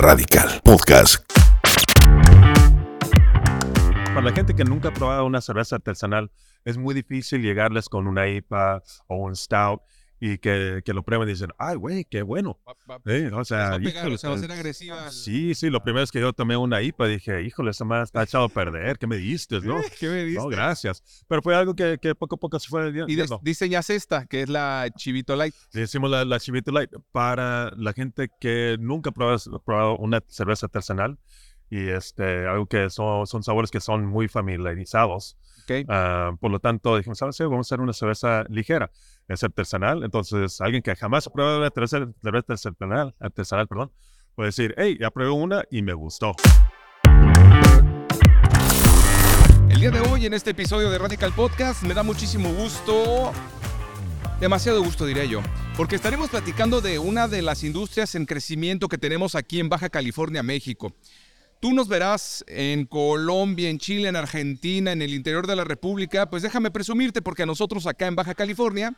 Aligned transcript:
Radical 0.00 0.62
Podcast. 0.64 1.30
Para 4.14 4.22
la 4.22 4.32
gente 4.32 4.54
que 4.54 4.64
nunca 4.64 4.88
ha 4.88 4.92
probado 4.94 5.26
una 5.26 5.42
cerveza 5.42 5.76
artesanal, 5.76 6.30
es 6.64 6.78
muy 6.78 6.94
difícil 6.94 7.42
llegarles 7.42 7.90
con 7.90 8.06
una 8.06 8.26
IPA 8.26 8.82
o 9.08 9.16
un 9.16 9.36
Stout 9.36 9.82
y 10.22 10.36
que, 10.38 10.82
que 10.84 10.92
lo 10.92 11.02
prueben 11.02 11.28
y 11.28 11.32
dicen, 11.32 11.50
ay, 11.58 11.76
güey, 11.76 12.04
qué 12.04 12.20
bueno. 12.20 12.58
Eh, 13.06 13.30
o 13.32 13.42
sea, 13.44 13.70
va 13.70 13.74
a 13.76 13.78
pegar, 13.78 13.94
híjole, 14.02 14.14
o 14.14 14.18
sea, 14.18 14.30
va 14.30 14.36
a 14.36 14.38
eh, 14.38 14.42
ser 14.42 14.52
agresiva. 14.52 15.10
Sí, 15.10 15.54
sí, 15.54 15.70
lo 15.70 15.82
primero 15.82 16.04
es 16.04 16.12
que 16.12 16.20
yo 16.20 16.32
tomé 16.34 16.56
una 16.58 16.82
IPA 16.82 17.06
dije, 17.06 17.42
híjole, 17.42 17.70
esta 17.70 17.84
madre 17.86 18.04
está 18.04 18.22
echado 18.22 18.44
a 18.44 18.48
perder, 18.50 18.98
¿qué 18.98 19.06
me 19.06 19.16
diste, 19.16 19.60
no? 19.62 19.76
¿Qué 19.98 20.08
me 20.08 20.24
diste? 20.24 20.40
No, 20.42 20.48
gracias. 20.48 21.24
Pero 21.26 21.40
fue 21.40 21.54
algo 21.56 21.74
que, 21.74 21.98
que 22.00 22.14
poco 22.14 22.34
a 22.34 22.38
poco 22.38 22.58
se 22.58 22.68
fue 22.68 22.88
Y 22.90 22.92
des- 22.92 23.06
viendo. 23.06 23.40
diseñas 23.42 23.88
esta, 23.88 24.26
que 24.26 24.42
es 24.42 24.48
la 24.50 24.88
Chivito 24.94 25.34
Light. 25.36 25.54
Decimos 25.72 26.10
la, 26.10 26.24
la 26.26 26.38
Chivito 26.38 26.70
Light 26.70 26.90
para 27.12 27.70
la 27.76 27.92
gente 27.94 28.28
que 28.38 28.76
nunca 28.78 29.10
ha 29.10 29.12
probado, 29.14 29.38
probado 29.64 29.96
una 29.96 30.22
cerveza 30.28 30.66
artesanal 30.66 31.18
y 31.70 31.88
este, 31.88 32.46
algo 32.46 32.66
que 32.66 32.90
son, 32.90 33.26
son 33.26 33.42
sabores 33.42 33.70
que 33.70 33.80
son 33.80 34.04
muy 34.04 34.28
familiarizados. 34.28 35.36
¿ok? 35.64 35.86
Ah, 35.88 36.32
por 36.40 36.50
lo 36.50 36.58
tanto, 36.58 36.96
dijimos, 36.96 37.18
¿sabes 37.18 37.36
qué? 37.38 37.44
Vamos 37.44 37.66
a 37.66 37.74
hacer 37.74 37.80
una 37.80 37.92
cerveza 37.92 38.44
ligera, 38.48 38.90
es 39.30 39.44
artesanal. 39.44 40.02
Entonces, 40.02 40.60
alguien 40.60 40.82
que 40.82 40.94
jamás 40.94 41.26
ha 41.26 41.30
probado 41.30 41.58
una 41.58 41.70
cerveza, 41.70 41.98
artesanal, 42.58 43.14
artesanal, 43.20 43.68
perdón, 43.68 43.92
puede 44.34 44.48
decir, 44.48 44.74
hey, 44.76 44.96
ya 45.00 45.10
probé 45.10 45.30
una 45.30 45.62
y 45.70 45.82
me 45.82 45.94
gustó. 45.94 46.34
El 49.68 49.80
día 49.80 49.90
de 49.92 50.00
hoy, 50.00 50.26
en 50.26 50.34
este 50.34 50.50
episodio 50.50 50.90
de 50.90 50.98
Radical 50.98 51.32
Podcast, 51.32 51.84
me 51.84 51.94
da 51.94 52.02
muchísimo 52.02 52.52
gusto, 52.52 53.32
demasiado 54.40 54.82
gusto 54.82 55.06
diría 55.06 55.24
yo, 55.24 55.40
porque 55.76 55.94
estaremos 55.94 56.28
platicando 56.28 56.80
de 56.80 56.98
una 56.98 57.28
de 57.28 57.40
las 57.40 57.62
industrias 57.62 58.14
en 58.16 58.26
crecimiento 58.26 58.88
que 58.88 58.98
tenemos 58.98 59.36
aquí 59.36 59.60
en 59.60 59.68
Baja 59.68 59.88
California, 59.88 60.42
México. 60.42 60.92
Tú 61.60 61.74
nos 61.74 61.88
verás 61.88 62.42
en 62.48 62.86
Colombia, 62.86 63.68
en 63.68 63.78
Chile, 63.78 64.08
en 64.08 64.16
Argentina, 64.16 64.92
en 64.92 65.02
el 65.02 65.12
interior 65.12 65.46
de 65.46 65.56
la 65.56 65.64
República. 65.64 66.30
Pues 66.30 66.42
déjame 66.42 66.70
presumirte, 66.70 67.20
porque 67.20 67.44
nosotros 67.44 67.86
acá 67.86 68.06
en 68.06 68.16
Baja 68.16 68.34
California 68.34 68.96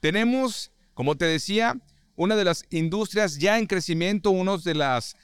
tenemos, 0.00 0.72
como 0.94 1.16
te 1.16 1.26
decía, 1.26 1.78
una 2.16 2.34
de 2.34 2.44
las 2.44 2.64
industrias 2.70 3.36
ya 3.38 3.58
en 3.58 3.66
crecimiento, 3.66 4.30
una 4.30 4.56
de 4.56 4.74
las 4.74 5.16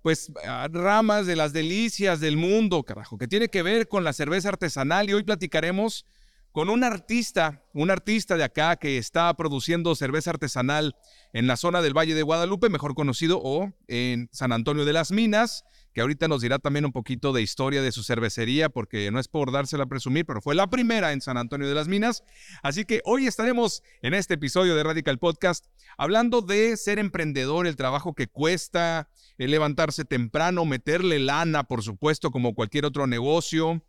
pues 0.00 0.32
ramas 0.70 1.26
de 1.26 1.36
las 1.36 1.52
delicias 1.52 2.20
del 2.20 2.38
mundo, 2.38 2.82
carajo, 2.84 3.18
que 3.18 3.28
tiene 3.28 3.48
que 3.48 3.62
ver 3.62 3.88
con 3.88 4.02
la 4.02 4.12
cerveza 4.14 4.48
artesanal 4.48 5.08
y 5.08 5.14
hoy 5.14 5.24
platicaremos 5.24 6.06
con 6.52 6.70
un 6.70 6.84
artista, 6.84 7.64
un 7.74 7.90
artista 7.90 8.36
de 8.36 8.44
acá 8.44 8.76
que 8.76 8.96
está 8.96 9.32
produciendo 9.34 9.94
cerveza 9.94 10.30
artesanal 10.30 10.94
en 11.32 11.46
la 11.46 11.56
zona 11.56 11.82
del 11.82 11.96
Valle 11.96 12.14
de 12.14 12.22
Guadalupe, 12.22 12.68
mejor 12.68 12.94
conocido 12.94 13.40
o 13.42 13.72
en 13.88 14.28
San 14.32 14.52
Antonio 14.52 14.84
de 14.84 14.92
las 14.92 15.10
Minas, 15.10 15.64
que 15.94 16.00
ahorita 16.00 16.26
nos 16.26 16.42
dirá 16.42 16.58
también 16.58 16.84
un 16.84 16.92
poquito 16.92 17.32
de 17.32 17.40
historia 17.40 17.80
de 17.80 17.92
su 17.92 18.02
cervecería, 18.02 18.68
porque 18.68 19.10
no 19.12 19.20
es 19.20 19.28
por 19.28 19.52
dársela 19.52 19.84
a 19.84 19.86
presumir, 19.86 20.26
pero 20.26 20.42
fue 20.42 20.56
la 20.56 20.68
primera 20.68 21.12
en 21.12 21.20
San 21.20 21.36
Antonio 21.36 21.68
de 21.68 21.74
las 21.74 21.86
Minas. 21.86 22.24
Así 22.64 22.84
que 22.84 23.00
hoy 23.04 23.28
estaremos 23.28 23.82
en 24.02 24.12
este 24.12 24.34
episodio 24.34 24.74
de 24.74 24.82
Radical 24.82 25.18
Podcast 25.18 25.66
hablando 25.96 26.42
de 26.42 26.76
ser 26.76 26.98
emprendedor, 26.98 27.68
el 27.68 27.76
trabajo 27.76 28.12
que 28.12 28.26
cuesta, 28.26 29.08
el 29.38 29.52
levantarse 29.52 30.04
temprano, 30.04 30.64
meterle 30.64 31.20
lana, 31.20 31.62
por 31.62 31.84
supuesto, 31.84 32.32
como 32.32 32.54
cualquier 32.54 32.86
otro 32.86 33.06
negocio, 33.06 33.84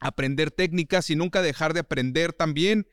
aprender 0.00 0.50
técnicas 0.50 1.08
y 1.08 1.14
nunca 1.14 1.40
dejar 1.40 1.72
de 1.72 1.80
aprender 1.80 2.32
también, 2.32 2.88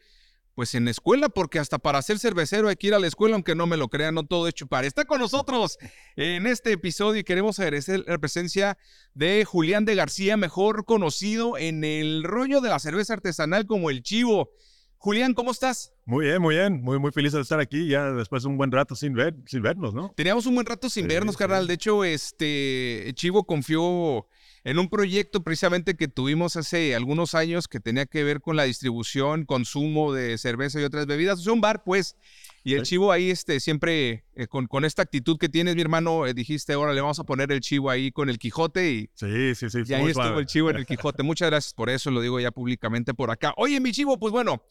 pues 0.61 0.75
en 0.75 0.85
la 0.85 0.91
escuela, 0.91 1.27
porque 1.27 1.57
hasta 1.57 1.79
para 1.79 1.99
ser 2.03 2.19
cervecero 2.19 2.67
hay 2.67 2.75
que 2.75 2.85
ir 2.85 2.93
a 2.93 2.99
la 2.99 3.07
escuela, 3.07 3.33
aunque 3.33 3.55
no 3.55 3.65
me 3.65 3.77
lo 3.77 3.87
crean, 3.87 4.13
no 4.13 4.27
todo 4.27 4.47
es 4.47 4.53
chupar. 4.53 4.85
Está 4.85 5.05
con 5.05 5.19
nosotros 5.19 5.79
en 6.15 6.45
este 6.45 6.71
episodio 6.71 7.21
y 7.21 7.23
queremos 7.23 7.57
agradecer 7.59 8.03
la 8.05 8.19
presencia 8.19 8.77
de 9.15 9.43
Julián 9.43 9.85
de 9.85 9.95
García, 9.95 10.37
mejor 10.37 10.85
conocido 10.85 11.57
en 11.57 11.83
el 11.83 12.23
rollo 12.23 12.61
de 12.61 12.69
la 12.69 12.77
cerveza 12.77 13.13
artesanal 13.13 13.65
como 13.65 13.89
el 13.89 14.03
chivo. 14.03 14.51
Julián, 14.99 15.33
¿cómo 15.33 15.49
estás? 15.49 15.93
Muy 16.05 16.27
bien, 16.27 16.39
muy 16.39 16.53
bien. 16.53 16.79
Muy, 16.83 16.99
muy 16.99 17.11
feliz 17.11 17.33
de 17.33 17.41
estar 17.41 17.59
aquí 17.59 17.87
ya 17.87 18.11
después 18.11 18.43
de 18.43 18.49
un 18.49 18.57
buen 18.57 18.71
rato 18.71 18.93
sin, 18.95 19.13
ver, 19.15 19.33
sin 19.47 19.63
vernos, 19.63 19.95
¿no? 19.95 20.13
Teníamos 20.15 20.45
un 20.45 20.53
buen 20.53 20.67
rato 20.67 20.91
sin 20.91 21.05
Sí, 21.05 21.07
vernos, 21.09 21.33
sí. 21.33 21.39
carnal. 21.39 21.65
De 21.65 21.73
hecho, 21.73 22.03
este 22.03 23.11
Chivo 23.15 23.45
confió 23.45 24.27
en 24.63 24.77
un 24.77 24.89
proyecto 24.89 25.43
precisamente 25.43 25.95
que 25.95 26.07
tuvimos 26.07 26.55
hace 26.55 26.95
algunos 26.95 27.33
años 27.33 27.67
que 27.67 27.79
tenía 27.79 28.05
que 28.05 28.23
ver 28.23 28.41
con 28.41 28.55
la 28.55 28.63
distribución, 28.63 29.45
consumo 29.45 30.13
de 30.13 30.37
cerveza 30.37 30.79
y 30.79 30.83
otras 30.83 31.07
bebidas. 31.07 31.39
Es 31.39 31.47
un 31.47 31.61
bar, 31.61 31.83
pues. 31.83 32.15
Y 32.63 32.75
el 32.75 32.83
chivo 32.83 33.11
ahí, 33.11 33.31
este, 33.31 33.59
siempre 33.59 34.23
eh, 34.35 34.45
con, 34.47 34.67
con 34.67 34.85
esta 34.85 35.01
actitud 35.01 35.39
que 35.39 35.49
tienes, 35.49 35.75
mi 35.75 35.81
hermano, 35.81 36.27
eh, 36.27 36.35
dijiste, 36.35 36.73
ahora 36.73 36.93
le 36.93 37.01
vamos 37.01 37.17
a 37.17 37.23
poner 37.23 37.51
el 37.51 37.59
chivo 37.59 37.89
ahí 37.89 38.11
con 38.11 38.29
el 38.29 38.37
Quijote 38.37 38.91
y, 38.91 39.09
Sí, 39.15 39.55
sí, 39.55 39.69
sí. 39.71 39.79
y 39.87 39.93
ahí 39.93 40.05
estuvo 40.05 40.37
el 40.37 40.45
chivo 40.45 40.69
en 40.69 40.75
el 40.75 40.85
Quijote. 40.85 41.23
Muchas 41.23 41.49
gracias 41.49 41.73
por 41.73 41.89
eso, 41.89 42.11
lo 42.11 42.21
digo 42.21 42.39
ya 42.39 42.51
públicamente 42.51 43.15
por 43.15 43.31
acá. 43.31 43.53
Oye, 43.57 43.79
mi 43.79 43.91
chivo, 43.91 44.19
pues 44.19 44.31
bueno, 44.31 44.63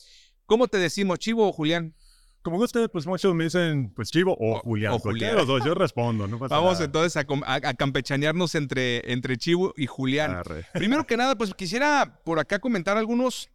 ¿cómo 0.46 0.68
te 0.68 0.78
decimos, 0.78 1.18
chivo 1.18 1.48
o 1.48 1.52
Julián? 1.52 1.94
Como 2.42 2.56
guste, 2.56 2.88
pues 2.88 3.06
muchos 3.06 3.34
me 3.34 3.44
dicen, 3.44 3.92
pues 3.94 4.10
Chivo 4.10 4.32
o, 4.40 4.56
O- 4.56 4.60
Julián. 4.60 4.94
o 4.94 4.98
Cualquiera 4.98 5.32
Julián. 5.32 5.46
de 5.46 5.52
los 5.52 5.58
dos, 5.60 5.66
yo 5.66 5.74
respondo. 5.74 6.26
No 6.26 6.38
pasa 6.38 6.54
Vamos 6.54 6.74
nada. 6.74 6.84
entonces 6.86 7.16
a, 7.16 7.26
a- 7.44 7.54
a 7.68 7.74
campechanearnos 7.74 8.54
entre, 8.54 9.12
entre 9.12 9.36
Chivo 9.36 9.74
y 9.76 9.86
Julián. 9.86 10.30
Arre. 10.32 10.64
Primero 10.72 11.06
que 11.06 11.16
nada, 11.18 11.36
pues 11.36 11.52
quisiera 11.54 12.20
por 12.24 12.38
acá 12.38 12.58
comentar 12.58 12.96
algunos, 12.96 13.50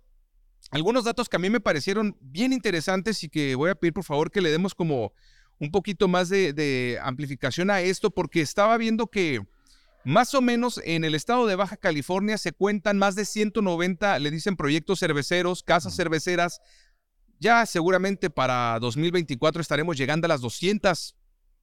algunos 0.69 1.03
datos 1.03 1.29
que 1.29 1.35
a 1.37 1.39
mí 1.39 1.49
me 1.49 1.59
parecieron 1.59 2.15
bien 2.21 2.53
interesantes 2.53 3.23
y 3.23 3.29
que 3.29 3.55
voy 3.55 3.71
a 3.71 3.75
pedir 3.75 3.93
por 3.93 4.03
favor 4.03 4.29
que 4.29 4.41
le 4.41 4.51
demos 4.51 4.75
como 4.75 5.13
un 5.59 5.71
poquito 5.71 6.07
más 6.07 6.29
de, 6.29 6.53
de 6.53 6.99
amplificación 7.01 7.71
a 7.71 7.81
esto, 7.81 8.11
porque 8.11 8.41
estaba 8.41 8.77
viendo 8.77 9.07
que 9.07 9.41
más 10.03 10.35
o 10.35 10.41
menos 10.41 10.79
en 10.83 11.03
el 11.05 11.15
estado 11.15 11.47
de 11.47 11.55
Baja 11.55 11.77
California 11.77 12.37
se 12.37 12.51
cuentan 12.51 12.99
más 12.99 13.15
de 13.15 13.25
190, 13.25 14.19
le 14.19 14.29
dicen 14.29 14.55
proyectos 14.55 14.99
cerveceros, 14.99 15.63
casas 15.63 15.95
cerveceras. 15.95 16.59
Ya 17.39 17.65
seguramente 17.65 18.29
para 18.29 18.79
2024 18.79 19.61
estaremos 19.61 19.97
llegando 19.97 20.25
a 20.25 20.29
las 20.29 20.41
200. 20.41 21.15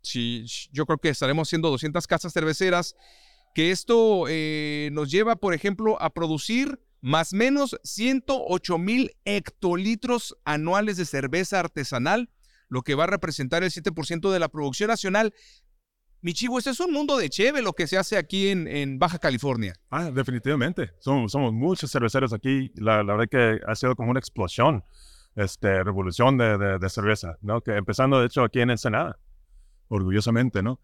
Sí, 0.03 0.45
yo 0.73 0.85
creo 0.87 0.99
que 0.99 1.09
estaremos 1.09 1.49
siendo 1.49 1.71
200 1.71 2.07
casas 2.07 2.33
cerveceras 2.33 2.97
que 3.55 3.71
esto 3.71 4.25
eh, 4.29 4.91
nos 4.93 5.11
lleva, 5.11 5.37
por 5.37 5.55
ejemplo, 5.55 6.01
a 6.01 6.11
producir 6.11 6.81
más 7.01 7.33
o 7.33 7.37
menos 7.37 7.79
108 7.83 8.79
mil 8.79 9.13
hectolitros 9.25 10.37
anuales 10.45 10.97
de 10.97 11.05
cerveza 11.05 11.61
artesanal, 11.61 12.31
lo 12.69 12.83
que 12.83 12.95
va 12.95 13.05
a 13.05 13.09
representar 13.09 13.63
el 13.63 13.71
7% 13.71 14.31
de 14.31 14.39
la 14.39 14.49
producción 14.49 14.89
nacional. 14.89 15.35
Mi 16.21 16.33
chivo, 16.33 16.59
este 16.59 16.71
es 16.71 16.79
un 16.79 16.93
mundo 16.93 17.19
de 17.19 17.29
cheve 17.29 17.61
lo 17.63 17.73
que 17.73 17.89
se 17.89 17.99
hace 17.99 18.17
aquí 18.17 18.49
en, 18.49 18.99
Baja 18.99 19.19
California. 19.19 19.75
Ah, 19.91 20.11
definitivamente. 20.11 20.93
Somos, 21.01 21.33
somos 21.33 21.53
muchos 21.53 21.91
cerveceros 21.91 22.33
aquí. 22.33 22.71
La, 22.77 23.03
la 23.03 23.15
verdad 23.17 23.29
que 23.29 23.61
ha 23.67 23.75
sido 23.75 23.97
como 23.97 24.13
una 24.13 24.21
explosión, 24.21 24.85
este, 25.37 25.83
revolución 25.83 26.37
de, 26.39 26.59
de, 26.59 26.79
de 26.79 26.89
cerveza, 26.89 27.37
¿no? 27.41 27.61
Que 27.61 27.77
empezando, 27.77 28.21
de 28.21 28.27
hecho, 28.27 28.45
aquí 28.45 28.61
en 28.61 28.71
Ensenada, 28.71 29.19
orgullosamente, 29.89 30.63
¿no? 30.63 30.81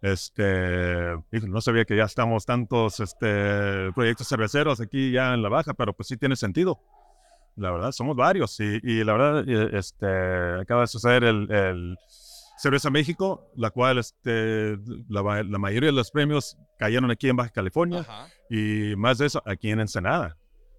Este, 0.00 1.16
no 1.32 1.60
sabía 1.60 1.84
que 1.84 1.96
ya 1.96 2.04
estamos 2.04 2.46
tantos 2.46 3.00
este, 3.00 3.90
proyectos 3.92 4.28
cerveceros 4.28 4.80
aquí 4.80 5.10
ya 5.10 5.34
en 5.34 5.42
la 5.42 5.48
baja, 5.48 5.74
pero 5.74 5.92
pues 5.92 6.06
sí 6.08 6.16
tiene 6.16 6.36
sentido. 6.36 6.78
La 7.56 7.72
verdad, 7.72 7.90
somos 7.90 8.16
varios. 8.16 8.60
Y, 8.60 8.78
y 8.84 9.02
la 9.02 9.12
verdad, 9.14 9.48
eh, 9.48 9.70
este, 9.72 10.06
acaba 10.60 10.82
de 10.82 10.86
suceder 10.86 11.24
el, 11.24 11.50
el 11.50 11.98
Cerveza 12.56 12.90
México, 12.90 13.50
la 13.56 13.70
cual 13.70 13.98
este, 13.98 14.78
la, 15.08 15.42
la 15.42 15.58
mayoría 15.58 15.88
de 15.88 15.96
los 15.96 16.12
premios 16.12 16.56
cayeron 16.78 17.10
aquí 17.10 17.28
en 17.28 17.36
Baja 17.36 17.50
California. 17.50 18.06
Y 18.48 18.94
más 18.96 19.18
de 19.18 19.26
eso, 19.26 19.42
aquí 19.44 19.70
en 19.70 19.80
Ensenada. 19.80 20.36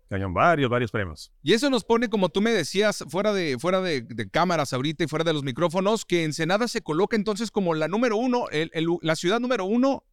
Cayeron 0.10 0.34
varios, 0.34 0.70
varios 0.72 0.92
premios. 0.92 1.32
Y 1.44 1.54
eso 1.54 1.70
nos 1.70 1.84
pone, 1.84 2.10
como 2.10 2.30
tú 2.30 2.42
me 2.42 2.50
decías, 2.52 3.04
fuera 3.10 3.32
de, 3.32 3.58
fuera 3.60 3.80
de, 3.80 4.02
de 4.02 4.30
cámaras 4.30 4.74
ahorita 4.74 5.04
y 5.04 5.08
fuera 5.08 5.24
de 5.24 5.34
los 5.34 5.44
micrófonos, 5.44 6.04
que 6.04 6.24
Ensenada 6.24 6.68
se 6.68 6.82
coloca 6.82 7.16
entonces 7.16 7.52
como 7.52 7.76
la 7.76 7.88
número 7.88 8.18
uno, 8.18 8.46
el- 8.52 8.72
el- 8.74 8.88
la 9.02 9.16
ciudad 9.16 9.40
número 9.40 9.66
uno 9.66 10.04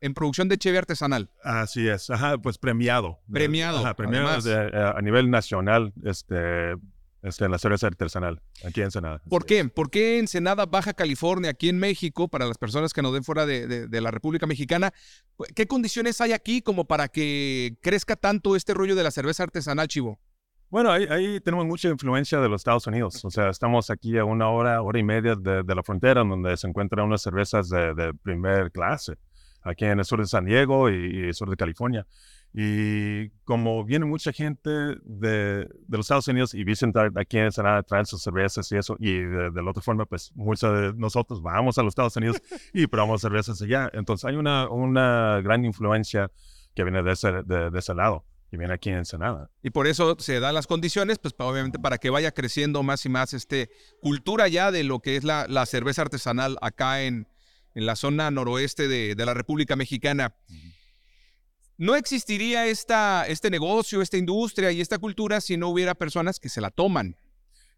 en 0.00 0.14
producción 0.14 0.48
de 0.48 0.56
cheve 0.56 0.78
artesanal. 0.78 1.30
Así 1.42 1.88
es, 1.88 2.08
ajá, 2.10 2.38
pues 2.38 2.58
premiado. 2.58 3.18
Premiado, 3.30 3.78
Ajá, 3.80 3.94
premiado 3.94 4.40
de- 4.40 4.68
eh, 4.68 4.92
a 4.96 5.00
nivel 5.02 5.30
nacional, 5.30 5.92
este, 6.04 6.76
este, 7.22 7.44
en 7.44 7.50
la 7.50 7.58
cerveza 7.58 7.86
artesanal, 7.86 8.40
aquí 8.64 8.80
en 8.80 8.86
Ensenada. 8.86 9.22
¿Por 9.28 9.44
qué? 9.44 9.64
¿Por 9.66 9.90
qué 9.90 10.18
Ensenada, 10.18 10.66
Baja 10.66 10.94
California, 10.94 11.50
aquí 11.50 11.68
en 11.68 11.78
México, 11.78 12.28
para 12.28 12.46
las 12.46 12.58
personas 12.58 12.92
que 12.92 13.02
nos 13.02 13.12
den 13.12 13.24
fuera 13.24 13.46
de, 13.46 13.66
de- 13.66 13.86
de 13.88 14.00
la 14.00 14.10
República 14.10 14.46
Mexicana, 14.46 14.92
qué 15.54 15.66
condiciones 15.66 16.20
hay 16.20 16.32
aquí 16.32 16.62
como 16.62 16.86
para 16.86 17.08
que 17.08 17.76
crezca 17.82 18.16
tanto 18.16 18.56
este 18.56 18.74
rollo 18.74 18.94
de 18.94 19.02
la 19.02 19.10
cerveza 19.10 19.42
artesanal, 19.42 19.88
Chivo? 19.88 20.18
Bueno, 20.70 20.92
ahí, 20.92 21.04
ahí 21.10 21.40
tenemos 21.40 21.66
mucha 21.66 21.88
influencia 21.88 22.38
de 22.38 22.48
los 22.48 22.60
Estados 22.60 22.86
Unidos. 22.86 23.24
O 23.24 23.30
sea, 23.30 23.48
estamos 23.50 23.90
aquí 23.90 24.16
a 24.18 24.24
una 24.24 24.48
hora, 24.50 24.80
hora 24.82 24.98
y 25.00 25.02
media 25.02 25.34
de, 25.34 25.64
de 25.64 25.74
la 25.74 25.82
frontera, 25.82 26.22
donde 26.22 26.56
se 26.56 26.68
encuentran 26.68 27.06
unas 27.06 27.22
cervezas 27.22 27.68
de, 27.68 27.92
de 27.92 28.14
primer 28.14 28.70
clase, 28.70 29.14
aquí 29.62 29.84
en 29.84 29.98
el 29.98 30.04
sur 30.04 30.20
de 30.20 30.26
San 30.26 30.44
Diego 30.44 30.88
y, 30.88 30.94
y 30.94 31.18
el 31.26 31.34
sur 31.34 31.50
de 31.50 31.56
California. 31.56 32.06
Y 32.52 33.30
como 33.44 33.84
viene 33.84 34.06
mucha 34.06 34.32
gente 34.32 34.70
de, 35.04 35.66
de 35.66 35.96
los 35.96 36.00
Estados 36.00 36.26
Unidos 36.26 36.52
y 36.52 36.64
visitan 36.64 36.92
aquí 37.16 37.38
en 37.38 37.44
Ensenada, 37.44 37.82
traen 37.84 38.06
sus 38.06 38.22
cervezas 38.22 38.70
y 38.72 38.76
eso, 38.76 38.96
y 38.98 39.18
de, 39.18 39.52
la 39.52 39.70
otra 39.70 39.82
forma, 39.82 40.04
pues 40.04 40.32
muchos 40.34 40.80
de 40.80 40.92
nosotros 40.94 41.40
vamos 41.42 41.78
a 41.78 41.82
los 41.82 41.92
Estados 41.92 42.16
Unidos 42.16 42.42
y 42.74 42.88
probamos 42.88 43.20
cervezas 43.20 43.62
allá. 43.62 43.88
Entonces 43.92 44.24
hay 44.24 44.34
una, 44.34 44.68
una 44.68 45.40
gran 45.42 45.64
influencia 45.64 46.30
que 46.74 46.82
viene 46.82 47.02
de 47.04 47.12
ese, 47.12 47.30
de, 47.44 47.70
ese 47.78 47.94
lado 47.94 48.24
y 48.50 48.56
viene 48.56 48.74
aquí 48.74 48.90
en 48.90 48.96
Ensenada. 48.96 49.48
Y 49.62 49.70
por 49.70 49.86
eso 49.86 50.16
se 50.18 50.40
dan 50.40 50.54
las 50.54 50.66
condiciones, 50.66 51.18
pues 51.18 51.34
obviamente 51.38 51.78
para 51.78 51.98
que 51.98 52.10
vaya 52.10 52.32
creciendo 52.32 52.82
más 52.82 53.06
y 53.06 53.08
más 53.08 53.32
este 53.32 53.70
cultura 54.02 54.48
ya 54.48 54.72
de 54.72 54.82
lo 54.82 54.98
que 54.98 55.14
es 55.14 55.22
la, 55.22 55.46
la 55.48 55.66
cerveza 55.66 56.02
artesanal 56.02 56.58
acá 56.62 57.02
en, 57.02 57.28
en 57.76 57.86
la 57.86 57.94
zona 57.94 58.28
noroeste 58.32 58.88
de, 58.88 59.14
de 59.14 59.26
la 59.26 59.34
República 59.34 59.76
Mexicana 59.76 60.34
no 61.80 61.96
existiría 61.96 62.66
esta, 62.66 63.26
este 63.26 63.48
negocio, 63.48 64.02
esta 64.02 64.18
industria 64.18 64.70
y 64.70 64.82
esta 64.82 64.98
cultura 64.98 65.40
si 65.40 65.56
no 65.56 65.70
hubiera 65.70 65.94
personas 65.94 66.38
que 66.38 66.50
se 66.50 66.60
la 66.60 66.70
toman. 66.70 67.16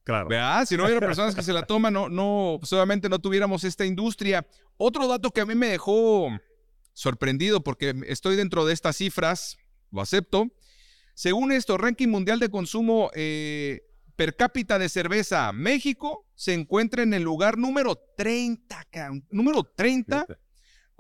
Claro. 0.03 0.29
¿Verdad? 0.29 0.67
Si 0.67 0.77
no 0.77 0.87
hubiera 0.87 0.99
personas 0.99 1.37
que 1.37 1.43
se 1.45 1.53
la 1.53 1.63
toman, 1.63 1.93
no, 1.93 2.09
no, 2.09 2.59
solamente 2.65 3.09
no 3.09 3.21
tuviéramos 3.21 3.63
esta 3.63 3.87
industria. 3.87 4.45
Otro 4.77 5.07
dato 5.07 5.31
que 5.31 5.41
a 5.41 5.47
mí 5.47 5.55
me 5.55 5.69
dejó 5.69 6.37
sorprendido 6.93 7.63
porque 7.63 7.95
estoy 8.09 8.35
dentro 8.35 8.65
de 8.65 8.75
estas 8.75 8.97
cifras, 8.97 9.57
lo 9.93 10.01
acepto. 10.01 10.49
Según 11.15 11.53
esto, 11.53 11.79
ranking 11.79 12.09
mundial 12.09 12.41
de 12.41 12.49
consumo 12.49 13.09
eh, 13.15 13.83
per 14.17 14.35
cápita 14.35 14.81
de 14.81 14.89
cerveza, 14.89 15.53
México 15.53 16.27
se 16.35 16.55
encuentra 16.55 17.05
en 17.05 17.15
el 17.15 17.23
lugar 17.23 17.57
número 17.57 17.95
30, 18.17 18.85
número 19.31 19.63
30 19.63 20.27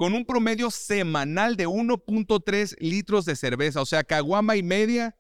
con 0.02 0.14
un 0.14 0.25
promedio 0.25 0.69
semanal 0.72 1.56
de 1.56 1.69
1.3 1.69 2.75
litros 2.81 3.25
de 3.25 3.37
cerveza. 3.37 3.81
O 3.81 3.87
sea, 3.87 4.02
caguama 4.02 4.56
y 4.56 4.62
media 4.64 5.14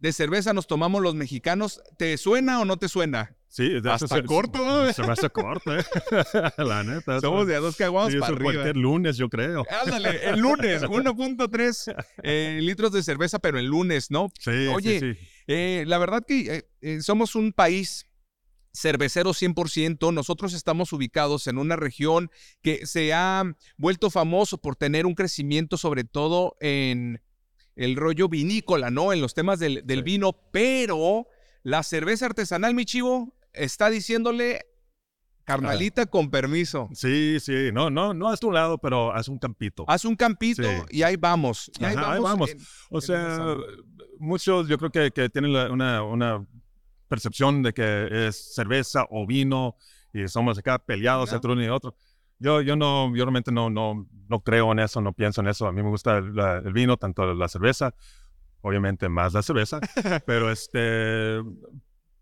de 0.00 0.12
cerveza 0.12 0.52
nos 0.52 0.66
tomamos 0.66 1.00
los 1.00 1.14
mexicanos. 1.14 1.80
¿Te 1.96 2.16
suena 2.16 2.60
o 2.60 2.64
no 2.64 2.76
te 2.78 2.88
suena? 2.88 3.36
Sí, 3.46 3.70
hasta 3.88 4.20
corto. 4.24 4.92
Se 4.92 5.02
me 5.02 5.12
hace 5.12 5.30
corto, 5.30 5.78
¿eh? 5.78 5.84
La 6.58 6.82
neta. 6.82 7.20
Somos 7.20 7.46
de 7.46 7.54
a 7.54 7.60
dos 7.60 7.76
caguamas 7.76 8.16
para 8.16 8.34
arriba. 8.34 8.52
cualquier 8.52 8.76
lunes, 8.76 9.16
yo 9.16 9.28
creo. 9.28 9.64
Ándale, 9.84 10.28
el 10.28 10.40
lunes, 10.40 10.82
1.3 10.82 12.04
eh, 12.24 12.58
litros 12.60 12.90
de 12.90 13.04
cerveza, 13.04 13.38
pero 13.38 13.60
el 13.60 13.66
lunes, 13.66 14.10
¿no? 14.10 14.26
Sí, 14.40 14.66
Oye, 14.74 14.98
sí, 14.98 15.28
eh, 15.46 15.84
la 15.86 15.98
verdad 15.98 16.24
que 16.26 16.68
eh, 16.80 17.00
somos 17.00 17.36
un 17.36 17.52
país 17.52 18.07
cervecero 18.78 19.30
100%. 19.30 20.12
Nosotros 20.12 20.54
estamos 20.54 20.92
ubicados 20.92 21.46
en 21.46 21.58
una 21.58 21.76
región 21.76 22.30
que 22.62 22.86
se 22.86 23.12
ha 23.12 23.44
vuelto 23.76 24.10
famoso 24.10 24.58
por 24.58 24.76
tener 24.76 25.06
un 25.06 25.14
crecimiento 25.14 25.76
sobre 25.76 26.04
todo 26.04 26.56
en 26.60 27.20
el 27.76 27.96
rollo 27.96 28.28
vinícola, 28.28 28.90
¿no? 28.90 29.12
En 29.12 29.20
los 29.20 29.34
temas 29.34 29.58
del, 29.58 30.02
vino, 30.02 30.32
pero 30.52 31.26
la 31.62 31.82
cerveza 31.82 32.26
artesanal, 32.26 32.74
mi 32.74 32.84
chivo, 32.84 33.36
está 33.52 33.90
diciéndole 33.90 34.66
Carnalita 35.44 36.06
con 36.06 36.30
permiso. 36.30 36.90
Sí, 36.92 37.38
sí, 37.40 37.70
no, 37.72 37.88
no, 37.88 38.12
no 38.12 38.28
haz 38.28 38.40
tu 38.40 38.52
lado, 38.52 38.78
pero 38.78 39.14
haz 39.14 39.28
un 39.28 39.38
campito. 39.38 39.84
Haz 39.88 40.04
un 40.04 40.14
campito 40.14 40.68
y 40.90 41.02
ahí 41.02 41.16
vamos. 41.16 41.70
ahí 41.80 41.94
vamos. 42.20 42.54
o 42.90 43.00
sea, 43.00 43.56
muchos 44.18 44.68
yo 44.68 44.76
creo 44.76 44.90
que, 44.90 45.10
que 45.10 45.30
tienen 45.30 45.52
una, 45.52 46.02
una 46.02 46.46
percepción 47.08 47.62
de 47.62 47.72
que 47.72 48.28
es 48.28 48.54
cerveza 48.54 49.06
o 49.10 49.26
vino 49.26 49.76
y 50.12 50.28
somos 50.28 50.58
acá 50.58 50.78
peleados 50.78 51.32
entre 51.32 51.52
uno 51.52 51.64
y 51.64 51.68
otro. 51.68 51.94
Yo, 52.38 52.60
yo 52.60 52.76
no, 52.76 53.14
yo 53.16 53.24
realmente 53.24 53.50
no, 53.50 53.68
no, 53.68 54.06
no 54.28 54.40
creo 54.40 54.70
en 54.72 54.78
eso, 54.78 55.00
no 55.00 55.12
pienso 55.12 55.40
en 55.40 55.48
eso. 55.48 55.66
A 55.66 55.72
mí 55.72 55.82
me 55.82 55.88
gusta 55.88 56.18
el, 56.18 56.38
el 56.38 56.72
vino, 56.72 56.96
tanto 56.96 57.34
la 57.34 57.48
cerveza, 57.48 57.94
obviamente 58.60 59.08
más 59.08 59.32
la 59.32 59.42
cerveza, 59.42 59.80
pero 60.26 60.50
este, 60.50 61.40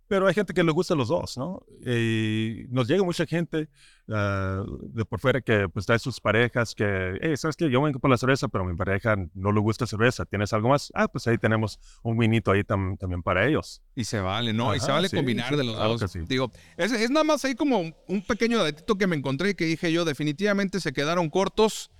pero 0.08 0.26
hay 0.26 0.34
gente 0.34 0.54
que 0.54 0.62
le 0.62 0.72
gusta 0.72 0.94
los 0.94 1.08
dos, 1.08 1.36
¿no? 1.36 1.64
Y 1.84 2.66
nos 2.68 2.86
llega 2.86 3.02
mucha 3.02 3.26
gente 3.26 3.68
ah, 4.08 4.64
de 4.82 5.04
por 5.04 5.20
fuera 5.20 5.40
que 5.40 5.68
pues 5.68 5.86
trae 5.86 5.98
sus 5.98 6.20
parejas 6.20 6.74
que, 6.74 7.18
hey, 7.20 7.36
¿sabes 7.36 7.56
qué? 7.56 7.70
Yo 7.70 7.82
vengo 7.82 7.98
por 7.98 8.10
la 8.10 8.16
cerveza, 8.16 8.48
pero 8.48 8.64
mi 8.64 8.76
pareja 8.76 9.16
no 9.34 9.52
le 9.52 9.60
gusta 9.60 9.86
cerveza. 9.86 10.24
¿Tienes 10.24 10.52
algo 10.52 10.68
más? 10.68 10.92
Ah, 10.94 11.08
pues 11.08 11.26
ahí 11.26 11.38
tenemos 11.38 11.80
un 12.02 12.16
vinito 12.16 12.52
ahí 12.52 12.62
también 12.62 13.22
para 13.22 13.46
ellos. 13.46 13.82
Y 13.94 14.04
se 14.04 14.20
vale, 14.20 14.52
¿no? 14.52 14.74
y 14.74 14.80
se 14.80 14.92
vale 14.92 15.10
combinar 15.10 15.56
de 15.56 15.64
los 15.64 15.76
dos. 15.76 16.12
Digo, 16.28 16.50
es, 16.76 16.92
es, 16.92 17.10
nada 17.10 17.24
más 17.24 17.44
ahí 17.44 17.54
como 17.54 17.80
un 17.80 18.22
pequeño 18.22 18.62
datito 18.62 18.96
que 18.96 19.06
me 19.06 19.16
encontré 19.16 19.50
y 19.50 19.54
que 19.54 19.64
dije 19.64 19.92
yo, 19.92 20.04
definitivamente 20.04 20.80
se 20.80 20.92
quedaron 20.92 21.30
cortos. 21.30 21.90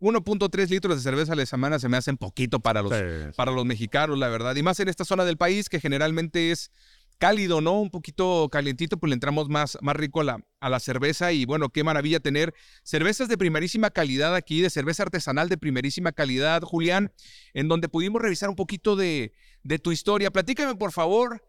1.3 0.00 0.68
litros 0.68 0.96
de 0.96 1.02
cerveza 1.02 1.32
a 1.32 1.36
la 1.36 1.46
semana 1.46 1.78
se 1.78 1.88
me 1.88 1.96
hacen 1.96 2.18
poquito 2.18 2.60
para 2.60 2.82
los, 2.82 2.92
para 3.36 3.52
los 3.52 3.64
mexicanos, 3.64 4.18
la 4.18 4.28
verdad. 4.28 4.54
Y 4.54 4.62
más 4.62 4.78
en 4.80 4.88
esta 4.88 5.04
zona 5.04 5.24
del 5.24 5.38
país 5.38 5.70
que 5.70 5.80
generalmente 5.80 6.50
es 6.50 6.70
cálido, 7.24 7.62
¿no? 7.62 7.80
Un 7.80 7.88
poquito 7.88 8.50
calientito, 8.52 8.98
pues 8.98 9.08
le 9.08 9.14
entramos 9.14 9.48
más, 9.48 9.78
más 9.80 9.96
rico 9.96 10.20
a 10.20 10.24
la, 10.24 10.44
a 10.60 10.68
la 10.68 10.78
cerveza 10.78 11.32
y 11.32 11.46
bueno, 11.46 11.70
qué 11.70 11.82
maravilla 11.82 12.20
tener 12.20 12.52
cervezas 12.82 13.28
de 13.28 13.38
primerísima 13.38 13.88
calidad 13.88 14.34
aquí, 14.34 14.60
de 14.60 14.68
cerveza 14.68 15.04
artesanal 15.04 15.48
de 15.48 15.56
primerísima 15.56 16.12
calidad, 16.12 16.60
Julián, 16.60 17.14
en 17.54 17.68
donde 17.68 17.88
pudimos 17.88 18.20
revisar 18.20 18.50
un 18.50 18.56
poquito 18.56 18.94
de, 18.94 19.32
de 19.62 19.78
tu 19.78 19.90
historia. 19.90 20.30
Platícame, 20.30 20.74
por 20.74 20.92
favor, 20.92 21.42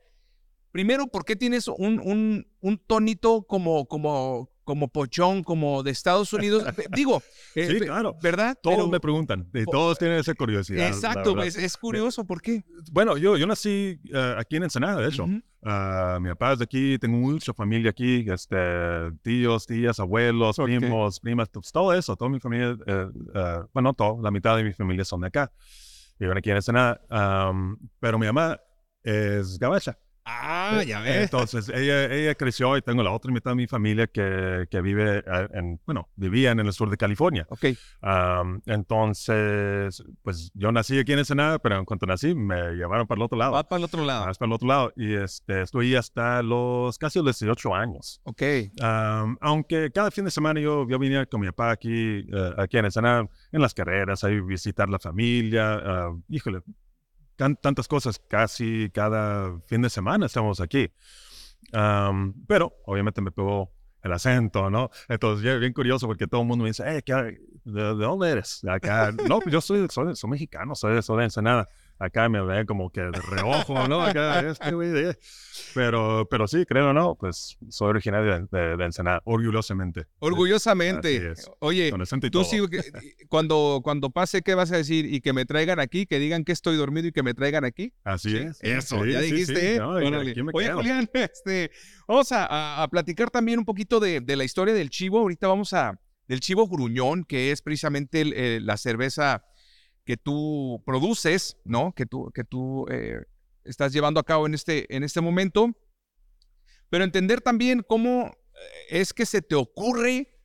primero, 0.71 1.07
¿por 1.07 1.25
qué 1.25 1.35
tienes 1.35 1.67
un, 1.67 1.99
un, 1.99 2.47
un 2.61 2.77
tonito 2.77 3.43
como, 3.43 3.85
como, 3.85 4.49
como 4.65 4.89
pochón, 4.89 5.43
como 5.43 5.83
de 5.83 5.91
Estados 5.91 6.33
Unidos. 6.33 6.65
Digo, 6.91 7.21
eh, 7.53 7.67
sí, 7.67 7.79
claro. 7.79 8.17
¿verdad? 8.21 8.57
Todos 8.61 8.89
me 8.89 8.99
preguntan, 8.99 9.47
y 9.53 9.63
todos 9.65 9.97
tienen 9.97 10.17
esa 10.17 10.33
curiosidad. 10.33 10.87
Exacto, 10.87 11.41
es, 11.41 11.55
es, 11.55 11.77
curioso, 11.77 12.25
¿por 12.25 12.41
qué? 12.41 12.65
Bueno, 12.91 13.15
yo, 13.17 13.37
yo 13.37 13.47
nací 13.47 13.99
uh, 14.11 14.37
aquí 14.39 14.57
en 14.57 14.63
Ensenada, 14.63 15.01
de 15.01 15.07
hecho. 15.07 15.23
Uh, 15.23 16.19
mi 16.19 16.29
papá 16.29 16.53
es 16.53 16.59
de 16.59 16.65
aquí, 16.65 16.99
tengo 16.99 17.17
mucha 17.17 17.53
familia 17.53 17.91
aquí, 17.91 18.25
este, 18.29 18.57
tíos, 19.23 19.65
tías, 19.65 19.99
abuelos, 19.99 20.57
primos, 20.57 21.19
primas, 21.19 21.49
pues, 21.49 21.71
todo 21.71 21.93
eso, 21.93 22.15
toda 22.15 22.29
mi 22.29 22.39
familia, 22.39 22.73
uh, 22.73 23.67
bueno, 23.73 23.93
todo, 23.93 24.21
la 24.21 24.31
mitad 24.31 24.57
de 24.57 24.63
mi 24.63 24.73
familia 24.73 25.05
son 25.05 25.21
de 25.21 25.27
acá. 25.27 25.51
Viven 26.19 26.37
aquí 26.37 26.49
en 26.49 26.57
Ensenada, 26.57 27.01
um, 27.49 27.77
pero 27.99 28.17
mi 28.17 28.25
mamá 28.25 28.59
es 29.03 29.59
gabacha. 29.59 29.97
Ah, 30.25 30.83
ya 30.85 31.01
ves. 31.01 31.23
Entonces, 31.23 31.69
ella, 31.69 32.05
ella 32.11 32.33
creció 32.33 32.75
y 32.77 32.81
tengo 32.81 33.03
la 33.03 33.11
otra 33.11 33.31
mitad 33.31 33.51
de 33.51 33.55
mi 33.55 33.67
familia 33.67 34.07
que, 34.07 34.65
que 34.71 34.81
vive 34.81 35.19
eh, 35.19 35.47
en, 35.53 35.79
bueno, 35.85 36.09
vivían 36.15 36.59
en 36.59 36.65
el 36.65 36.73
sur 36.73 36.89
de 36.89 36.97
California. 36.97 37.45
Ok. 37.49 37.65
entonces, 38.65 40.03
pues 40.23 40.51
yo 40.55 40.71
nací 40.71 40.97
aquí 40.97 41.13
en 41.13 41.19
Ensenada, 41.19 41.59
pero 41.59 41.77
en 41.77 41.85
cuanto 41.85 42.07
nací 42.07 42.33
me 42.33 42.71
llevaron 42.73 43.05
para 43.05 43.19
el 43.19 43.23
otro 43.23 43.37
lado. 43.37 43.51
Va 43.51 43.63
para 43.63 43.77
el 43.77 43.83
otro 43.83 44.03
lado. 44.03 44.25
para 44.25 44.45
el 44.47 44.53
otro 44.53 44.67
lado. 44.67 44.93
Y 44.95 45.13
este, 45.13 45.61
estuve 45.61 45.95
hasta 45.95 46.41
los 46.41 46.97
casi 46.97 47.19
los 47.19 47.37
18 47.37 47.75
años. 47.75 48.19
Ok. 48.23 48.41
aunque 49.41 49.91
cada 49.91 50.09
fin 50.09 50.25
de 50.25 50.31
semana 50.31 50.59
yo, 50.59 50.87
yo 50.89 50.97
venía 50.97 51.25
con 51.27 51.41
mi 51.41 51.47
papá 51.47 51.71
aquí, 51.71 52.25
uh, 52.33 52.59
aquí 52.59 52.77
en 52.77 52.85
Ensenada, 52.85 53.29
en 53.51 53.61
las 53.61 53.73
carreras, 53.73 54.23
a 54.23 54.29
visitar 54.29 54.89
la 54.89 54.97
familia. 54.97 56.09
Uh, 56.09 56.21
híjole, 56.29 56.61
tantas 57.35 57.87
cosas 57.87 58.19
casi 58.19 58.89
cada 58.91 59.59
fin 59.67 59.81
de 59.81 59.89
semana 59.89 60.25
estamos 60.25 60.59
aquí. 60.61 60.91
pero 62.47 62.73
obviamente 62.85 63.21
me 63.21 63.31
pegó 63.31 63.71
el 64.01 64.13
acento, 64.13 64.69
¿no? 64.69 64.91
Entonces, 65.09 65.59
bien 65.59 65.73
curioso 65.73 66.05
porque 66.07 66.27
todo 66.27 66.41
el 66.41 66.47
mundo 66.47 66.63
me 66.63 66.69
dice, 66.69 66.83
¿de, 66.83 67.43
dónde 67.63 68.29
eres? 68.29 68.63
Acá, 68.65 69.11
no, 69.11 69.39
pues 69.39 69.51
yo 69.51 69.61
soy, 69.61 69.87
soy, 69.89 70.15
soy 70.15 70.29
mexicano, 70.29 70.75
soy, 70.75 71.01
soy 71.01 71.17
de 71.17 71.23
Ensenada 71.25 71.67
acá 71.99 72.29
me 72.29 72.41
ve 72.41 72.65
como 72.65 72.89
que 72.89 73.01
de 73.01 73.21
reojo, 73.29 73.87
¿no? 73.87 74.01
Acá, 74.01 74.39
este 74.49 74.71
güey. 74.71 75.15
Pero, 75.73 76.27
pero 76.29 76.47
sí, 76.47 76.65
creo 76.65 76.93
no, 76.93 77.15
pues 77.15 77.57
soy 77.69 77.89
originario 77.89 78.47
de, 78.51 78.77
de, 78.77 78.85
Ensenada, 78.85 79.21
orgullosamente. 79.25 80.05
Orgullosamente. 80.19 81.33
Oye, 81.59 81.91
tú 82.31 82.43
sí, 82.43 82.59
cuando, 83.29 83.81
cuando 83.83 84.09
pase, 84.09 84.41
¿qué 84.41 84.55
vas 84.55 84.71
a 84.71 84.77
decir? 84.77 85.05
Y 85.11 85.21
que 85.21 85.33
me 85.33 85.45
traigan 85.45 85.79
aquí, 85.79 86.05
que 86.05 86.19
digan 86.19 86.43
que 86.43 86.51
estoy 86.51 86.77
dormido 86.77 87.07
y 87.07 87.11
que 87.11 87.23
me 87.23 87.33
traigan 87.33 87.65
aquí. 87.65 87.93
Así 88.03 88.35
es. 88.37 88.59
Eso, 88.61 89.05
ya 89.05 89.21
dijiste, 89.21 89.75
¿eh? 89.75 89.81
Oye, 89.81 90.71
Julián, 90.71 91.09
este, 91.13 91.71
vamos 92.07 92.31
a, 92.31 92.83
a, 92.83 92.87
platicar 92.87 93.29
también 93.29 93.59
un 93.59 93.65
poquito 93.65 93.99
de, 93.99 94.21
de, 94.21 94.35
la 94.35 94.43
historia 94.43 94.73
del 94.73 94.89
chivo. 94.89 95.19
Ahorita 95.19 95.47
vamos 95.47 95.73
a, 95.73 95.99
del 96.27 96.39
chivo 96.39 96.67
gruñón, 96.67 97.23
que 97.23 97.51
es 97.51 97.61
precisamente 97.61 98.21
eh, 98.21 98.59
la 98.61 98.77
cerveza 98.77 99.43
que 100.05 100.17
tú 100.17 100.81
produces, 100.85 101.57
¿no? 101.65 101.93
Que 101.93 102.05
tú, 102.05 102.31
que 102.33 102.43
tú 102.43 102.85
eh, 102.89 103.25
estás 103.63 103.91
llevando 103.91 104.19
a 104.19 104.23
cabo 104.23 104.45
en 104.45 104.53
este, 104.53 104.93
en 104.95 105.03
este 105.03 105.19
momento. 105.19 105.71
Pero 106.89 107.03
entender 107.03 107.41
también 107.41 107.83
cómo 107.85 108.27
eh, 108.27 109.01
es 109.01 109.13
que 109.13 109.25
se 109.25 109.41
te 109.41 109.55
ocurre 109.55 110.35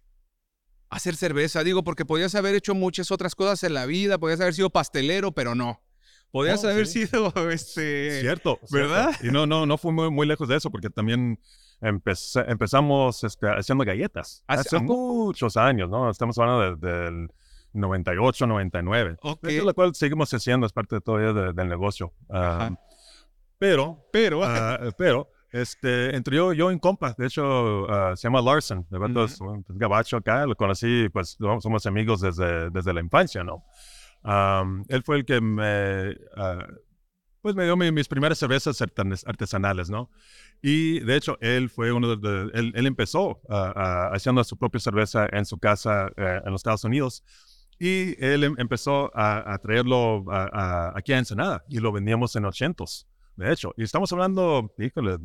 hacer 0.88 1.14
cerveza. 1.14 1.62
Digo, 1.62 1.85
porque 1.85 2.05
podías 2.05 2.35
haber 2.35 2.55
hecho 2.55 2.75
muchas 2.75 3.11
otras 3.11 3.35
cosas 3.35 3.62
en 3.62 3.75
la 3.75 3.87
vida, 3.87 4.19
podías 4.19 4.40
haber 4.40 4.55
sido 4.55 4.71
pastelero, 4.71 5.33
pero 5.33 5.55
no. 5.55 5.83
Podías 6.33 6.64
haber 6.64 6.87
sido 6.87 7.33
este. 7.50 8.21
Cierto, 8.21 8.59
¿verdad? 8.71 9.14
Y 9.23 9.29
no, 9.29 9.47
no, 9.47 9.67
no 9.67 9.79
muy, 9.83 10.11
muy, 10.11 10.26
lejos 10.26 10.49
de 10.49 10.57
eso, 10.57 10.71
porque 10.71 10.88
también 10.88 11.40
empezamos 11.81 13.25
este, 13.25 13.49
haciendo 13.49 13.85
galletas. 13.85 14.45
Hace, 14.47 14.79
muchos 14.79 15.57
años, 15.57 15.90
¿no? 15.90 16.09
Estamos 16.09 16.38
hablando 16.38 16.76
del 16.76 17.31
98, 17.72 18.46
99. 18.46 19.16
Ok. 19.22 19.44
Es 19.48 19.64
lo 19.64 19.74
cual 19.74 19.94
seguimos 19.94 20.32
haciendo, 20.34 20.66
es 20.66 20.72
parte 20.72 21.00
todavía 21.00 21.32
de- 21.32 21.52
del 21.52 21.68
negocio. 21.68 22.12
Ajá. 22.28 22.76
pero, 23.58 24.06
Pero, 24.12 24.42
ah, 24.42 24.78
pero, 24.96 25.30
este, 25.52 26.14
entre 26.16 26.36
yo, 26.36 26.52
yo 26.54 26.68
un 26.68 26.78
compa, 26.78 27.14
de 27.18 27.26
hecho, 27.26 27.90
ah, 27.90 28.16
se 28.16 28.22
llama 28.28 28.40
Larson, 28.40 28.86
de 28.88 28.98
vato 28.98 29.24
es 29.24 29.40
un- 29.40 29.64
es 29.68 29.76
gabacho 29.76 30.16
acá, 30.16 30.46
lo 30.46 30.56
conocí, 30.56 31.08
pues 31.12 31.36
somos- 31.38 31.84
amigos 31.86 32.20
desde, 32.22 32.70
desde 32.70 32.92
la 32.94 33.00
infancia, 33.00 33.44
¿no? 33.44 33.64
Am, 34.22 34.84
él 34.88 35.02
fue 35.02 35.16
el 35.16 35.24
que 35.24 35.40
me, 35.40 36.16
ah, 36.36 36.66
pues 37.42 37.54
me 37.54 37.64
dio 37.64 37.76
mi- 37.76 37.90
mis 37.90 38.06
primeras 38.08 38.38
cervezas 38.38 38.80
artesanales, 38.82 39.88
¿no? 39.90 40.10
Y 40.62 41.00
de 41.00 41.16
hecho, 41.16 41.38
él 41.40 41.70
fue 41.70 41.90
uno 41.92 42.14
de, 42.16 42.28
de- 42.28 42.50
él, 42.58 42.72
él 42.74 42.86
empezó 42.86 43.40
haciendo 43.48 44.44
su 44.44 44.56
propia 44.58 44.78
cerveza 44.80 45.26
en 45.32 45.44
su 45.46 45.58
casa 45.58 46.08
eh, 46.16 46.40
en 46.44 46.52
los 46.52 46.60
Estados 46.60 46.84
Unidos. 46.84 47.24
Y 47.82 48.22
él 48.22 48.44
em- 48.44 48.54
empezó 48.58 49.10
a, 49.16 49.54
a 49.54 49.58
traerlo 49.58 50.25
a- 50.30 50.50
a- 50.52 50.92
aquí 50.99 51.12
a 51.14 51.18
Ensenada 51.18 51.64
y 51.68 51.78
lo 51.80 51.90
vendíamos 51.92 52.37
en 52.37 52.44
80s, 52.44 53.06
de 53.37 53.50
hecho. 53.52 53.72
Y 53.76 53.82
estamos 53.84 54.12
hablando, 54.12 54.72
híjole, 54.78 55.16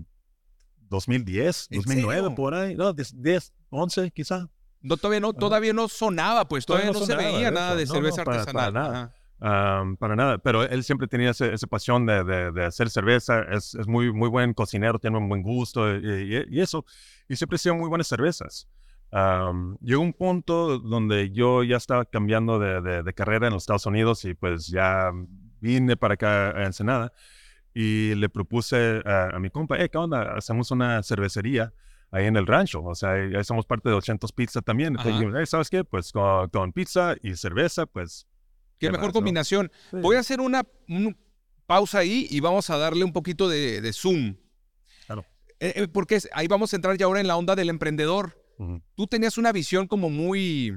2010, 0.89 1.67
¿En 1.71 1.79
2009, 1.79 2.21
serio? 2.21 2.35
por 2.35 2.53
ahí, 2.53 2.75
no, 2.75 2.93
10, 2.93 3.21
10, 3.21 3.53
11 3.69 4.11
quizá. 4.11 4.47
no, 4.81 4.97
todavía, 4.97 5.19
no, 5.19 5.33
todavía 5.33 5.73
no 5.73 5.87
sonaba, 5.89 6.47
pues 6.47 6.65
todavía, 6.65 6.91
Todavía 6.91 7.15
no, 7.15 7.15
no 7.15 7.21
se 7.21 7.31
veía 7.35 7.47
eso. 7.47 7.55
nada 7.55 7.75
de 7.75 7.85
No, 7.85 7.93
cerveza 7.93 8.21
no, 8.21 8.25
para- 8.25 8.39
artesanal. 8.41 8.73
para 8.73 8.87
nada. 8.89 9.15
Am, 9.37 9.97
para 9.97 10.15
nada, 10.15 10.37
pero 10.37 10.63
él 10.63 10.83
siempre 10.85 11.07
tenía 11.09 11.31
ese- 11.31 11.53
esa 11.53 11.67
pasión 11.67 12.05
de, 12.05 12.23
de- 12.23 12.51
de 12.53 12.65
hacer 12.65 12.89
cerveza, 12.89 13.41
es, 13.51 13.75
es 13.75 13.85
muy, 13.85 14.13
muy 14.13 14.29
buen 14.29 14.53
cocinero, 14.53 14.97
tiene 14.97 15.17
un 15.17 15.27
buen 15.27 15.41
gusto 15.43 15.93
y, 15.93 16.35
y- 16.37 16.45
y 16.57 16.61
eso, 16.61 16.85
y 17.27 17.35
siempre 17.35 17.57
hacía 17.57 17.73
muy 17.73 17.89
buenas 17.89 18.07
cervezas. 18.07 18.69
Am, 19.17 19.77
llegó 19.79 20.01
un 20.01 20.11
punto 20.11 20.77
donde 20.79 21.31
yo 21.31 21.63
ya 21.63 21.77
estaba 21.77 22.03
cambiando 22.03 22.59
de, 22.59 22.81
de- 22.81 23.01
de 23.03 23.13
carrera 23.13 23.47
en 23.47 23.53
los 23.53 23.63
Estados 23.63 23.85
Unidos 23.85 24.25
y 24.25 24.33
pues 24.33 24.67
ya 24.67 25.09
vine 25.61 25.95
para 25.95 26.15
acá 26.15 26.49
a 26.49 26.65
Ensenada 26.65 27.13
y 27.73 28.13
le 28.15 28.27
propuse 28.27 29.01
a, 29.05 29.29
a 29.35 29.39
mi 29.39 29.49
compa, 29.49 29.77
hey, 29.79 29.87
¿qué 29.89 29.97
onda? 29.97 30.33
Hacemos 30.35 30.69
una 30.71 31.01
cervecería 31.01 31.73
ahí 32.11 32.25
en 32.25 32.35
el 32.35 32.45
rancho, 32.45 32.83
o 32.83 32.93
sea, 32.93 33.11
ahí 33.13 33.41
somos 33.45 33.65
parte 33.65 33.87
de 33.87 33.95
800 33.95 34.33
Pizza 34.33 34.61
también. 34.61 34.95
Entonces, 34.97 35.13
Ajá. 35.25 35.37
"Hey, 35.39 35.45
¿sabes 35.45 35.69
qué? 35.69 35.83
Pues 35.85 36.11
con, 36.11 36.49
con 36.49 36.73
pizza 36.73 37.15
y 37.21 37.35
cerveza, 37.35 37.85
pues... 37.85 38.27
Qué 38.79 38.87
¿qué 38.87 38.91
mejor 38.91 39.05
más, 39.07 39.13
no? 39.13 39.13
combinación. 39.13 39.71
Voy 39.93 40.17
a 40.17 40.19
hacer 40.19 40.41
una 40.41 40.63
un- 40.89 41.15
pausa 41.65 41.99
ahí 41.99 42.27
y 42.29 42.41
vamos 42.41 42.69
a 42.69 42.77
darle 42.77 43.05
un 43.05 43.13
poquito 43.13 43.47
de, 43.47 43.79
de 43.79 43.93
zoom. 43.93 44.35
Claro. 45.05 45.25
Eh, 45.61 45.73
eh, 45.77 45.87
porque 45.87 46.19
ahí 46.33 46.47
vamos 46.47 46.73
a 46.73 46.75
entrar 46.75 46.97
ya 46.97 47.05
ahora 47.05 47.21
en 47.21 47.27
la 47.27 47.37
onda 47.37 47.55
del 47.55 47.69
emprendedor. 47.69 48.44
Tú 48.95 49.07
tenías 49.07 49.37
una 49.37 49.51
visión 49.51 49.87
como 49.87 50.09
muy, 50.09 50.73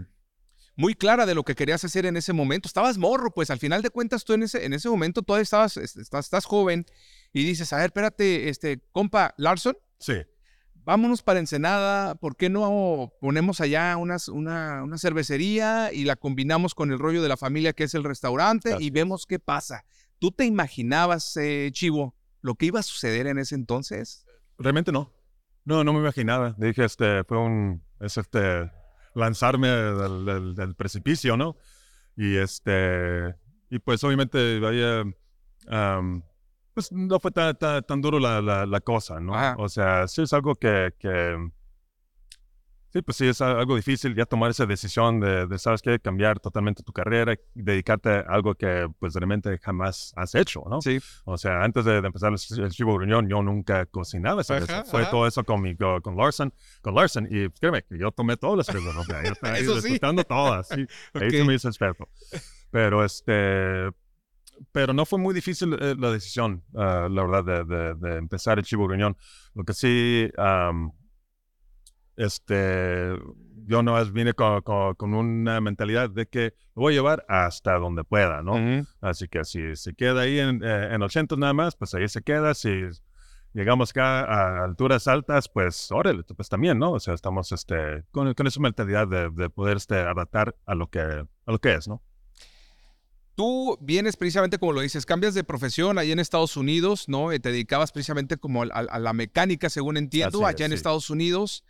muy 0.77 0.95
clara 0.95 1.27
de 1.27 1.35
lo 1.35 1.45
que 1.45 1.55
querías 1.55 1.85
hacer 1.85 2.07
en 2.07 2.17
ese 2.17 2.33
momento. 2.33 2.67
Estabas 2.69 2.99
morro, 2.99 3.33
pues 3.33 3.51
al 3.51 3.59
final 3.59 3.83
de 3.83 3.91
cuentas 3.91 4.25
tú 4.25 4.33
en 4.33 4.43
ese, 4.45 4.65
en 4.65 4.73
ese 4.73 4.89
momento 4.89 5.23
todavía 5.23 5.43
estabas, 5.43 5.77
es- 5.77 5.97
estás, 5.97 6.27
estás 6.27 6.45
joven 6.45 6.87
y 7.33 7.45
dices, 7.45 7.73
a 7.73 7.77
ver, 7.79 7.87
espérate, 7.87 8.49
este, 8.49 8.81
compa 8.93 9.35
Larson, 9.39 9.77
Sí. 9.99 10.15
vámonos 10.85 11.23
para 11.23 11.41
Ensenada, 11.41 12.15
¿por 12.15 12.37
qué 12.37 12.49
no 12.49 13.13
ponemos 13.21 13.61
allá 13.61 13.97
unas, 13.97 14.29
una, 14.29 14.83
una 14.85 14.99
cervecería 14.99 15.93
y 15.93 16.05
la 16.05 16.17
combinamos 16.17 16.75
con 16.75 16.91
el 16.93 16.99
rollo 16.99 17.23
de 17.23 17.29
la 17.29 17.37
familia 17.37 17.73
que 17.73 17.85
es 17.85 17.95
el 17.95 18.05
restaurante 18.05 18.77
y 18.81 18.91
vemos 18.91 19.27
qué 19.27 19.39
pasa? 19.39 19.85
¿Tú 20.21 20.31
te 20.33 20.45
imaginabas, 20.47 21.37
eh, 21.37 21.71
Chivo, 21.73 22.15
lo 22.41 22.55
que 22.55 22.67
iba 22.67 22.81
a 22.81 22.83
suceder 22.85 23.27
en 23.27 23.39
ese 23.39 23.55
entonces? 23.55 24.25
Realmente 24.59 24.91
no. 24.93 25.13
No, 25.69 25.85
no 25.85 25.93
me 25.93 25.99
imaginaba. 26.01 26.55
Dije, 26.57 26.85
este, 26.85 27.25
fue 27.25 27.37
un, 27.39 27.83
es 28.01 28.17
este, 28.17 28.71
lanzarme 29.15 29.69
del, 29.69 30.25
del- 30.25 30.55
del 30.55 30.75
precipicio, 30.75 31.37
¿no? 31.37 31.57
Y 32.17 32.37
este, 32.37 33.35
y 33.69 33.79
pues 33.79 34.03
obviamente 34.03 34.61
había, 34.67 35.05
am, 35.69 36.23
pues 36.73 36.91
no 36.91 37.21
fue 37.21 37.33
tan, 37.33 37.55
tan, 37.59 37.83
tan 37.83 38.01
duro 38.01 38.19
la, 38.19 38.41
la, 38.41 38.65
la 38.65 38.81
cosa, 38.81 39.21
¿no? 39.21 39.35
Ajá. 39.35 39.57
O 39.59 39.69
sea, 39.69 40.09
sí 40.09 40.23
es 40.23 40.33
algo 40.33 40.55
que, 40.55 40.95
que, 40.99 41.37
sí, 42.91 43.03
pues 43.03 43.17
sí 43.17 43.27
es 43.29 43.41
algo 43.41 43.77
difícil 43.77 44.15
ya 44.15 44.25
tomar 44.27 44.51
esa 44.51 44.67
decisión 44.67 45.21
de, 45.21 45.47
de 45.47 45.59
¿sabes 45.59 45.83
qué? 45.83 45.99
Cambiar 45.99 46.41
totalmente 46.41 46.83
tu 46.83 46.93
carrera, 46.93 47.35
dedicarte 47.55 48.11
a 48.11 48.21
algo 48.29 48.55
que 48.55 48.89
pues 48.99 49.15
realmente 49.15 49.59
jamás 49.59 50.13
has 50.17 50.35
hecho, 50.35 50.63
¿no? 50.69 50.81
Sí. 50.81 50.99
O 51.25 51.37
sea, 51.39 51.63
antes 51.63 51.85
de, 51.85 52.01
de 52.01 52.07
empezar 52.07 52.33
el, 52.33 52.61
el 52.65 52.71
Chivo 52.71 52.95
Gruñón, 52.95 53.29
yo 53.29 53.43
nunca 53.43 53.87
cocinaba 53.87 54.43
cerveza. 54.45 54.81
Ajá, 54.81 54.85
Fue 54.85 55.03
ajá. 55.03 55.11
todo 55.11 55.27
eso 55.27 55.45
con, 55.45 55.61
mi, 55.63 55.77
con, 55.77 56.17
Larson, 56.17 56.53
con 56.83 56.95
Larson. 56.95 57.29
Y 57.31 57.49
créeme, 57.51 57.83
que 57.83 57.99
yo 57.99 58.11
tomé 58.13 58.37
todas 58.37 58.57
las 58.59 58.67
cervezas. 58.67 58.95
¿no? 58.95 59.05
Yo 59.23 59.33
estaba 59.33 59.55
ahí 59.55 59.63
Eso 59.63 59.75
sí. 59.81 59.83
disfrutando 59.83 60.25
todas. 60.25 60.69
Sí. 60.69 60.87
Ahí 61.15 61.27
Ok. 61.29 61.31
sí 61.31 61.43
me 61.45 61.55
hice 61.55 61.69
experto. 61.69 62.09
Pero 62.71 63.05
este... 63.05 63.91
Pero 64.73 64.93
no 64.93 65.07
fue 65.07 65.21
muy 65.21 65.35
difícil 65.35 65.73
eh, 65.81 65.95
la 65.97 66.11
decisión, 66.11 66.65
ah, 66.75 67.07
la 67.09 67.25
verdad, 67.25 67.65
de, 67.65 67.95
de- 67.95 68.17
empezar 68.19 68.59
el 68.59 68.65
Chivo 68.65 68.89
Gruñón. 68.89 69.17
Lo 69.55 69.63
que 69.63 69.73
sí, 69.73 70.29
am, 70.37 70.91
este, 72.19 73.17
yo 73.67 73.83
no 73.83 74.05
vine 74.13 74.35
con, 74.35 74.61
con- 74.63 74.95
con 74.95 75.15
una 75.15 75.61
mentalidad 75.61 76.11
de 76.11 76.27
que 76.27 76.55
lo 76.75 76.83
voy 76.83 76.93
a 76.95 76.97
llevar 76.97 77.25
hasta 77.29 77.79
donde 77.79 78.05
pueda, 78.05 78.43
¿no? 78.43 78.85
Así 79.01 79.29
que 79.29 79.45
si 79.45 79.75
se 79.77 79.95
queda 79.95 80.23
ahí 80.23 80.39
en, 80.39 80.63
eh, 80.63 80.95
en 80.95 81.03
80 81.03 81.37
nada 81.37 81.53
más, 81.55 81.77
pues 81.77 81.95
ahí 81.95 82.09
se 82.09 82.23
queda. 82.23 82.55
Si 82.55 82.71
llegamos 83.55 83.91
acá 83.91 84.21
a 84.25 84.65
alturas 84.65 85.07
altas, 85.09 85.49
pues 85.49 85.91
órale, 85.91 86.23
pues 86.25 86.49
también, 86.49 86.79
¿no? 86.79 86.93
O 86.93 87.01
sea, 87.01 87.15
estamos 87.15 87.51
este, 87.53 88.05
con, 88.11 88.33
con 88.35 88.47
esa 88.47 88.61
mentalidad 88.61 89.07
de, 89.09 89.31
de 89.31 89.49
poder 89.51 89.77
este, 89.79 89.97
adaptar 89.97 90.55
a 90.67 90.75
lo, 90.75 90.89
que, 90.91 91.01
a 91.01 91.27
lo 91.53 91.59
que 91.59 91.75
es, 91.75 91.89
¿no? 91.89 92.03
Tú 93.35 93.79
vienes 93.81 94.17
precisamente, 94.17 94.59
como 94.59 94.73
lo 94.73 94.81
dices, 94.81 95.07
cambias 95.07 95.33
de 95.33 95.45
profesión 95.45 95.97
ahí 95.97 96.11
en 96.11 96.19
Estados 96.19 96.57
Unidos, 96.57 97.09
¿no? 97.09 97.31
Eh, 97.31 97.39
Te 97.39 97.53
dedicabas 97.53 97.93
precisamente 97.93 98.37
como 98.37 98.63
al- 98.63 98.73
al- 98.75 98.89
a, 98.91 98.99
la 98.99 99.13
mecánica, 99.13 99.71
según 99.71 99.97
entiendo, 99.97 100.39
Así 100.45 100.57
allá 100.57 100.65
es, 100.65 100.67
en 100.67 100.71
sí. 100.73 100.75
Estados 100.75 101.09
Unidos. 101.11 101.63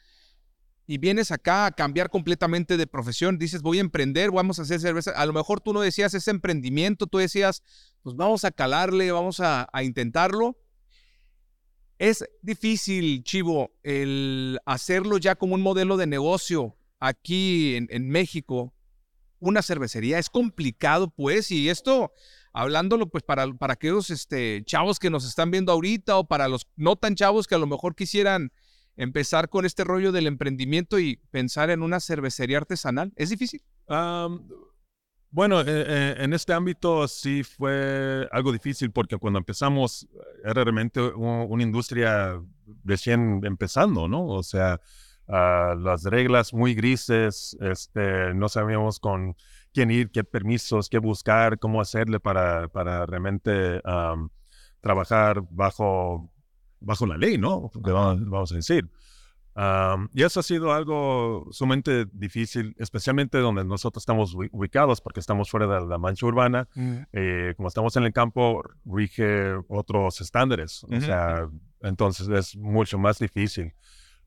Y 0.91 0.97
vienes 0.97 1.31
acá 1.31 1.67
a 1.67 1.71
cambiar 1.71 2.09
completamente 2.09 2.79
de 2.79 2.87
profesión. 2.87 3.37
Dices, 3.37 3.61
voy 3.61 3.77
a 3.77 3.83
emprender, 3.83 4.31
vamos 4.31 4.59
a 4.59 4.63
hacer 4.63 4.81
cerveza. 4.81 5.11
A 5.11 5.27
lo 5.27 5.35
mejor 5.35 5.61
tú 5.61 5.75
no 5.75 5.83
decías 5.83 6.15
ese 6.15 6.31
emprendimiento, 6.31 7.07
tú 7.07 7.19
decías, 7.19 7.63
pues 8.01 8.17
vamos 8.17 8.47
a 8.47 8.51
calarle, 8.51 9.13
vamos 9.13 9.39
a, 9.41 9.69
intentarlo. 9.83 10.57
Es 11.99 12.25
difícil, 12.41 13.23
Chivo, 13.23 13.71
el 13.83 14.59
hacerlo 14.65 15.19
ya 15.19 15.35
como 15.35 15.57
un 15.57 15.61
modelo 15.61 15.99
de 15.99 16.07
negocio 16.07 16.79
aquí 17.01 17.75
en, 17.75 17.89
en 17.91 18.09
México, 18.09 18.73
una 19.41 19.61
cervecería. 19.61 20.19
Es 20.19 20.31
complicado, 20.31 21.11
pues, 21.11 21.51
y 21.51 21.69
esto, 21.69 22.15
hablándolo, 22.55 23.11
pues, 23.11 23.23
para, 23.25 23.47
para 23.53 23.75
aquellos 23.75 24.09
este, 24.09 24.63
chavos 24.65 24.99
que 24.99 25.11
nos 25.11 25.27
están 25.27 25.51
viendo 25.51 25.71
ahorita 25.71 26.17
o 26.17 26.27
para 26.27 26.49
los 26.49 26.67
no 26.77 26.97
tan 26.97 27.15
chavos 27.15 27.47
que 27.47 27.57
a 27.57 27.59
lo 27.59 27.67
mejor 27.67 27.95
quisieran 27.95 28.53
empezar 28.99 29.49
con 29.49 29.65
este 29.65 29.85
rollo 29.85 30.13
del 30.13 30.27
emprendimiento 30.27 30.99
y 30.99 31.17
pensar 31.31 31.71
en 31.71 31.83
una 31.83 32.01
cervecería 32.01 32.59
artesanal, 32.59 33.13
¿es 33.17 33.31
difícil? 33.31 33.63
Bueno, 35.31 35.61
eh, 35.61 35.65
eh, 35.67 36.15
en 36.19 36.33
este 36.33 36.55
ámbito 36.55 37.07
sí 37.07 37.45
fue 37.45 38.27
algo 38.33 38.51
difícil 38.51 38.91
porque 38.91 39.19
cuando 39.19 39.39
empezamos 39.39 40.05
eh, 40.05 40.07
era 40.45 40.65
realmente 40.65 41.01
una 41.03 41.63
industria 41.63 42.41
recién 42.85 43.43
empezando, 43.45 44.09
¿no? 44.09 44.27
O 44.27 44.43
sea, 44.43 44.81
ah, 45.29 45.75
las 45.79 46.05
reglas 46.05 46.55
muy 46.55 46.75
grises, 46.75 47.57
este, 47.61 48.33
no 48.35 48.49
sabíamos 48.49 49.01
con 49.01 49.37
quién 49.75 49.91
ir, 49.91 50.11
qué 50.11 50.25
permisos, 50.25 50.89
qué 50.89 50.99
buscar, 50.99 51.59
cómo 51.59 51.83
hacerle 51.83 52.21
para, 52.21 52.69
para 52.69 53.05
realmente 53.05 53.83
trabajar 54.81 55.43
bajo, 55.51 56.33
bajo 56.81 57.07
la 57.07 57.17
ley, 57.17 57.39
¿no? 57.39 57.71
Vamos, 57.75 58.29
vamos 58.29 58.53
a 58.53 58.55
decir. 58.57 58.89
Am, 59.55 60.09
y 60.15 60.23
eso 60.23 60.39
ha 60.39 60.43
sido 60.45 60.73
algo 60.73 61.49
sumamente 61.51 62.07
difícil, 62.13 62.77
especialmente 62.79 63.39
donde 63.39 63.65
nosotros 63.65 64.03
estamos 64.03 64.33
ubi- 64.37 64.49
ubicados, 64.53 65.01
porque 65.01 65.19
estamos 65.19 65.51
fuera 65.51 65.67
de 65.67 65.85
la 65.87 65.99
mancha 65.99 66.27
urbana. 66.27 66.69
eh, 67.13 67.55
como 67.57 67.67
estamos 67.67 67.97
en 67.97 68.05
el 68.05 68.13
campo, 68.13 68.63
rige 68.85 69.55
otros 69.69 70.21
estándares. 70.21 70.85
O 70.85 70.89
sea, 71.01 71.49
entonces 71.81 72.29
es 72.29 72.57
mucho 72.57 72.99
más 72.99 73.19
difícil 73.19 73.73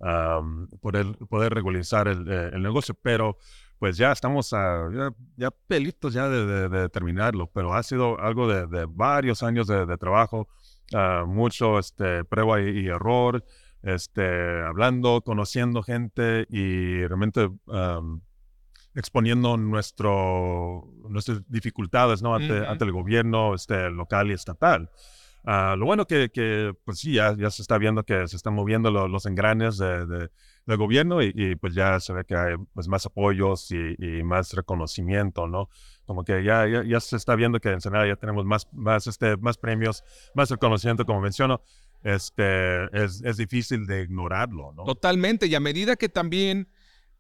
am, 0.01 0.67
poder, 0.81 1.05
poder 1.29 1.53
regularizar 1.53 2.09
el, 2.09 2.27
eh, 2.29 2.49
el 2.53 2.61
negocio. 2.61 2.93
Pero 3.01 3.37
pues 3.79 3.95
ya 3.97 4.11
estamos 4.11 4.51
a, 4.53 4.89
ya, 4.93 5.11
ya 5.37 5.49
pelitos 5.67 6.13
ya 6.13 6.27
de, 6.27 6.45
de- 6.45 6.69
de 6.69 6.89
terminarlo, 6.89 7.47
pero 7.47 7.73
ha 7.73 7.81
sido 7.83 8.19
algo 8.19 8.47
de, 8.47 8.67
de 8.67 8.85
varios 8.85 9.43
años 9.43 9.65
de 9.67 9.97
trabajo, 9.97 10.49
ah, 10.93 11.23
mucho 11.27 11.79
este, 11.79 12.23
prueba 12.25 12.61
y, 12.61 12.79
y 12.79 12.87
error 12.87 13.43
este, 13.83 14.61
hablando, 14.63 15.21
conociendo 15.21 15.81
gente 15.81 16.45
y 16.49 17.05
realmente 17.07 17.49
exponiendo 18.93 19.57
nuestro, 19.57 20.87
nuestras 21.09 21.41
dificultades 21.49 22.21
¿no? 22.21 22.35
ante, 22.35 22.65
ante 22.65 22.83
el 22.85 22.91
gobierno 22.91 23.55
este, 23.55 23.89
local 23.89 24.29
y 24.29 24.33
estatal. 24.33 24.89
Ah, 25.43 25.75
lo 25.77 25.85
bueno 25.85 26.05
que, 26.05 26.29
que, 26.29 26.73
pues 26.85 26.99
sí, 26.99 27.13
ya, 27.13 27.35
ya 27.35 27.49
se 27.49 27.63
está 27.63 27.77
viendo 27.79 28.03
que 28.03 28.27
se 28.27 28.35
están 28.35 28.53
moviendo 28.53 28.91
los 28.91 29.25
engranes 29.25 29.77
de, 29.77 30.05
de, 30.05 30.29
del 30.65 30.77
gobierno 30.77 31.21
y, 31.23 31.55
pues 31.55 31.73
ya 31.73 31.99
se 31.99 32.13
ve 32.13 32.25
que 32.25 32.35
hay 32.35 32.55
pues, 32.73 32.87
más 32.87 33.05
apoyos 33.07 33.71
y, 33.71 33.95
y 33.97 34.23
más 34.23 34.53
reconocimiento, 34.53 35.47
¿no? 35.47 35.69
Como 36.05 36.23
que 36.23 36.43
ya, 36.43 36.67
ya, 36.67 36.83
ya, 36.83 36.99
se 36.99 37.15
está 37.15 37.35
viendo 37.35 37.59
que 37.59 37.69
en 37.69 37.81
Senado 37.81 38.05
ya 38.05 38.17
tenemos 38.17 38.45
más, 38.45 38.67
más, 38.71 39.07
este, 39.07 39.37
más 39.37 39.57
premios, 39.57 40.03
más 40.35 40.49
reconocimiento, 40.49 41.05
como 41.05 41.21
menciono. 41.21 41.61
Este, 42.03 42.85
es, 42.97 43.21
es 43.23 43.37
difícil 43.37 43.85
de 43.85 44.03
ignorarlo, 44.03 44.73
¿no? 44.73 44.83
Totalmente, 44.83 45.47
y 45.47 45.55
a 45.55 45.59
medida 45.59 45.95
que 45.95 46.09
también 46.09 46.67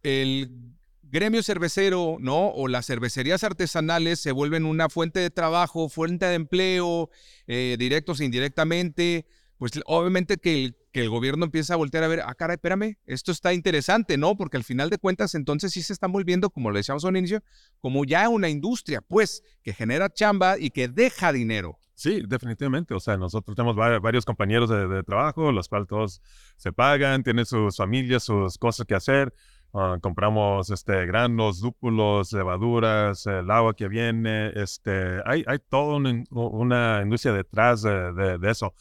el 0.03 0.75
gremio 1.11 1.43
cervecero, 1.43 2.17
¿no? 2.19 2.49
O 2.49 2.67
las 2.67 2.87
cervecerías 2.87 3.43
artesanales 3.43 4.19
se 4.19 4.31
vuelven 4.31 4.65
una 4.65 4.89
fuente 4.89 5.19
de 5.19 5.29
trabajo, 5.29 5.89
fuente 5.89 6.25
de 6.25 6.35
empleo, 6.35 7.09
eh, 7.47 7.75
directos 7.77 8.19
e 8.21 8.25
indirectamente, 8.25 9.25
pues 9.57 9.73
obviamente 9.85 10.37
que 10.37 10.63
el, 10.63 10.77
que 10.91 11.01
el 11.01 11.09
gobierno 11.09 11.45
empieza 11.45 11.75
a 11.75 11.77
voltear 11.77 12.03
a 12.03 12.07
ver, 12.07 12.21
ah, 12.25 12.33
cara, 12.33 12.53
espérame, 12.53 12.97
esto 13.05 13.31
está 13.31 13.53
interesante, 13.53 14.17
¿no? 14.17 14.35
Porque 14.35 14.57
al 14.57 14.63
final 14.63 14.89
de 14.89 14.97
cuentas, 14.97 15.35
entonces 15.35 15.71
sí 15.71 15.83
se 15.83 15.93
están 15.93 16.11
volviendo, 16.11 16.49
como 16.49 16.71
le 16.71 16.79
decíamos 16.79 17.05
al 17.05 17.15
inicio, 17.15 17.43
como 17.79 18.03
ya 18.05 18.27
una 18.29 18.49
industria, 18.49 19.01
pues, 19.01 19.43
que 19.61 19.73
genera 19.73 20.09
chamba 20.09 20.57
y 20.57 20.71
que 20.71 20.87
deja 20.87 21.31
dinero. 21.31 21.77
Sí, 21.93 22.23
definitivamente. 22.27 22.95
O 22.95 22.99
sea, 22.99 23.15
nosotros 23.17 23.55
tenemos 23.55 23.75
varios 23.75 24.25
compañeros 24.25 24.67
de, 24.71 25.03
trabajo, 25.03 25.51
los 25.51 25.69
cuales 25.69 25.87
todos 25.87 26.21
se 26.57 26.73
pagan, 26.73 27.21
tienen 27.21 27.45
sus 27.45 27.77
familias, 27.77 28.23
sus 28.23 28.57
cosas 28.57 28.87
que 28.87 28.95
hacer. 28.95 29.31
Ah, 29.73 29.97
compramos 30.01 30.69
este, 30.69 31.05
granos, 31.05 31.61
lúpulos, 31.61 32.33
levaduras, 32.33 33.25
el 33.25 33.49
agua 33.49 33.73
que 33.73 33.87
viene. 33.87 34.51
Este, 34.53 35.21
hay, 35.25 35.45
hay 35.47 35.59
toda 35.59 35.97
una, 36.29 37.01
industria 37.01 37.33
detrás 37.33 37.81
de, 37.83 38.39
eso, 38.43 38.73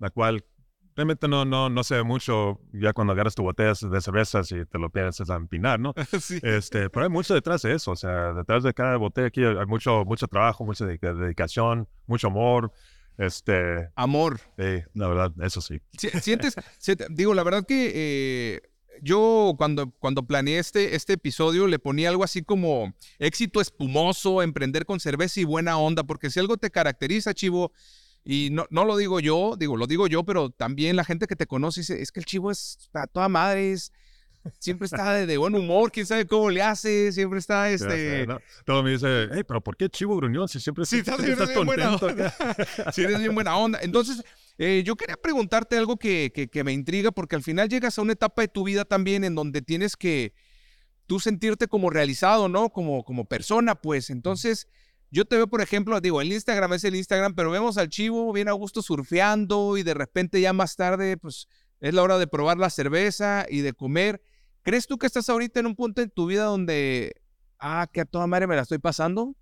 la 0.00 0.10
cual 0.10 0.44
realmente 0.96 1.28
no, 1.28 1.44
no, 1.44 1.70
no 1.70 1.84
sé 1.84 2.02
mucho 2.02 2.60
ya 2.72 2.92
cuando 2.92 3.12
agarras 3.12 3.36
tu 3.36 3.44
botella 3.44 3.72
de 3.80 4.00
cervezas 4.00 4.50
y 4.50 4.66
te 4.66 4.78
lo 4.78 4.90
piensas 4.90 5.30
a 5.30 5.36
empinar, 5.36 5.78
¿no? 5.78 5.94
sí. 6.20 6.40
este, 6.42 6.90
pero 6.90 7.04
hay 7.04 7.10
mucho 7.10 7.34
detrás 7.34 7.62
de 7.62 7.74
eso. 7.74 7.92
O 7.92 7.96
sea, 7.96 8.32
detrás 8.32 8.64
de 8.64 8.74
cada 8.74 8.96
botella 8.96 9.28
aquí 9.28 9.44
hay 9.44 9.66
mucho, 9.66 10.04
mucho 10.04 10.26
trabajo, 10.26 10.64
mucha 10.64 10.84
dedicación, 10.84 11.88
mucho 12.06 12.26
amor. 12.26 12.72
Este, 13.16 13.90
amor. 13.94 14.40
Sí, 14.58 14.82
la 14.94 15.06
verdad, 15.06 15.32
eso 15.42 15.60
sí. 15.60 15.80
Sientes, 15.92 16.56
digo, 17.10 17.34
la 17.34 17.44
verdad 17.44 17.64
que 17.66 17.92
eh, 17.94 18.71
yo 19.00 19.54
cuando, 19.56 19.90
cuando 19.98 20.24
planeé 20.26 20.58
este, 20.58 20.94
este 20.94 21.14
episodio 21.14 21.66
le 21.66 21.78
ponía 21.78 22.08
algo 22.08 22.24
así 22.24 22.42
como 22.42 22.94
éxito 23.18 23.60
espumoso, 23.60 24.42
emprender 24.42 24.86
con 24.86 25.00
cerveza 25.00 25.40
y 25.40 25.44
buena 25.44 25.78
onda, 25.78 26.04
porque 26.04 26.30
si 26.30 26.40
algo 26.40 26.56
te 26.56 26.70
caracteriza, 26.70 27.34
Chivo, 27.34 27.72
y 28.24 28.50
no, 28.52 28.66
no 28.70 28.84
lo 28.84 28.96
digo 28.96 29.20
yo, 29.20 29.56
digo, 29.58 29.76
lo 29.76 29.86
digo 29.86 30.06
yo, 30.06 30.24
pero 30.24 30.50
también 30.50 30.96
la 30.96 31.04
gente 31.04 31.26
que 31.26 31.36
te 31.36 31.46
conoce 31.46 31.80
dice, 31.80 32.02
es 32.02 32.12
que 32.12 32.20
el 32.20 32.26
Chivo 32.26 32.50
es 32.50 32.78
a 32.92 33.06
toda 33.06 33.28
madre, 33.28 33.74
siempre 34.58 34.86
está 34.86 35.12
de, 35.14 35.36
buen 35.36 35.54
humor, 35.54 35.90
quién 35.90 36.06
sabe 36.06 36.26
cómo 36.26 36.50
le 36.50 36.62
hace, 36.62 37.12
siempre 37.12 37.38
está 37.38 37.70
este... 37.70 38.26
Todo 38.64 38.82
me 38.82 38.92
dice, 38.92 39.28
hey, 39.32 39.42
pero 39.46 39.60
¿por 39.60 39.76
qué 39.76 39.88
Chivo 39.88 40.16
Gruñón 40.16 40.48
si 40.48 40.60
siempre, 40.60 40.84
sí, 40.84 40.98
estás, 40.98 41.20
estás 41.20 41.50
contento? 41.50 42.08
sí, 42.92 43.02
eres 43.02 43.18
bien 43.18 43.34
buena 43.34 43.56
onda. 43.56 43.80
Entonces, 43.82 44.22
eh, 44.58 44.82
yo 44.84 44.96
quería 44.96 45.16
preguntarte 45.16 45.76
algo 45.76 45.96
que, 45.96 46.50
me 46.64 46.72
intriga, 46.72 47.10
porque 47.10 47.36
al 47.36 47.42
final 47.42 47.68
llegas 47.68 47.98
a 47.98 48.02
una 48.02 48.12
etapa 48.12 48.42
de 48.42 48.48
tu 48.48 48.64
vida 48.64 48.84
también 48.84 49.24
en 49.24 49.34
donde 49.34 49.62
tienes 49.62 49.96
que 49.96 50.34
tú 51.06 51.20
sentirte 51.20 51.68
como 51.68 51.90
realizado, 51.90 52.48
¿no? 52.48 52.70
Como, 52.70 53.04
como 53.04 53.24
persona, 53.24 53.74
pues. 53.74 54.10
Entonces, 54.10 54.68
yo 55.10 55.24
te 55.24 55.36
veo, 55.36 55.48
por 55.48 55.60
ejemplo, 55.60 56.00
digo, 56.00 56.20
el 56.20 56.32
Instagram 56.32 56.74
es 56.74 56.84
el 56.84 56.96
Instagram, 56.96 57.34
pero 57.34 57.50
vemos 57.50 57.76
al 57.76 57.88
chivo 57.88 58.32
bien 58.32 58.48
a 58.48 58.52
gusto 58.52 58.82
surfeando 58.82 59.76
y 59.76 59.82
de 59.82 59.94
repente 59.94 60.40
ya 60.40 60.52
más 60.52 60.76
tarde, 60.76 61.16
pues, 61.16 61.48
es 61.80 61.94
la 61.94 62.02
hora 62.02 62.18
de 62.18 62.26
probar 62.26 62.58
la 62.58 62.70
cerveza 62.70 63.46
y 63.48 63.60
de 63.60 63.72
comer. 63.72 64.22
¿Crees 64.62 64.86
tú 64.86 64.98
que 64.98 65.06
estás 65.06 65.28
ahorita 65.28 65.60
en 65.60 65.66
un 65.66 65.74
punto 65.74 66.02
en 66.02 66.10
tu 66.10 66.26
vida 66.26 66.44
donde, 66.44 67.20
ah, 67.58 67.88
que 67.92 68.00
a 68.00 68.04
toda 68.04 68.26
madre 68.26 68.46
me 68.46 68.54
la 68.54 68.62
estoy 68.62 68.78
pasando? 68.78 69.34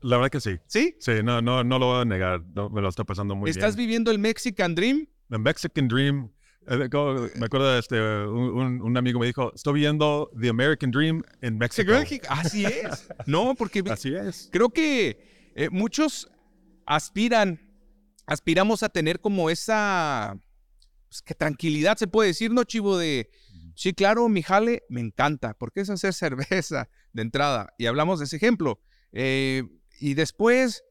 La 0.00 0.16
verdad 0.16 0.30
que 0.30 0.40
sí. 0.40 0.58
¿Sí? 0.66 0.96
Sí, 0.98 1.12
no, 1.22 1.40
no, 1.42 1.64
no 1.64 1.78
lo 1.78 1.86
voy 1.86 2.02
a 2.02 2.04
negar. 2.04 2.42
me 2.70 2.80
lo 2.80 2.88
está 2.88 3.04
pasando 3.04 3.34
muy 3.34 3.46
bien. 3.46 3.58
¿Estás 3.58 3.76
viviendo 3.76 4.10
el 4.10 4.18
Mexican 4.18 4.74
Dream? 4.74 5.06
El 5.30 5.38
Mexican 5.38 5.88
Dream. 5.88 6.30
Eh, 6.66 6.76
me 7.36 7.46
acuerdo 7.46 7.78
este, 7.78 7.98
un, 7.98 8.82
un, 8.82 8.96
amigo 8.96 9.18
me 9.18 9.26
dijo, 9.26 9.52
estoy 9.54 9.80
viendo 9.80 10.30
The 10.38 10.50
American 10.50 10.90
Dream 10.90 11.22
en 11.40 11.58
México. 11.58 11.92
Así 12.28 12.64
es. 12.64 13.08
No, 13.26 13.54
porque 13.54 13.82
Así 13.90 14.14
es. 14.14 14.48
creo 14.52 14.68
que 14.68 15.50
eh, 15.54 15.68
muchos 15.70 16.30
aspiran, 16.86 17.60
aspiramos 18.26 18.82
a 18.82 18.88
tener 18.88 19.20
como 19.20 19.50
esa 19.50 20.38
pues, 21.08 21.22
que 21.22 21.34
tranquilidad, 21.34 21.96
se 21.96 22.06
puede 22.06 22.28
decir, 22.28 22.52
¿no, 22.52 22.64
Chivo? 22.64 22.98
De, 22.98 23.30
sí, 23.74 23.92
claro, 23.92 24.28
mi 24.28 24.42
jale 24.42 24.84
me 24.88 25.00
encanta, 25.00 25.54
porque 25.54 25.80
es 25.80 25.90
hacer 25.90 26.12
cerveza 26.14 26.88
de 27.12 27.22
entrada. 27.22 27.72
Y 27.78 27.86
hablamos 27.86 28.18
de 28.20 28.26
ese 28.26 28.36
ejemplo. 28.36 28.80
Eh, 29.12 29.64
y 30.00 30.14
después, 30.14 30.82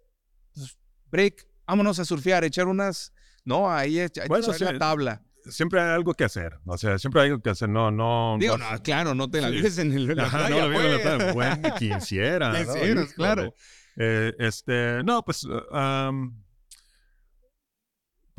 pues, 0.54 0.78
break, 1.12 1.48
vámonos 1.68 2.00
a 2.00 2.06
surfear, 2.06 2.44
echar 2.44 2.68
unas, 2.68 3.12
no, 3.44 3.70
ahí 3.72 4.00
echar 4.00 4.30
la 4.30 4.78
tabla. 4.78 5.24
Siempre 5.46 5.82
hay 5.82 5.90
algo 5.90 6.14
que 6.14 6.26
hacer, 6.26 6.60
o 6.66 6.78
sea, 6.78 7.00
siempre 7.00 7.22
hay 7.22 7.30
algo 7.30 7.42
que 7.42 7.50
hacer, 7.50 7.70
no, 7.70 7.90
no. 7.92 8.38
Digo, 8.40 8.58
no, 8.58 8.66
claro, 8.84 9.16
no 9.16 9.30
te 9.30 9.42
la 9.42 9.50
vives 9.50 9.78
en, 9.80 9.94
el, 9.94 10.16
la 10.16 10.30
playa, 10.30 10.68
no, 10.68 10.74
pues. 10.74 11.06
la 11.06 11.18
playa. 11.18 11.34
Bueno, 11.34 11.76
quisiera. 11.80 12.54
Quisieras, 12.66 13.14
claro. 13.14 13.56
Eh, 13.96 14.34
este, 14.38 15.04
no, 15.04 15.24
pues, 15.26 15.44
um, 15.44 16.36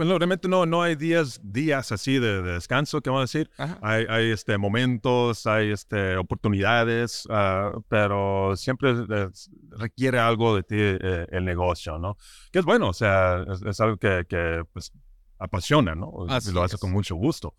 pues 0.00 0.08
realmente 0.08 0.48
no, 0.48 0.64
no 0.64 0.82
hay 0.82 0.96
días, 0.96 1.38
días 1.42 1.92
así 1.92 2.18
de, 2.18 2.40
descanso, 2.40 3.02
¿qué 3.02 3.10
vamos 3.10 3.20
a 3.20 3.38
decir? 3.38 3.50
Hay, 3.82 4.06
hay, 4.08 4.30
este, 4.30 4.56
momentos, 4.56 5.46
hay 5.46 5.72
este, 5.72 6.16
oportunidades, 6.16 7.28
ah, 7.28 7.72
pero 7.86 8.56
siempre 8.56 8.94
requiere 9.72 10.18
algo 10.18 10.56
de 10.56 10.62
ti 10.62 10.76
eh, 10.78 11.26
el 11.30 11.44
negocio, 11.44 11.98
¿no? 11.98 12.16
Que 12.50 12.60
es 12.60 12.64
bueno, 12.64 12.88
o 12.88 12.92
sea, 12.94 13.44
es, 13.66 13.78
algo 13.78 13.98
que, 13.98 14.24
que 14.26 14.64
pues, 14.72 14.90
apasiona, 15.38 15.94
¿no? 15.94 16.10
y 16.26 16.50
lo 16.50 16.62
hace 16.62 16.78
con 16.78 16.92
mucho 16.92 17.14
gusto. 17.16 17.54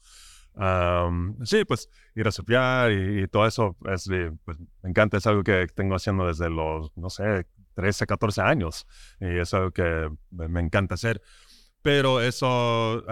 sí, 1.43 1.63
pues 1.65 1.89
ir 2.15 2.27
a 2.27 2.31
surfear 2.31 2.91
y, 2.91 3.27
todo 3.27 3.45
eso, 3.45 3.77
es, 3.87 4.09
pues, 4.43 4.57
me 4.81 4.89
encanta, 4.89 5.17
es 5.17 5.27
algo 5.27 5.43
que 5.43 5.67
tengo 5.75 5.93
haciendo 5.93 6.25
desde 6.25 6.49
los, 6.49 6.91
no 6.97 7.11
sé, 7.11 7.45
13, 7.75 8.07
14 8.07 8.41
años 8.41 8.87
y 9.19 9.37
es 9.37 9.53
algo 9.53 9.69
que 9.69 10.09
me 10.31 10.59
encanta 10.59 10.95
hacer. 10.95 11.21
Pero 11.81 12.21
eso 12.21 13.03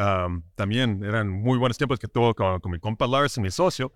también 0.55 1.03
eran 1.03 1.29
muy 1.29 1.58
buenos 1.58 1.77
tiempos 1.77 1.99
que 1.99 2.08
tuve 2.08 2.34
con, 2.36 2.60
con 2.60 2.71
mi 2.71 2.79
compa 2.79 3.08
Lars, 3.08 3.38
mi 3.39 3.51
socio. 3.51 3.91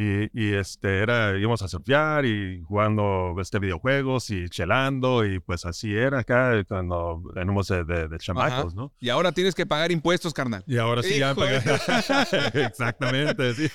Y, 0.00 0.30
y, 0.32 0.54
este, 0.54 0.98
era, 1.00 1.36
íbamos 1.36 1.60
a 1.62 1.66
surfear 1.66 2.24
y 2.24 2.62
jugando 2.62 3.34
este, 3.40 3.58
videojuegos 3.58 4.30
y 4.30 4.48
chelando 4.48 5.24
y 5.24 5.40
pues 5.40 5.64
así 5.64 5.92
era 5.92 6.20
acá 6.20 6.52
cuando 6.68 7.20
venimos 7.34 7.66
de, 7.66 7.82
de, 7.84 8.18
chamacos, 8.18 8.76
¿no? 8.76 8.92
Y 9.00 9.08
ahora 9.08 9.32
tienes 9.32 9.56
que 9.56 9.66
pagar 9.66 9.90
impuestos, 9.90 10.32
carnal. 10.32 10.62
Y 10.68 10.78
ahora 10.78 11.02
sí 11.02 11.18
ya. 11.18 11.32
Exactamente, 12.54 13.54
sí. 13.54 13.68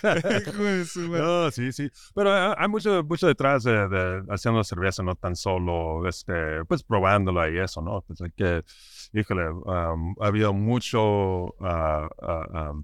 no, 1.09 1.51
sí, 1.51 1.73
sí. 1.73 1.89
Pero 2.15 2.57
hay 2.57 2.67
mucho, 2.69 3.03
mucho 3.03 3.27
detrás 3.27 3.63
de, 3.63 4.23
haciendo 4.29 4.63
cerveza, 4.63 5.03
no 5.03 5.15
tan 5.15 5.35
solo, 5.35 6.07
este, 6.07 6.63
pues 6.69 6.83
probándola 6.83 7.49
y 7.49 7.57
eso, 7.57 7.81
¿no? 7.81 8.01
Pues 8.01 8.21
hay 8.21 8.31
que, 8.31 8.63
híjole, 9.13 9.43
ha 9.67 9.95
habido 10.19 10.53
mucho 10.53 11.45
uh, 11.45 12.83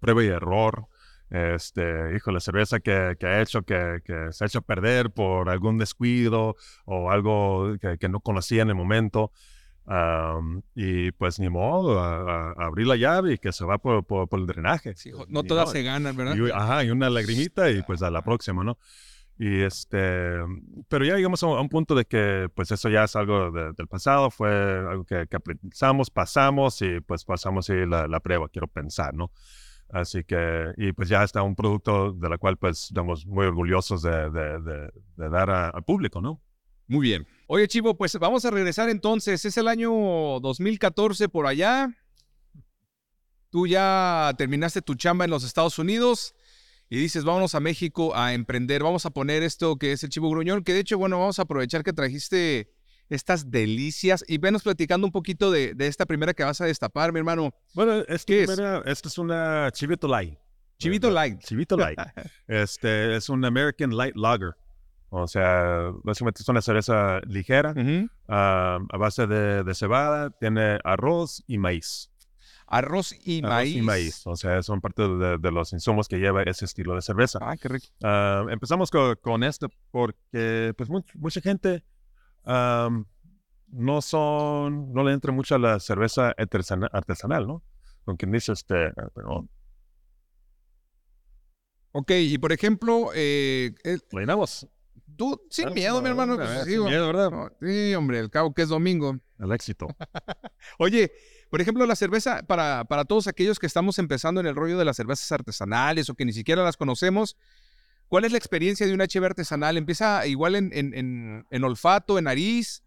prueba 0.00 0.24
y 0.24 0.28
error 0.28 0.88
este, 1.30 2.16
hijo, 2.16 2.30
la 2.30 2.40
cerveza 2.40 2.80
que, 2.80 3.16
que 3.18 3.26
ha 3.26 3.42
hecho, 3.42 3.62
que, 3.62 3.98
que, 4.04 4.32
se 4.32 4.44
ha 4.44 4.46
hecho 4.46 4.62
perder 4.62 5.10
por 5.10 5.50
algún 5.50 5.76
descuido 5.76 6.56
o 6.86 7.10
algo 7.10 7.76
que, 7.80 7.98
que 7.98 8.08
no 8.08 8.20
conocía 8.20 8.62
en 8.62 8.70
el 8.70 8.74
momento. 8.74 9.32
y 10.74 11.12
pues 11.12 11.38
ni 11.38 11.50
modo, 11.50 12.00
a, 12.00 12.52
abrir 12.52 12.86
la 12.86 12.96
llave 12.96 13.34
y 13.34 13.38
que 13.38 13.52
se 13.52 13.64
va 13.64 13.78
por, 13.78 14.04
por, 14.04 14.28
el 14.40 14.46
drenaje. 14.46 14.94
no 15.28 15.42
todas 15.42 15.70
se 15.70 15.82
ganan, 15.82 16.16
¿verdad? 16.16 16.34
Y, 16.34 16.50
ajá, 16.50 16.84
y 16.84 16.90
una 16.90 17.10
lagrimita 17.10 17.70
y 17.70 17.82
pues 17.82 18.02
a 18.02 18.10
la 18.10 18.22
próxima, 18.22 18.64
¿no? 18.64 18.78
Y 19.38 19.60
este, 19.62 20.32
pero 20.88 21.04
ya 21.04 21.14
llegamos 21.14 21.40
a 21.44 21.46
un 21.46 21.68
punto 21.68 21.94
de 21.94 22.04
que 22.04 22.48
pues 22.56 22.72
eso 22.72 22.88
ya 22.88 23.04
es 23.04 23.14
algo 23.14 23.52
del 23.52 23.86
pasado, 23.86 24.32
fue 24.32 24.50
algo 24.50 25.04
que, 25.04 25.28
que 25.28 25.36
aprendimos, 25.36 26.10
pasamos 26.10 26.82
y 26.82 27.00
pues 27.00 27.24
pasamos 27.24 27.68
y 27.68 27.86
la, 27.86 28.08
la 28.08 28.18
prueba, 28.18 28.48
quiero 28.48 28.66
pensar, 28.66 29.14
¿no? 29.14 29.30
Así 29.90 30.24
que, 30.24 30.72
y 30.76 30.92
pues 30.92 31.08
ya 31.08 31.22
está 31.22 31.42
un 31.42 31.54
producto 31.54 32.12
de 32.12 32.28
la 32.28 32.36
cual 32.36 32.56
pues 32.56 32.84
estamos 32.84 33.26
muy 33.26 33.46
orgullosos 33.46 34.02
de, 34.02 34.28
de, 34.30 34.90
de, 35.16 35.28
dar 35.30 35.48
al 35.50 35.84
público, 35.84 36.20
¿no? 36.20 36.42
Muy 36.88 37.06
bien. 37.06 37.26
Oye, 37.46 37.68
Chivo, 37.68 37.96
pues 37.96 38.18
vamos 38.18 38.44
a 38.44 38.50
regresar 38.50 38.88
entonces. 38.88 39.44
Es 39.44 39.56
el 39.56 39.68
año 39.68 39.90
2014 40.40 41.28
por 41.28 41.46
allá. 41.46 41.94
Tú 43.50 43.66
ya 43.66 44.34
terminaste 44.36 44.82
tu 44.82 44.94
chamba 44.94 45.24
en 45.24 45.30
los 45.30 45.44
Estados 45.44 45.78
Unidos 45.78 46.34
y 46.90 46.98
dices, 46.98 47.24
vámonos 47.24 47.54
a 47.54 47.60
México 47.60 48.16
a 48.16 48.32
emprender. 48.34 48.82
Vamos 48.82 49.04
a 49.06 49.10
poner 49.10 49.42
esto 49.42 49.76
que 49.76 49.92
es 49.92 50.02
el 50.04 50.10
Chivo 50.10 50.30
Gruñón, 50.30 50.64
que 50.64 50.72
de 50.72 50.80
hecho, 50.80 50.98
bueno, 50.98 51.18
vamos 51.18 51.38
a 51.38 51.42
aprovechar 51.42 51.82
que 51.82 51.92
trajiste 51.92 52.72
estas 53.10 53.50
delicias. 53.50 54.24
Y 54.26 54.38
venos 54.38 54.62
platicando 54.62 55.06
un 55.06 55.12
poquito 55.12 55.50
de, 55.50 55.74
de 55.74 55.86
esta 55.86 56.06
primera 56.06 56.32
que 56.34 56.44
vas 56.44 56.60
a 56.60 56.66
destapar, 56.66 57.12
mi 57.12 57.18
hermano. 57.18 57.52
Bueno, 57.74 57.98
es 58.08 58.24
¿Qué 58.24 58.38
que 58.38 58.42
es? 58.44 58.50
esta 58.86 59.08
es 59.08 59.18
una 59.18 59.70
Chivito 59.72 60.08
Light. 60.08 60.38
Chivito. 60.78 61.10
Light. 61.10 61.40
Chivito 61.40 61.76
Light. 61.76 61.98
este 62.46 63.16
es 63.16 63.28
un 63.28 63.44
American 63.44 63.90
Light 63.90 64.16
Lager. 64.16 64.54
O 65.10 65.26
sea, 65.26 65.90
básicamente 66.04 66.42
es 66.42 66.48
una 66.48 66.60
cerveza 66.60 67.20
ligera 67.26 67.74
ah, 68.28 68.78
a 68.90 68.96
base 68.98 69.26
de, 69.26 69.64
de 69.64 69.74
cebada, 69.74 70.30
tiene 70.30 70.78
arroz 70.84 71.42
y 71.46 71.58
maíz. 71.58 72.10
Arroz 72.70 73.14
y 73.26 73.38
Arroz 73.38 73.50
maíz. 73.50 73.76
y 73.76 73.82
maíz. 73.82 74.26
O 74.26 74.36
sea, 74.36 74.62
son 74.62 74.80
parte 74.80 75.02
de, 75.08 75.38
de 75.38 75.50
los 75.50 75.72
insumos 75.72 76.06
que 76.08 76.18
lleva 76.18 76.42
ese 76.42 76.64
estilo 76.66 76.94
de 76.94 77.02
cerveza. 77.02 77.38
Ah, 77.42 77.56
qué 77.56 77.68
rico. 77.68 77.86
Ah, 78.02 78.44
empezamos 78.50 78.90
co- 78.90 79.16
con, 79.20 79.42
esto 79.42 79.68
porque 79.90 80.74
pues 80.76 80.88
much- 80.90 81.14
mucha 81.14 81.40
gente 81.40 81.82
no 82.44 84.00
son, 84.02 84.92
no 84.92 85.04
le 85.04 85.12
entra 85.12 85.32
mucho 85.32 85.54
a 85.54 85.58
la 85.58 85.80
cerveza 85.80 86.34
artesana- 86.36 86.88
artesanal, 86.92 87.46
¿no? 87.46 87.62
Con 88.04 88.16
quien 88.16 88.32
dice 88.32 88.52
este, 88.52 88.92
perdón, 89.14 89.50
Ok, 91.92 92.10
y 92.12 92.38
por 92.38 92.52
ejemplo, 92.52 93.10
eh, 93.14 93.72
el- 93.82 94.02
tú 95.16 95.40
sin 95.50 95.72
miedo, 95.72 96.00
mi 96.02 96.08
hermano. 96.08 96.36
pues, 96.36 96.64
sin 96.64 96.84
miedo, 96.84 97.06
¿verdad? 97.06 97.30
sí, 97.60 97.94
hombre, 97.94 98.20
al 98.20 98.30
cabo 98.30 98.52
que 98.54 98.62
es 98.62 98.68
domingo. 98.68 99.18
El 99.38 99.52
éxito. 99.52 99.88
Oye, 100.78 101.10
por 101.50 101.60
ejemplo, 101.60 101.86
la 101.86 101.96
cerveza, 101.96 102.42
para, 102.42 102.84
para 102.84 103.04
todos 103.04 103.26
aquellos 103.26 103.58
que 103.58 103.66
estamos 103.66 103.98
empezando 103.98 104.40
en 104.40 104.46
el 104.46 104.54
rollo 104.56 104.78
de 104.78 104.84
las 104.84 104.96
cervezas 104.96 105.30
artesanales 105.32 106.08
o 106.10 106.14
que 106.14 106.24
ni 106.24 106.32
siquiera 106.32 106.62
las 106.62 106.76
conocemos, 106.76 107.36
¿cuál 108.08 108.24
es 108.24 108.32
la 108.32 108.38
experiencia 108.38 108.86
de 108.86 108.94
una 108.94 109.04
HB 109.06 109.24
artesanal? 109.24 109.76
¿Empieza 109.76 110.26
igual 110.26 110.54
en, 110.56 110.70
en- 110.72 110.94
en- 110.94 111.46
en 111.50 111.64
olfato, 111.64 112.18
en 112.18 112.24
nariz? 112.24 112.82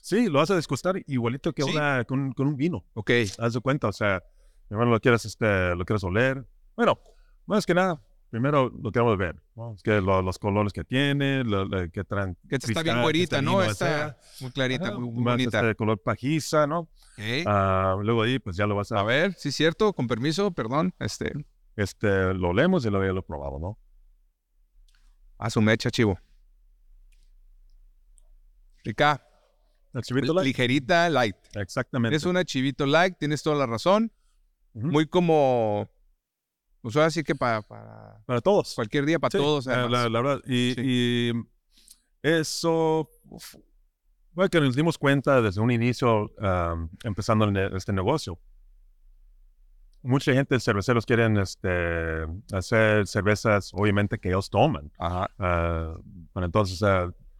Sí, 0.00 0.26
lo 0.28 0.38
vas 0.38 0.50
a 0.50 0.56
disgustar 0.56 1.02
igualito 1.06 1.52
que 1.52 1.62
Sí. 1.64 1.70
una, 1.70 2.04
con, 2.04 2.32
con 2.32 2.46
un 2.46 2.56
vino. 2.56 2.84
Ok. 2.94 3.10
Haz 3.38 3.52
de 3.54 3.60
cuenta, 3.60 3.88
o 3.88 3.92
sea, 3.92 4.22
primero 4.68 4.90
lo 4.90 5.00
quieres, 5.00 5.24
este, 5.24 5.74
lo 5.74 5.84
quieres 5.84 6.02
oler. 6.04 6.46
Bueno, 6.76 6.98
más 7.46 7.66
que 7.66 7.74
nada, 7.74 8.00
primero 8.30 8.70
lo 8.82 8.90
queremos 8.92 9.16
ver, 9.18 9.36
¿no? 9.54 9.74
Es 9.74 9.82
que 9.82 10.00
lo- 10.00 10.22
los 10.22 10.38
colores 10.38 10.72
que 10.72 10.84
tiene, 10.84 11.44
lo, 11.44 11.64
lo 11.64 11.90
que 11.90 12.04
traen. 12.04 12.36
Que 12.48 12.56
esta 12.56 12.66
está 12.66 12.66
cristal, 12.66 12.84
bien 12.84 12.96
que 12.96 13.02
güerita, 13.02 13.42
¿no? 13.42 13.62
Está 13.62 13.74
sea, 13.86 14.16
muy 14.40 14.50
clarita, 14.52 14.88
ajá, 14.88 14.98
muy, 14.98 15.22
bonita. 15.24 15.60
este 15.60 15.74
color 15.74 16.00
pajiza, 16.02 16.66
¿no? 16.66 16.88
Ah, 17.46 17.96
luego 18.02 18.22
ahí, 18.22 18.38
pues 18.38 18.56
ya 18.56 18.66
lo 18.66 18.74
vas 18.76 18.92
a, 18.92 19.00
A 19.00 19.02
ver, 19.02 19.32
sí, 19.34 19.50
cierto, 19.52 19.92
con 19.92 20.06
permiso, 20.08 20.50
perdón. 20.52 20.94
Este, 20.98 21.32
este, 21.76 22.34
lo 22.34 22.52
leemos 22.52 22.84
y 22.84 22.90
luego 22.90 23.06
ya 23.06 23.12
lo 23.12 23.22
probamos, 23.22 23.60
¿no? 23.60 23.78
a 25.40 25.50
su 25.50 25.60
mecha, 25.62 25.88
chivo. 25.90 26.18
Rica, 28.84 29.22
El 29.94 30.02
chivito 30.02 30.32
light. 30.34 30.46
ligerita, 30.46 31.08
light. 31.10 31.36
Exactamente. 31.54 32.16
Es 32.16 32.24
una 32.24 32.44
chivito 32.44 32.86
light, 32.86 33.16
tienes 33.18 33.42
toda 33.42 33.56
la 33.56 33.66
razón. 33.66 34.12
Muy 34.74 35.06
como, 35.06 35.88
pues 36.80 36.96
ahora 36.96 37.10
sí 37.10 37.22
que 37.24 37.34
para, 37.34 37.62
para 37.62 38.20
Para 38.26 38.40
todos. 38.40 38.74
cualquier 38.74 39.04
día, 39.06 39.18
para 39.18 39.30
Sí, 39.32 39.38
todos. 39.38 39.66
la, 39.66 39.88
la 39.88 40.20
verdad. 40.22 40.40
Y, 40.46 40.74
Sí. 40.74 40.82
y 40.84 41.32
eso, 42.22 43.08
uf, 43.24 43.54
bueno, 44.32 44.48
que 44.50 44.60
nos 44.60 44.76
dimos 44.76 44.96
cuenta 44.98 45.40
desde 45.42 45.60
un 45.60 45.70
inicio, 45.70 46.30
empezando 47.04 47.48
este 47.76 47.92
negocio. 47.92 48.38
Mucha 50.02 50.32
gente, 50.32 50.60
cerveceros, 50.60 51.04
quieren 51.04 51.36
este, 51.38 52.24
hacer 52.52 53.06
cervezas, 53.06 53.70
obviamente, 53.74 54.18
que 54.18 54.28
ellos 54.28 54.48
toman. 54.48 54.92
Ajá. 54.96 55.28
Ah, 55.38 55.96
bueno, 56.32 56.46
entonces, 56.46 56.80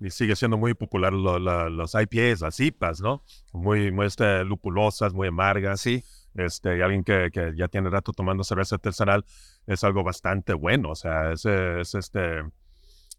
y 0.00 0.10
sigue 0.10 0.34
siendo 0.34 0.56
muy 0.58 0.74
popular 0.74 1.12
lo- 1.12 1.38
los 1.38 1.94
IPAs, 1.94 2.40
las 2.40 2.58
IPAs, 2.58 3.00
¿no? 3.00 3.22
Muy, 3.52 3.92
muy 3.92 4.06
este, 4.06 4.44
lupulosas, 4.44 5.14
muy 5.14 5.28
amargas. 5.28 5.80
Sí. 5.80 6.02
Este, 6.34 6.78
y 6.78 6.80
alguien 6.82 7.02
que, 7.04 7.30
que 7.32 7.52
ya 7.56 7.68
tiene 7.68 7.90
rato 7.90 8.12
tomando 8.12 8.44
cerveza 8.44 8.76
artesanal 8.76 9.24
es 9.66 9.82
algo 9.84 10.04
bastante 10.04 10.52
bueno. 10.54 10.90
O 10.90 10.94
sea, 10.94 11.32
ese, 11.32 11.80
es 11.80 11.94
este, 11.94 12.42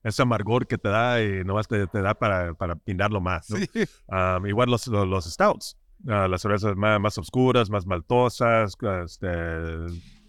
ese 0.03 0.21
amargor 0.21 0.67
que 0.67 0.77
te 0.77 0.89
da 0.89 1.21
y 1.21 1.43
nomás 1.43 1.67
te, 1.67 1.87
te 1.87 2.01
da 2.01 2.13
para, 2.13 2.53
para 2.53 2.75
pinarlo 2.75 3.19
más. 3.19 3.49
¿no? 3.49 3.57
Sí. 3.57 3.67
Um, 4.07 4.45
igual 4.47 4.69
los, 4.69 4.87
los, 4.87 5.07
los 5.07 5.25
stouts, 5.25 5.77
ah, 6.07 6.27
las 6.29 6.41
cervezas 6.41 6.75
más, 6.75 6.99
más 6.99 7.17
oscuras, 7.17 7.69
más 7.69 7.85
maltosas, 7.85 8.77
este, 9.03 9.27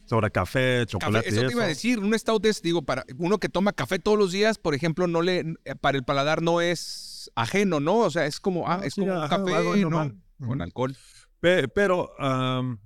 sobre 0.07 0.31
café, 0.33 0.81
Café, 0.81 0.87
chocolate. 0.87 1.29
y 1.29 1.33
eso 1.33 1.47
te 1.47 1.53
iba 1.53 1.63
a 1.63 1.67
eso. 1.67 1.69
decir, 1.69 1.99
un 2.01 2.19
stout 2.19 2.45
es, 2.47 2.63
digo, 2.63 2.83
para 2.83 3.05
uno 3.19 3.39
que 3.39 3.49
toma 3.49 3.73
café 3.73 4.01
todos 4.01 4.19
los 4.19 4.33
días, 4.33 4.59
por 4.59 4.75
ejemplo, 4.75 5.07
no 5.07 5.23
le, 5.23 5.55
para 5.81 5.97
el 5.97 6.03
paladar 6.05 6.43
no 6.43 6.61
es 6.61 7.31
ajeno, 7.37 7.79
¿no? 7.79 7.99
O 7.99 8.11
sea, 8.11 8.27
es 8.27 8.41
como, 8.41 8.69
ah, 8.69 8.81
es 8.83 8.95
sí, 8.95 9.03
como 9.03 9.13
un 9.13 9.19
ajá, 9.23 9.37
café, 9.45 9.85
¿no? 9.85 10.13
Con 10.45 10.63
alcohol. 10.63 10.97
Pe- 11.41 11.69
pero, 11.69 12.15
um, 12.19 12.79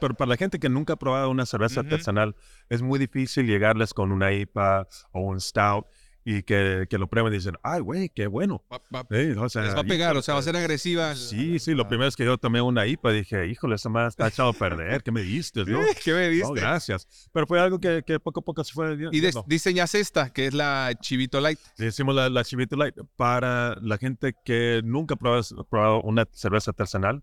pero 0.00 0.14
para 0.14 0.28
la 0.30 0.36
gente 0.36 0.58
que 0.58 0.68
nunca 0.68 0.94
ha 0.94 0.96
probado 0.96 1.30
una 1.30 1.46
cerveza 1.46 1.80
Ujú. 1.80 1.88
artesanal, 1.90 2.36
es 2.68 2.82
muy 2.82 2.98
difícil 2.98 3.46
llegarles 3.46 3.94
con 3.94 4.12
una 4.12 4.32
IPA 4.32 4.86
o 5.12 5.20
un 5.20 5.40
stout 5.40 5.86
y 6.28 6.42
que, 6.42 6.88
que 6.90 6.98
lo 6.98 7.06
prueben 7.08 7.32
y 7.32 7.36
dicen, 7.36 7.54
ay, 7.62 7.80
güey, 7.80 8.08
qué 8.08 8.26
bueno. 8.26 8.64
Va- 8.70 8.82
va- 8.92 9.06
o 9.44 9.48
sea, 9.48 9.62
les 9.62 9.76
va 9.76 9.82
a 9.82 9.84
pegar, 9.84 10.16
o 10.16 10.22
sea, 10.22 10.34
va 10.34 10.40
a 10.40 10.42
ser 10.42 10.54
híjole, 10.54 10.64
agresiva. 10.64 11.14
Sí, 11.14 11.60
sí, 11.60 11.72
lo 11.72 11.84
ah. 11.84 11.88
primero 11.88 12.08
es 12.08 12.16
que 12.16 12.24
yo 12.24 12.36
tomé 12.36 12.60
una 12.60 12.84
IPA, 12.84 13.12
dije, 13.12 13.46
híjole, 13.46 13.76
esa 13.76 13.88
más 13.90 14.08
está 14.14 14.26
echado 14.26 14.48
a 14.48 14.52
perder, 14.52 15.04
¿qué 15.04 15.12
me 15.12 15.22
diste, 15.22 15.60
no? 15.66 15.78
¿Qué 16.04 16.12
me 16.12 16.24
No, 16.26 16.30
diste? 16.32 16.60
gracias. 16.60 17.28
Pero 17.32 17.46
fue 17.46 17.60
algo 17.60 17.78
que, 17.78 18.02
que 18.04 18.18
poco 18.18 18.40
a 18.40 18.44
poco 18.44 18.64
se 18.64 18.72
fue 18.74 18.94
y 19.12 19.20
yendo. 19.20 19.44
diseñas 19.46 19.94
esta, 19.94 20.30
que 20.30 20.48
es 20.48 20.52
la 20.54 20.92
Chivito 21.00 21.40
Light. 21.40 21.60
Hicimos 21.78 22.12
la, 22.12 22.28
la 22.28 22.42
Chivito 22.42 22.74
Light 22.74 22.96
para 23.14 23.76
la 23.80 23.96
gente 23.96 24.34
que 24.44 24.80
nunca 24.84 25.14
ha 25.14 25.18
probado, 25.18 25.64
probado 25.70 26.02
una 26.02 26.26
cerveza 26.32 26.72
artesanal 26.72 27.22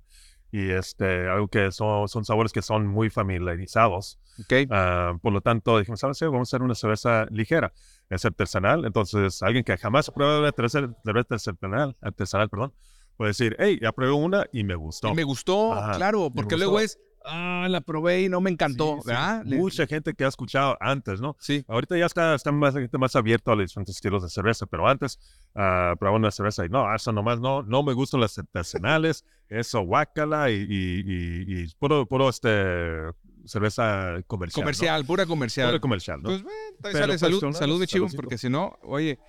y 0.54 0.70
este, 0.70 1.28
algo 1.28 1.48
que 1.48 1.72
son, 1.72 2.08
son 2.08 2.26
sabores 2.26 2.52
que 2.54 2.62
son 2.62 2.86
muy 2.86 3.10
familiarizados. 3.10 4.20
Ok. 4.40 4.70
Ah, 4.70 5.18
por 5.20 5.34
lo 5.34 5.42
tanto, 5.42 5.80
dijimos, 5.80 6.00
¿sabes 6.00 6.20
qué? 6.20 6.26
Vamos 6.26 6.48
a 6.48 6.50
hacer 6.50 6.62
una 6.62 6.76
cerveza 6.76 7.26
ligera. 7.32 7.74
Es 8.12 8.24
artesanal. 8.24 8.86
Entonces, 8.86 9.42
alguien 9.42 9.64
que 9.64 9.76
jamás 9.78 10.10
ha 10.10 10.14
probado 10.14 10.42
una 10.42 10.52
cerveza 10.52 10.92
artesanal, 11.32 11.98
artesanal 12.02 12.50
perdón, 12.50 12.72
puede 13.18 13.30
decir, 13.30 13.56
hey, 13.58 13.80
ya 13.82 13.92
probé 13.94 14.12
una 14.12 14.46
y 14.54 14.64
me 14.64 14.76
gustó. 14.76 15.08
Y 15.08 15.16
me 15.16 15.24
gustó, 15.24 15.74
Ajá, 15.74 15.98
claro, 15.98 16.30
porque 16.30 16.54
gustó. 16.54 16.58
luego 16.58 16.80
es, 16.82 17.00
ah, 17.26 17.68
la 17.70 17.82
probé 17.82 18.24
y 18.24 18.30
no 18.30 18.42
me 18.42 18.50
encantó, 18.50 19.00
Mucha 19.46 19.88
gente 19.88 20.14
que 20.14 20.26
ha 20.26 20.28
escuchado 20.28 20.78
antes, 20.80 21.22
¿no? 21.22 21.36
Sí. 21.40 21.64
Ahorita 21.68 21.98
ya 21.98 22.06
está, 22.06 22.36
está 22.36 22.52
más, 22.52 22.74
gente 22.74 22.98
más 22.98 23.16
abierto 23.16 23.52
a 23.52 23.56
los 23.56 23.66
diferentes 23.70 23.96
estilos 23.96 24.24
de 24.24 24.30
cerveza, 24.30 24.66
pero 24.66 24.88
antes 24.88 25.20
probaba 25.54 26.16
una 26.18 26.32
cerveza 26.32 26.66
y 26.66 26.70
no, 26.70 26.94
eso 26.94 27.12
nomás 27.12 27.40
no, 27.40 27.64
no 27.64 27.84
me 27.84 27.94
gustan 27.94 28.20
las 28.22 28.38
artesanales, 28.40 29.26
eso 29.50 29.82
guácala 29.82 30.52
y, 30.52 30.56
y, 30.56 31.04
y, 31.06 31.64
y 31.64 31.68
puro, 31.80 32.06
puro 32.06 32.30
este, 32.30 33.12
cerveza 33.46 34.22
comercial. 34.28 34.62
¿no? 34.62 34.66
Comercial, 34.66 35.06
pura 35.06 35.26
comercial. 35.26 35.68
Puro 35.70 35.82
comercial, 35.82 36.22
¿no? 36.22 36.30
Pues, 36.30 36.44
bueno, 36.44 36.58
Pero, 36.82 36.98
sale, 36.98 37.18
salud, 37.18 37.54
salud, 37.54 37.80
mi 37.80 37.88
chivo, 37.88 38.08
porque 38.16 38.38
si 38.38 38.50
no, 38.50 38.78
oye, 38.84 39.20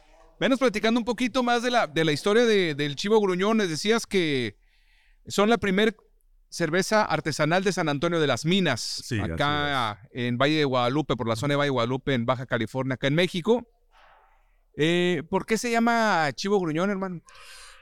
venos 0.40 0.59
platicando 0.59 0.98
un 0.98 1.04
poquito 1.04 1.42
más 1.42 1.62
de 1.62 1.70
la, 1.70 1.87
de 1.87 2.04
la 2.04 2.12
historia 2.12 2.44
de- 2.44 2.74
del 2.74 2.96
chivo 2.96 3.20
gruñón. 3.20 3.59
Les 3.59 3.68
decías 3.68 4.07
que 4.07 4.57
son 5.26 5.48
la 5.48 5.59
primer 5.59 5.96
cerveza 6.55 7.05
artesanal 7.05 7.64
de 7.64 7.73
San 7.73 7.88
Antonio 7.88 8.21
de 8.21 8.27
las 8.27 8.45
Minas, 8.45 8.81
Sí, 8.81 9.19
acá 9.19 10.09
en 10.12 10.38
Valle 10.38 10.57
de 10.57 10.64
Guadalupe, 10.64 11.17
por 11.17 11.29
la 11.29 11.37
zona 11.37 11.53
de 11.53 11.57
Valle 11.57 11.69
de 11.69 11.73
Guadalupe, 11.73 12.14
en 12.14 12.27
Baja 12.27 12.47
California, 12.47 12.95
acá 12.95 13.09
en 13.09 13.14
México. 13.14 13.69
Eh, 14.77 15.23
¿Por 15.29 15.47
qué 15.47 15.59
se 15.59 15.71
llama 15.71 16.31
chivo 16.35 16.61
gruñón, 16.61 16.90
hermano? 16.90 17.23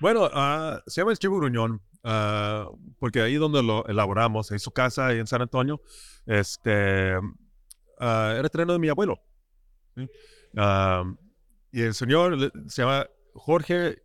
Bueno, 0.03 0.29
ah, 0.33 0.83
se 0.89 1.01
llama 1.01 1.15
Chivo 1.15 1.37
Gruñón, 1.37 1.81
ah, 2.03 2.69
porque 2.99 3.21
ahí 3.21 3.37
donde 3.37 3.63
lo 3.63 3.87
elaboramos, 3.87 4.51
en 4.51 4.59
su 4.59 4.73
casa, 4.73 5.07
ahí 5.07 5.21
en 5.21 5.29
San 5.29 5.43
Antonio, 5.43 5.81
este, 6.27 7.13
ah, 8.01 8.35
era 8.37 8.49
terreno 8.49 8.73
de 8.73 8.81
mi 8.81 8.89
abuelo. 8.89 9.23
¿sí? 9.95 10.09
Y 11.71 11.83
el 11.83 11.95
señor 11.95 12.53
se 12.67 12.83
llama 12.83 13.07
Jorge 13.35 14.03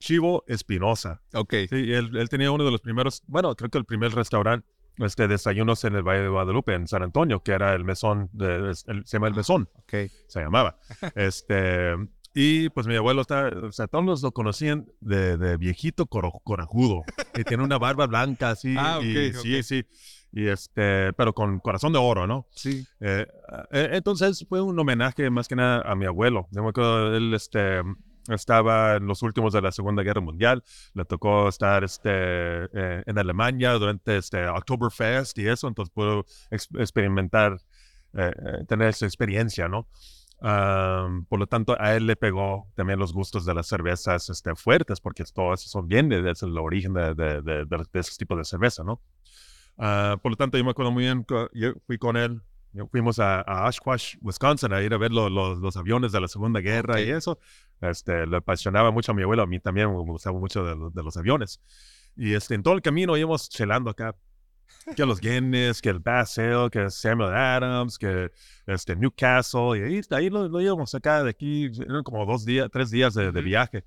Chivo 0.00 0.42
Espinosa. 0.48 1.20
Ok. 1.34 1.54
Sí, 1.68 1.92
él, 1.92 2.16
él 2.16 2.28
tenía 2.28 2.50
uno 2.50 2.64
de 2.64 2.70
los 2.72 2.80
primeros, 2.80 3.22
bueno, 3.26 3.54
creo 3.54 3.70
que 3.70 3.78
el 3.78 3.84
primer 3.84 4.12
restaurante, 4.12 4.66
este, 4.96 5.28
desayunos 5.28 5.84
en 5.84 5.94
el 5.94 6.02
Valle 6.02 6.22
de 6.22 6.28
Guadalupe, 6.28 6.74
en 6.74 6.88
San 6.88 7.02
Antonio, 7.02 7.42
que 7.42 7.52
era 7.52 7.74
el 7.74 7.84
mesón, 7.84 8.28
de, 8.32 8.70
el- 8.86 9.06
se 9.06 9.16
llama 9.16 9.28
el 9.28 9.34
mesón 9.34 9.68
Ok. 9.76 10.10
se 10.26 10.40
llamaba. 10.40 10.78
este, 11.14 11.94
y 12.34 12.68
pues 12.70 12.86
mi 12.86 12.96
abuelo 12.96 13.20
está, 13.22 13.48
o 13.48 13.72
sea, 13.72 13.86
todos 13.88 14.22
lo 14.22 14.32
conocían 14.32 14.86
de, 15.00 15.36
de 15.36 15.56
viejito 15.56 16.06
coro- 16.06 16.40
corajudo. 16.44 17.02
Y 17.34 17.44
tiene 17.44 17.62
una 17.62 17.78
barba 17.78 18.06
blanca 18.06 18.50
así. 18.50 18.74
Ah, 18.78 19.00
y, 19.02 19.28
ok, 19.30 19.34
Sí, 19.36 19.62
sí. 19.62 19.84
Y 20.32 20.46
este, 20.46 21.12
pero 21.14 21.32
con 21.34 21.58
corazón 21.58 21.92
de 21.92 21.98
oro, 21.98 22.26
¿no? 22.28 22.46
Sí. 22.52 22.86
Eh, 23.00 23.26
eh, 23.72 23.88
entonces 23.94 24.46
fue 24.48 24.62
un 24.62 24.78
homenaje 24.78 25.28
más 25.28 25.48
que 25.48 25.56
nada 25.56 25.82
a 25.84 25.96
mi 25.96 26.06
abuelo. 26.06 26.46
Yo 26.52 26.62
me 26.62 26.68
acuerdo, 26.68 27.16
él 27.16 27.34
este, 27.34 27.80
estaba 28.34 28.96
en 28.96 29.06
los 29.06 29.22
últimos 29.22 29.52
de 29.52 29.62
la 29.62 29.72
Segunda 29.72 30.02
Guerra 30.02 30.20
Mundial. 30.20 30.62
Le 30.94 31.04
tocó 31.04 31.48
estar 31.48 31.84
este, 31.84 32.10
eh, 32.12 33.02
en 33.06 33.18
Alemania 33.18 33.72
durante 33.72 34.16
este 34.16 34.46
Oktoberfest 34.48 35.38
y 35.38 35.48
eso, 35.48 35.68
entonces 35.68 35.92
pudo 35.92 36.24
ex- 36.50 36.68
experimentar, 36.78 37.58
eh, 38.14 38.32
eh, 38.34 38.64
tener 38.66 38.88
esa 38.88 39.06
experiencia, 39.06 39.68
¿no? 39.68 39.88
Am, 40.42 41.26
por 41.26 41.38
lo 41.38 41.46
tanto, 41.46 41.76
a 41.78 41.94
él 41.94 42.06
le 42.06 42.16
pegó 42.16 42.66
también 42.74 42.98
los 42.98 43.12
gustos 43.12 43.44
de 43.44 43.52
las 43.52 43.66
cervezas 43.66 44.30
este, 44.30 44.54
fuertes, 44.54 44.98
porque 45.00 45.22
todo 45.24 45.52
eso 45.52 45.68
son 45.68 45.86
bien 45.86 46.08
de, 46.08 46.22
desde 46.22 46.46
el 46.46 46.56
origen 46.56 46.94
de, 46.94 47.14
de, 47.14 47.42
de, 47.42 47.64
de, 47.66 47.86
esos 47.92 48.16
tipos 48.16 48.38
de 48.38 48.44
cerveza, 48.44 48.82
¿no? 48.82 49.02
Ah, 49.76 50.16
por 50.22 50.32
lo 50.32 50.36
tanto, 50.36 50.58
yo 50.58 50.64
me 50.64 50.70
acuerdo 50.70 50.92
muy 50.92 51.04
bien, 51.04 51.26
yo 51.52 51.72
fui 51.86 51.98
con 51.98 52.16
él, 52.16 52.40
fuimos 52.90 53.18
a, 53.18 53.40
a 53.40 53.66
Oshkosh, 53.68 54.16
Wisconsin, 54.22 54.72
a 54.72 54.82
ir 54.82 54.94
a 54.94 54.98
ver 54.98 55.12
lo- 55.12 55.28
lo- 55.28 55.56
los 55.56 55.76
aviones 55.76 56.12
de 56.12 56.20
la 56.20 56.28
Segunda 56.28 56.60
Guerra 56.60 57.00
y 57.00 57.10
eso. 57.10 57.38
Este, 57.80 58.26
le 58.26 58.36
apasionaba 58.36 58.90
mucho 58.90 59.12
a 59.12 59.14
mi 59.14 59.22
abuelo, 59.22 59.42
a 59.42 59.46
mí 59.46 59.58
también 59.60 59.88
me 59.88 60.02
gustaba 60.02 60.38
mucho 60.38 60.64
de, 60.64 60.90
de 60.92 61.02
los 61.02 61.16
aviones. 61.16 61.60
Y 62.16 62.34
este, 62.34 62.54
en 62.54 62.62
todo 62.62 62.74
el 62.74 62.82
camino 62.82 63.16
íbamos 63.16 63.48
chelando 63.48 63.90
acá. 63.90 64.14
Que 64.96 65.04
los 65.04 65.20
Guinness, 65.20 65.82
que 65.82 65.90
el 65.90 65.98
Bass 65.98 66.38
Ale, 66.38 66.70
que 66.70 66.90
Samuel 66.90 67.34
Adams, 67.34 67.98
que 67.98 68.30
este, 68.66 68.96
Newcastle. 68.96 69.78
Y 69.78 69.82
ahí, 69.82 70.00
ahí 70.10 70.30
lo, 70.30 70.48
lo 70.48 70.60
íbamos 70.60 70.94
acá 70.94 71.22
de 71.22 71.30
aquí, 71.30 71.70
eran 71.80 72.02
como 72.02 72.24
dos 72.24 72.44
días, 72.44 72.68
tres 72.72 72.90
días 72.90 73.14
de, 73.14 73.32
de 73.32 73.42
viaje. 73.42 73.84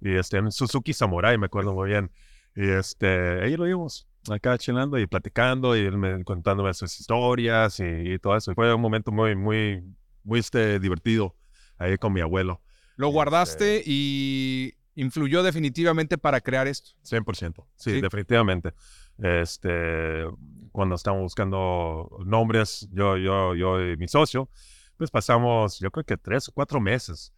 Y 0.00 0.14
este, 0.14 0.38
en 0.38 0.52
Suzuki 0.52 0.92
Samurai, 0.92 1.38
me 1.38 1.46
acuerdo 1.46 1.72
muy 1.74 1.88
bien. 1.88 2.10
Y 2.54 2.68
este, 2.68 3.42
ahí 3.42 3.56
lo 3.56 3.66
íbamos 3.66 4.06
acá 4.30 4.56
chelando 4.58 4.98
y 4.98 5.06
platicando 5.06 5.76
y 5.76 5.80
él 5.80 5.96
me 5.98 6.24
contándome 6.24 6.72
sus 6.74 6.98
historias 7.00 7.80
y, 7.80 7.84
y 7.84 8.18
todo 8.18 8.36
eso. 8.36 8.52
Y 8.52 8.54
fue 8.54 8.72
un 8.72 8.80
momento 8.80 9.12
muy, 9.12 9.34
muy, 9.36 9.82
muy 10.22 10.40
este, 10.40 10.78
divertido 10.78 11.36
ahí 11.78 11.96
con 11.98 12.12
mi 12.12 12.20
abuelo. 12.20 12.62
Lo 12.96 13.08
guardaste 13.08 13.82
y 13.86 14.74
influyó 14.94 15.42
definitivamente 15.42 16.16
para 16.18 16.40
crear 16.40 16.66
esto. 16.66 16.90
100%. 17.02 17.66
Sí, 17.76 17.90
Sí. 17.92 18.00
definitivamente. 18.00 18.72
Este, 19.18 20.24
cuando 20.72 20.94
estamos 20.94 21.22
buscando 21.22 22.08
nombres, 22.24 22.88
yo, 22.92 23.16
yo, 23.16 23.54
yo 23.54 23.82
y 23.82 23.96
mi 23.96 24.08
socio, 24.08 24.48
pues 24.96 25.10
pasamos, 25.10 25.78
yo 25.78 25.90
creo 25.90 26.04
que 26.04 26.16
tres 26.16 26.48
o 26.48 26.52
cuatro 26.52 26.80
meses 26.80 27.32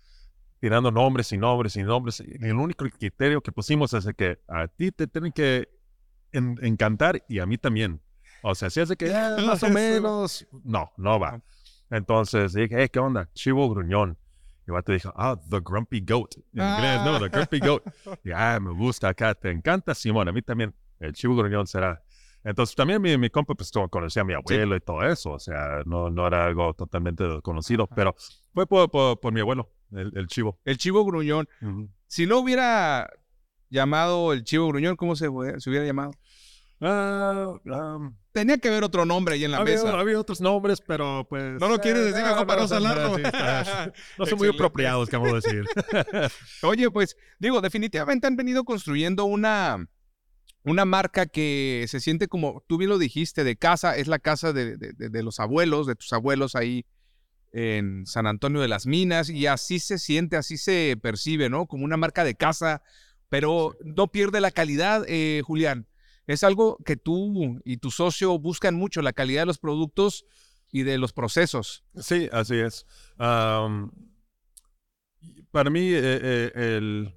tirando 0.60 0.90
nombres 0.90 1.32
y 1.32 1.38
nombres 1.38 1.76
y 1.76 1.82
nombres. 1.82 2.20
Y 2.20 2.44
el 2.44 2.54
único 2.56 2.84
criterio 2.88 3.40
que 3.40 3.52
pusimos 3.52 3.92
es 3.94 4.06
que 4.16 4.38
a 4.48 4.66
ti 4.68 4.90
te 4.90 5.06
tienen 5.06 5.32
que 5.32 5.68
en- 6.32 6.58
encantar 6.62 7.24
y 7.28 7.38
a 7.38 7.46
mí 7.46 7.58
también. 7.58 8.00
O 8.42 8.54
sea, 8.54 8.68
si 8.70 8.80
es 8.80 8.88
de 8.88 8.96
que 8.96 9.12
"Ah, 9.14 9.36
más 9.60 9.62
o 9.62 9.70
menos, 9.70 10.46
no, 10.64 10.90
no 10.96 11.18
va. 11.18 11.40
Entonces 11.90 12.52
dije, 12.52 12.74
hey, 12.78 12.88
¿qué 12.92 12.98
onda? 12.98 13.28
Chivo 13.34 13.68
gruñón. 13.70 14.18
Y 14.68 14.70
el 14.70 14.74
vato 14.74 14.92
dijo, 14.92 15.10
ah, 15.16 15.34
The 15.48 15.60
Grumpy 15.64 16.04
Goat. 16.06 16.34
En 16.52 16.62
inglés, 16.62 17.00
no, 17.02 17.18
The 17.18 17.28
Grumpy 17.30 17.58
Goat. 17.58 17.82
Y, 18.24 18.32
ah, 18.32 18.58
me 18.60 18.70
gusta 18.72 19.08
acá, 19.08 19.34
te 19.34 19.50
encanta, 19.50 19.94
Simón, 19.94 20.28
a 20.28 20.32
mí 20.32 20.42
también. 20.42 20.74
El 21.00 21.14
chivo 21.14 21.36
gruñón 21.36 21.66
será. 21.66 22.02
Entonces 22.44 22.76
también 22.76 23.00
mi, 23.00 23.16
mi 23.16 23.30
compa 23.30 23.54
pues 23.54 23.72
conocía 23.90 24.22
a 24.22 24.24
mi 24.26 24.34
abuelo 24.34 24.76
y 24.76 24.80
todo 24.80 25.02
eso, 25.02 25.32
o 25.32 25.38
sea, 25.38 25.82
no, 25.86 26.10
no 26.10 26.26
era 26.26 26.44
algo 26.44 26.74
totalmente 26.74 27.24
desconocido, 27.24 27.86
pero 27.86 28.14
fue 28.52 28.66
por, 28.66 28.90
por, 28.90 29.18
por 29.18 29.32
mi 29.32 29.40
abuelo, 29.40 29.70
el, 29.90 30.12
el 30.14 30.26
chivo. 30.26 30.58
El 30.64 30.76
chivo 30.76 31.04
gruñón. 31.04 31.48
Si 32.06 32.26
no 32.26 32.38
hubiera 32.38 33.10
llamado 33.70 34.34
el 34.34 34.44
chivo 34.44 34.68
gruñón, 34.68 34.96
¿cómo 34.96 35.16
se, 35.16 35.28
hubiera 35.28 35.86
llamado? 35.86 36.12
Ah, 36.80 37.54
um, 37.64 38.14
Tenía 38.38 38.58
que 38.58 38.68
haber 38.68 38.84
otro 38.84 39.04
nombre 39.04 39.34
ahí 39.34 39.44
en 39.44 39.50
la 39.50 39.56
había, 39.58 39.74
mesa. 39.74 39.98
había 39.98 40.20
otros 40.20 40.40
nombres, 40.40 40.80
pero 40.80 41.26
pues... 41.28 41.60
No 41.60 41.66
lo 41.68 41.80
quieres 41.80 42.02
eh, 42.02 42.04
decir 42.12 42.22
mejor 42.22 42.46
para 42.46 42.62
no 42.62 42.68
salarlo. 42.68 43.16
sí, 43.16 43.22
No 44.18 44.26
son 44.26 44.38
muy 44.38 44.48
apropiados, 44.48 45.10
como 45.10 45.34
decir. 45.34 45.64
Oye, 46.62 46.88
pues 46.90 47.16
digo, 47.40 47.60
definitivamente 47.60 48.28
han 48.28 48.36
venido 48.36 48.62
construyendo 48.64 49.24
una, 49.24 49.84
una 50.62 50.84
marca 50.84 51.26
que 51.26 51.84
se 51.88 51.98
siente 51.98 52.28
como, 52.28 52.62
tú 52.68 52.78
bien 52.78 52.90
lo 52.90 52.98
dijiste, 52.98 53.42
de 53.42 53.56
casa, 53.56 53.96
es 53.96 54.06
la 54.06 54.20
casa 54.20 54.52
de, 54.52 54.76
de- 54.76 54.92
de- 54.92 55.08
de 55.08 55.22
los 55.24 55.40
abuelos, 55.40 55.88
de 55.88 55.96
tus 55.96 56.12
abuelos 56.12 56.54
ahí 56.54 56.86
en 57.52 58.06
San 58.06 58.28
Antonio 58.28 58.60
de 58.60 58.68
las 58.68 58.86
Minas, 58.86 59.30
y 59.30 59.46
así 59.48 59.80
se 59.80 59.98
siente, 59.98 60.36
así 60.36 60.56
se 60.58 60.96
percibe, 61.02 61.48
¿no? 61.50 61.66
Como 61.66 61.84
una 61.84 61.96
marca 61.96 62.22
de 62.22 62.36
casa, 62.36 62.82
pero 63.30 63.76
no 63.82 64.06
pierde 64.12 64.40
la 64.40 64.52
calidad, 64.52 65.04
eh, 65.08 65.42
Julián. 65.44 65.87
Es 66.28 66.44
algo 66.44 66.76
que 66.84 66.96
tú 66.96 67.60
y 67.64 67.78
tu 67.78 67.90
socio 67.90 68.38
buscan 68.38 68.74
mucho, 68.74 69.00
la 69.02 69.14
calidad 69.14 69.42
de 69.42 69.46
los 69.46 69.58
productos 69.58 70.26
y 70.70 70.82
de 70.82 70.98
los 70.98 71.14
procesos. 71.14 71.82
Sí, 71.96 72.28
así 72.30 72.56
es. 72.56 72.84
Para 73.16 73.78
mí, 75.70 75.80
eh, 75.80 76.20
eh, 76.22 76.52
el- 76.54 77.14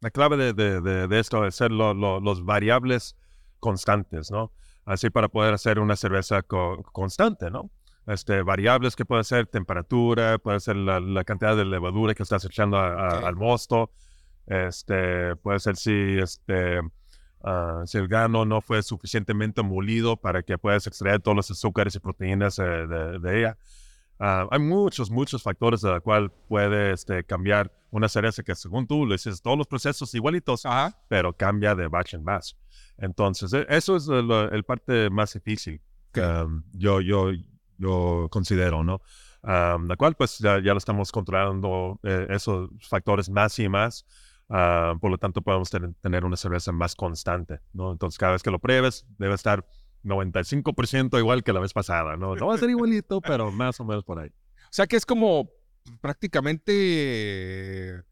la 0.00 0.10
clave 0.10 0.36
de, 0.36 0.52
de- 0.52 0.82
de- 0.82 1.08
de 1.08 1.18
esto 1.18 1.46
es 1.46 1.54
ser 1.54 1.72
lo- 1.72 1.94
lo- 1.94 2.20
los 2.20 2.44
variables 2.44 3.16
constantes, 3.58 4.30
¿no? 4.30 4.52
Así 4.84 5.08
para 5.08 5.28
poder 5.28 5.54
hacer 5.54 5.78
una 5.78 5.96
cerveza 5.96 6.42
co- 6.42 6.82
constante, 6.92 7.50
¿no? 7.50 7.70
Este, 8.06 8.42
variables 8.42 8.94
que 8.94 9.06
puede 9.06 9.24
ser 9.24 9.46
temperatura, 9.46 10.36
puede 10.38 10.60
ser 10.60 10.76
la, 10.76 11.00
la 11.00 11.24
cantidad 11.24 11.56
de 11.56 11.64
levadura 11.64 12.14
que 12.14 12.22
estás 12.22 12.44
echando 12.44 12.76
a- 12.76 12.92
a- 12.92 13.18
Ok. 13.20 13.24
al 13.24 13.36
mosto, 13.36 13.90
este, 14.46 15.34
puede 15.36 15.58
ser 15.58 15.76
si, 15.76 16.18
este, 16.22 16.80
ah, 17.46 17.82
si 17.86 17.96
el 17.96 18.08
grano 18.08 18.44
no 18.44 18.60
fue 18.60 18.82
suficientemente 18.82 19.62
molido 19.62 20.16
para 20.16 20.42
que 20.42 20.58
puedas 20.58 20.86
extraer 20.86 21.20
todos 21.20 21.36
los 21.36 21.50
azúcares 21.50 21.94
y 21.94 22.00
proteínas 22.00 22.58
eh, 22.58 22.62
de, 22.62 23.18
de 23.18 23.38
ella. 23.38 23.56
Ah, 24.18 24.46
hay 24.50 24.60
muchos, 24.60 25.10
muchos 25.10 25.42
factores 25.42 25.80
de 25.80 25.90
la 25.90 26.00
cual 26.00 26.30
puede 26.48 26.92
este, 26.92 27.24
cambiar 27.24 27.70
una 27.90 28.08
cerveza 28.08 28.42
que 28.42 28.54
según 28.54 28.86
tú 28.86 29.06
le 29.06 29.14
dices 29.14 29.40
todos 29.40 29.56
los 29.56 29.66
procesos 29.66 30.14
igualitos, 30.14 30.66
Ajá. 30.66 30.98
pero 31.08 31.32
cambia 31.32 31.74
de 31.74 31.86
batch 31.88 32.14
en 32.14 32.24
batch. 32.24 32.54
Entonces, 32.98 33.52
e- 33.52 33.66
eso 33.68 33.96
es 33.96 34.08
el, 34.08 34.30
el 34.30 34.64
parte 34.64 35.10
más 35.10 35.32
difícil 35.34 35.80
que 36.12 36.22
um, 36.22 36.62
yo, 36.72 37.00
yo, 37.00 37.30
yo 37.78 38.28
considero, 38.30 38.82
¿no? 38.82 39.00
Um, 39.42 39.86
la 39.86 39.96
cual 39.96 40.14
pues 40.16 40.38
ya, 40.38 40.58
ya 40.60 40.72
lo 40.72 40.78
estamos 40.78 41.12
controlando 41.12 42.00
eh, 42.02 42.26
esos 42.30 42.70
factores 42.88 43.30
más 43.30 43.58
y 43.58 43.68
más. 43.68 44.04
Ah, 44.48 44.94
por 45.00 45.10
lo 45.10 45.18
tanto, 45.18 45.42
podemos 45.42 45.70
ten- 45.70 45.94
tener 46.00 46.24
una 46.24 46.36
cerveza 46.36 46.72
más 46.72 46.94
constante, 46.94 47.60
¿no? 47.72 47.92
Entonces, 47.92 48.18
cada 48.18 48.32
vez 48.32 48.42
que 48.42 48.50
lo 48.50 48.58
pruebes, 48.58 49.06
debe 49.18 49.34
estar 49.34 49.66
95% 50.04 51.18
igual 51.18 51.42
que 51.42 51.52
la 51.52 51.60
vez 51.60 51.72
pasada, 51.72 52.16
¿no? 52.16 52.36
No 52.36 52.46
va 52.46 52.54
a 52.54 52.58
ser 52.58 52.70
igualito, 52.70 53.20
pero 53.20 53.50
más 53.50 53.80
o 53.80 53.84
menos 53.84 54.04
por 54.04 54.20
ahí. 54.20 54.28
O 54.28 54.72
sea 54.72 54.86
que 54.86 54.96
es 54.96 55.06
como 55.06 55.48
prácticamente 56.00 58.02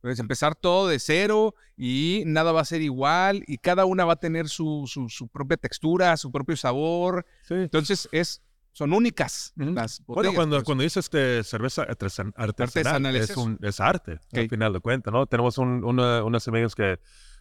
pues, 0.00 0.18
empezar 0.18 0.54
todo 0.54 0.88
de 0.88 0.98
cero 0.98 1.54
y 1.76 2.22
nada 2.26 2.52
va 2.52 2.60
a 2.62 2.64
ser 2.64 2.80
igual 2.82 3.42
y 3.46 3.58
cada 3.58 3.84
una 3.84 4.04
va 4.04 4.14
a 4.14 4.20
tener 4.20 4.48
su, 4.48 4.84
su- 4.86 5.08
su 5.08 5.28
propia 5.28 5.56
textura, 5.56 6.16
su 6.16 6.30
propio 6.32 6.56
sabor. 6.56 7.26
Sí. 7.42 7.54
Entonces 7.54 8.08
es, 8.12 8.42
son 8.72 8.92
únicas 8.92 9.52
las 9.56 10.02
Bueno, 10.06 10.32
cuando, 10.34 10.56
pues. 10.56 10.64
cuando 10.64 10.82
dices 10.84 11.04
este, 11.06 11.42
cerveza 11.44 11.86
artesan- 11.86 12.32
artesanal, 12.36 13.16
es 13.16 13.36
un, 13.36 13.58
es 13.62 13.80
arte, 13.80 14.18
al 14.32 14.48
final 14.48 14.72
de 14.72 14.80
cuentas, 14.80 15.12
¿no? 15.12 15.26
Tenemos 15.26 15.58
un, 15.58 15.84
una- 15.84 16.22
unos 16.24 16.46
amigos 16.48 16.74
que, 16.74 16.98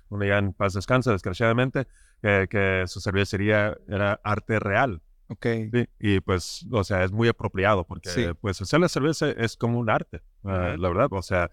uno 0.09 0.25
ya 0.25 0.39
en 0.39 0.53
paz 0.53 0.73
descansa, 0.73 1.11
desgraciadamente, 1.11 1.87
que, 2.21 2.47
que 2.49 2.83
su 2.87 2.99
cervecería 2.99 3.77
era 3.87 4.19
arte 4.23 4.59
real, 4.59 5.01
Ok. 5.27 5.45
¿sí? 5.71 5.87
Y 5.99 6.19
pues, 6.21 6.65
o 6.71 6.83
sea, 6.83 7.03
es 7.03 7.11
muy 7.11 7.27
apropiado, 7.27 7.85
porque 7.85 8.09
Sí. 8.09 8.25
pues 8.41 8.59
hacer 8.61 8.79
la 8.79 8.89
cerveza 8.89 9.29
es 9.29 9.55
como 9.55 9.77
un 9.77 9.89
arte, 9.91 10.21
ah, 10.45 10.75
la 10.79 10.87
verdad, 10.89 11.07
o 11.11 11.21
sea, 11.21 11.51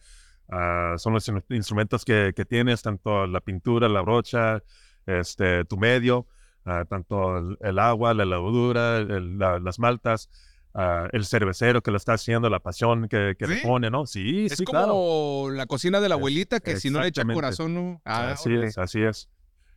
ah, 0.48 0.94
son 0.96 1.12
los 1.12 1.28
in- 1.28 1.44
instrumentos 1.50 2.04
que, 2.06 2.32
que 2.34 2.46
tienes, 2.46 2.80
tanto 2.80 3.26
la 3.26 3.40
pintura, 3.42 3.88
la 3.90 4.00
brocha, 4.00 4.62
este, 5.04 5.66
tu 5.66 5.76
medio, 5.76 6.26
ah, 6.66 6.84
tanto 6.86 7.38
el, 7.38 7.56
el 7.60 7.78
agua, 7.78 8.12
la 8.12 8.24
levadura, 8.26 8.98
el- 8.98 9.38
la- 9.38 9.58
las 9.58 9.78
maltas, 9.78 10.28
ah, 10.74 11.08
el 11.12 11.24
cervecero 11.24 11.80
que 11.82 11.90
lo 11.90 11.96
está 11.96 12.12
haciendo, 12.12 12.50
la 12.50 12.60
pasión 12.60 13.08
que, 13.08 13.34
que 13.38 13.46
le 13.46 13.62
pone, 13.62 13.88
¿no? 13.90 14.04
Sí, 14.06 14.46
Es 14.46 14.58
sí, 14.58 14.64
como 14.64 15.44
claro. 15.46 15.56
la 15.56 15.64
cocina 15.66 16.00
de 16.00 16.08
la 16.10 16.16
abuelita 16.16 16.60
que 16.60 16.76
si 16.78 16.90
no 16.90 17.00
le 17.00 17.08
echa 17.08 17.24
corazón, 17.24 17.74
no. 17.74 18.02
Ah, 18.04 18.32
así 18.32 18.50
órale. 18.50 18.66
es, 18.66 18.76
así 18.78 19.02
es. 19.02 19.30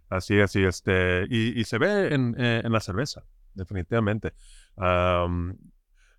Así 0.09 0.39
es, 0.39 0.55
y, 0.55 0.63
este, 0.63 1.25
y, 1.29 1.59
y 1.59 1.63
se 1.65 1.77
ve 1.77 2.11
en, 2.15 2.35
eh, 2.39 2.61
en 2.65 2.71
la 2.71 2.79
cerveza, 2.79 3.23
definitivamente. 3.53 4.33
Am, 4.75 5.55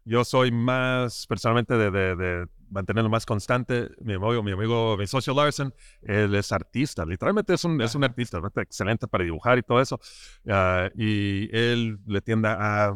yo 0.05 0.25
soy 0.25 0.53
más, 0.53 1.27
personalmente, 1.27 1.75
de, 1.77 1.91
de, 1.91 2.15
de 2.17 2.47
mantenerlo 2.71 3.11
más 3.11 3.27
constante. 3.27 3.89
Mi 4.01 4.15
amigo, 4.15 4.43
mi 4.43 4.53
amigo, 4.53 4.97
mi 4.97 5.07
socio 5.07 5.35
Larson, 5.35 5.75
él 6.03 6.35
es 6.35 6.53
artista, 6.53 7.05
literalmente 7.05 7.55
es 7.55 7.65
un, 7.65 7.81
es 7.83 7.95
un 7.95 8.05
artista, 8.05 8.41
excelente 8.57 9.07
para 9.09 9.25
dibujar 9.25 9.59
y 9.59 9.63
todo 9.63 9.81
eso. 9.81 10.01
Ah, 10.49 10.89
y 10.95 11.49
él 11.57 11.99
le 12.07 12.21
tiende 12.21 12.49
a, 12.49 12.89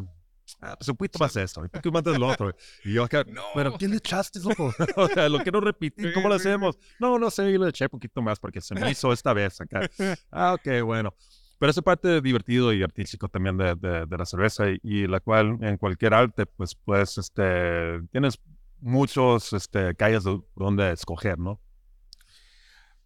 ah, 0.61 0.75
pues 0.77 0.87
un 0.89 0.95
poquito 0.95 1.19
más 1.19 1.35
esto, 1.35 1.61
un 1.61 1.69
poquito 1.69 1.91
más 1.91 2.03
de 2.03 2.17
lo 2.17 2.27
otro. 2.27 2.55
Y 2.83 2.93
yo 2.93 3.03
acá, 3.03 3.23
No. 3.27 3.41
pero 3.53 3.77
¿qué 3.77 3.87
le 3.87 3.97
echaste, 3.97 4.39
loco? 4.39 4.73
o 4.95 5.07
sea, 5.07 5.27
lo 5.29 5.39
quiero 5.39 5.59
repetir, 5.61 6.13
¿cómo 6.13 6.29
lo 6.29 6.35
hacemos? 6.35 6.77
No, 6.99 7.19
no 7.19 7.29
sé, 7.29 7.51
yo 7.51 7.61
le 7.63 7.69
eché 7.69 7.85
un 7.85 7.89
poquito 7.89 8.21
más 8.21 8.39
porque 8.39 8.61
se 8.61 8.73
me 8.75 8.89
hizo 8.91 9.11
esta 9.11 9.33
vez 9.33 9.59
acá. 9.61 9.81
Ah, 10.31 10.53
ok, 10.53 10.81
bueno. 10.83 11.13
Pero 11.57 11.69
esa 11.69 11.81
parte 11.81 12.19
divertido 12.19 12.73
y 12.73 12.83
artístico 12.83 13.29
también 13.29 13.57
de, 13.57 13.75
de- 13.75 14.05
de 14.05 14.17
la 14.17 14.25
cerveza 14.25 14.69
y, 14.69 14.77
y 14.83 15.07
la 15.07 15.21
cual 15.21 15.57
en 15.61 15.77
cualquier 15.77 16.13
arte, 16.13 16.45
pues, 16.45 16.75
pues, 16.75 17.17
este, 17.17 18.01
tienes 18.11 18.37
muchos, 18.85 19.51
este, 19.53 19.95
calles 19.95 20.23
de 20.23 20.39
donde 20.55 20.91
escoger, 20.91 21.39
¿no? 21.39 21.59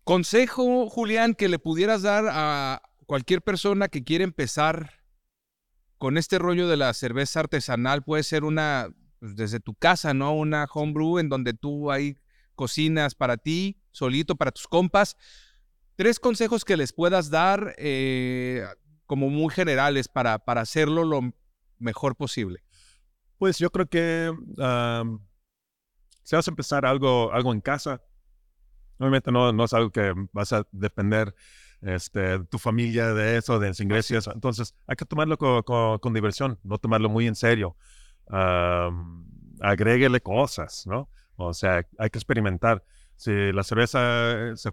Consejo, 0.03 0.89
Julián, 0.89 1.33
que 1.33 1.47
le 1.47 1.57
pudieras 1.57 2.01
dar 2.01 2.25
a 2.29 2.81
cualquier 3.05 3.41
persona 3.41 3.87
que 3.87 4.03
quiere 4.03 4.25
empezar 4.25 4.91
con 5.97 6.17
este 6.17 6.37
rollo 6.37 6.67
de 6.67 6.77
la 6.77 6.93
cerveza 6.93 7.39
artesanal, 7.39 8.03
puede 8.03 8.23
ser 8.23 8.43
una 8.43 8.89
pues, 9.19 9.35
desde 9.35 9.59
tu 9.61 9.73
casa, 9.73 10.13
¿no? 10.13 10.33
Una 10.33 10.65
homebrew 10.65 11.19
en 11.19 11.29
donde 11.29 11.53
tú 11.53 11.91
ahí 11.91 12.17
cocinas 12.55 13.15
para 13.15 13.37
ti, 13.37 13.77
solito, 13.91 14.35
para 14.35 14.51
tus 14.51 14.67
compas. 14.67 15.15
Tres 15.95 16.19
consejos 16.19 16.65
que 16.65 16.75
les 16.75 16.91
puedas 16.91 17.29
dar 17.29 17.73
eh, 17.77 18.65
como 19.05 19.29
muy 19.29 19.53
generales 19.53 20.09
para, 20.09 20.39
para 20.39 20.61
hacerlo 20.61 21.05
lo 21.05 21.21
mejor 21.77 22.17
posible. 22.17 22.63
Pues 23.37 23.59
yo 23.59 23.69
creo 23.69 23.87
que 23.87 24.33
si 26.29 26.35
vas 26.35 26.47
a 26.47 26.51
empezar 26.51 26.85
algo, 26.85 27.33
algo 27.33 27.51
en 27.51 27.59
casa, 27.59 28.03
obviamente 28.99 29.31
no, 29.31 29.51
no 29.51 29.63
es 29.63 29.73
algo 29.73 29.89
que 29.89 30.13
vas 30.31 30.53
a 30.53 30.63
depender 30.71 31.33
este, 31.81 32.37
tu 32.41 32.59
familia 32.59 33.15
de 33.15 33.37
eso, 33.37 33.57
de 33.57 33.69
los 33.69 33.79
ingresos. 33.79 34.29
Entonces, 34.31 34.75
hay 34.85 34.95
que 34.95 35.05
tomarlo 35.05 35.39
con, 35.39 36.13
diversión, 36.13 36.59
no 36.63 36.77
tomarlo 36.77 37.09
muy 37.09 37.25
en 37.25 37.33
serio. 37.33 37.75
Um, 38.27 39.25
agréguele 39.59 40.21
cosas, 40.21 40.85
¿no? 40.85 41.09
O 41.35 41.51
sea, 41.51 41.83
hay 41.97 42.09
que 42.11 42.19
experimentar. 42.19 42.83
Si 43.15 43.51
la 43.51 43.63
cerveza 43.63 44.55
se, 44.55 44.71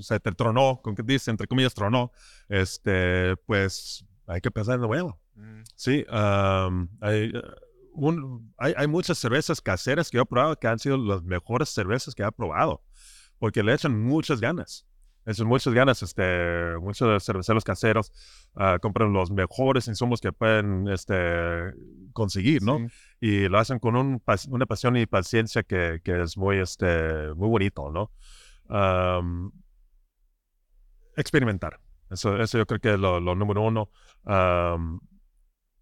se, 0.00 0.18
te 0.18 0.32
tronó, 0.32 0.80
con 0.82 0.96
que 0.96 1.04
dice, 1.04 1.30
entre 1.30 1.46
comillas, 1.46 1.72
tronó, 1.72 2.10
este, 2.48 3.36
pues 3.46 4.04
hay 4.26 4.40
que 4.40 4.50
pensar 4.50 4.80
de 4.80 4.88
nuevo. 4.88 5.20
Mm. 5.36 5.62
Sí, 5.76 6.04
hay, 6.10 7.32
hay, 8.58 8.74
hay, 8.76 8.86
muchas 8.86 9.18
cervezas 9.18 9.60
caseras 9.60 10.10
que 10.10 10.18
he 10.18 10.24
probado 10.24 10.56
que 10.56 10.66
han 10.66 10.78
sido 10.78 10.96
las 10.96 11.22
mejores 11.22 11.68
cervezas 11.68 12.14
que 12.14 12.22
he 12.22 12.32
probado, 12.32 12.82
porque 13.38 13.62
le 13.62 13.74
echan 13.74 14.00
muchas 14.00 14.40
ganas. 14.40 14.86
Eso, 15.26 15.46
muchas 15.46 15.72
ganas, 15.72 16.02
este, 16.02 16.76
muchos 16.80 17.24
cerveceros 17.24 17.64
caseros 17.64 18.12
uh, 18.56 18.78
compran 18.80 19.12
los 19.12 19.30
mejores 19.30 19.88
insumos 19.88 20.20
que 20.20 20.32
pueden 20.32 20.86
este, 20.88 21.72
conseguir, 22.12 22.62
¿no? 22.62 22.86
Y 23.20 23.48
lo 23.48 23.58
hacen 23.58 23.78
con 23.78 23.96
un, 23.96 24.22
una 24.48 24.66
pasión 24.66 24.98
y 24.98 25.06
paciencia 25.06 25.62
que, 25.62 26.00
que, 26.04 26.22
es 26.22 26.36
muy, 26.36 26.58
este, 26.58 27.32
muy 27.34 27.48
bonito, 27.48 27.90
¿no? 27.90 28.10
experimentar. 31.16 31.80
Eso, 32.10 32.36
eso 32.38 32.58
yo 32.58 32.66
creo 32.66 32.80
que 32.80 32.94
es 32.94 32.98
lo, 32.98 33.20
lo 33.20 33.34
número 33.34 33.62
uno. 33.62 33.90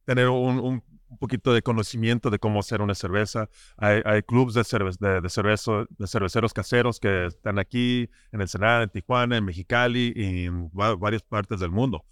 tener 0.04 0.28
un, 0.28 0.60
un, 0.60 0.91
un 1.12 1.18
poquito 1.18 1.52
de 1.52 1.62
conocimiento 1.62 2.30
de 2.30 2.38
cómo 2.38 2.60
hacer 2.60 2.80
una 2.80 2.94
cerveza. 2.94 3.48
Hay, 3.76 4.00
hay 4.04 4.22
clubes 4.22 4.54
de, 4.54 4.62
de, 4.98 5.20
de, 5.20 5.86
de 5.98 6.06
cerveceros 6.06 6.54
caseros 6.54 6.98
que 6.98 7.26
están 7.26 7.58
aquí 7.58 8.08
en 8.32 8.40
Ensenada, 8.40 8.82
en 8.82 8.90
Tijuana, 8.90 9.36
en 9.36 9.44
Mexicali 9.44 10.12
y 10.16 10.46
en 10.46 10.70
varias 10.72 11.22
partes 11.22 11.60
del 11.60 11.70
mundo. 11.70 12.04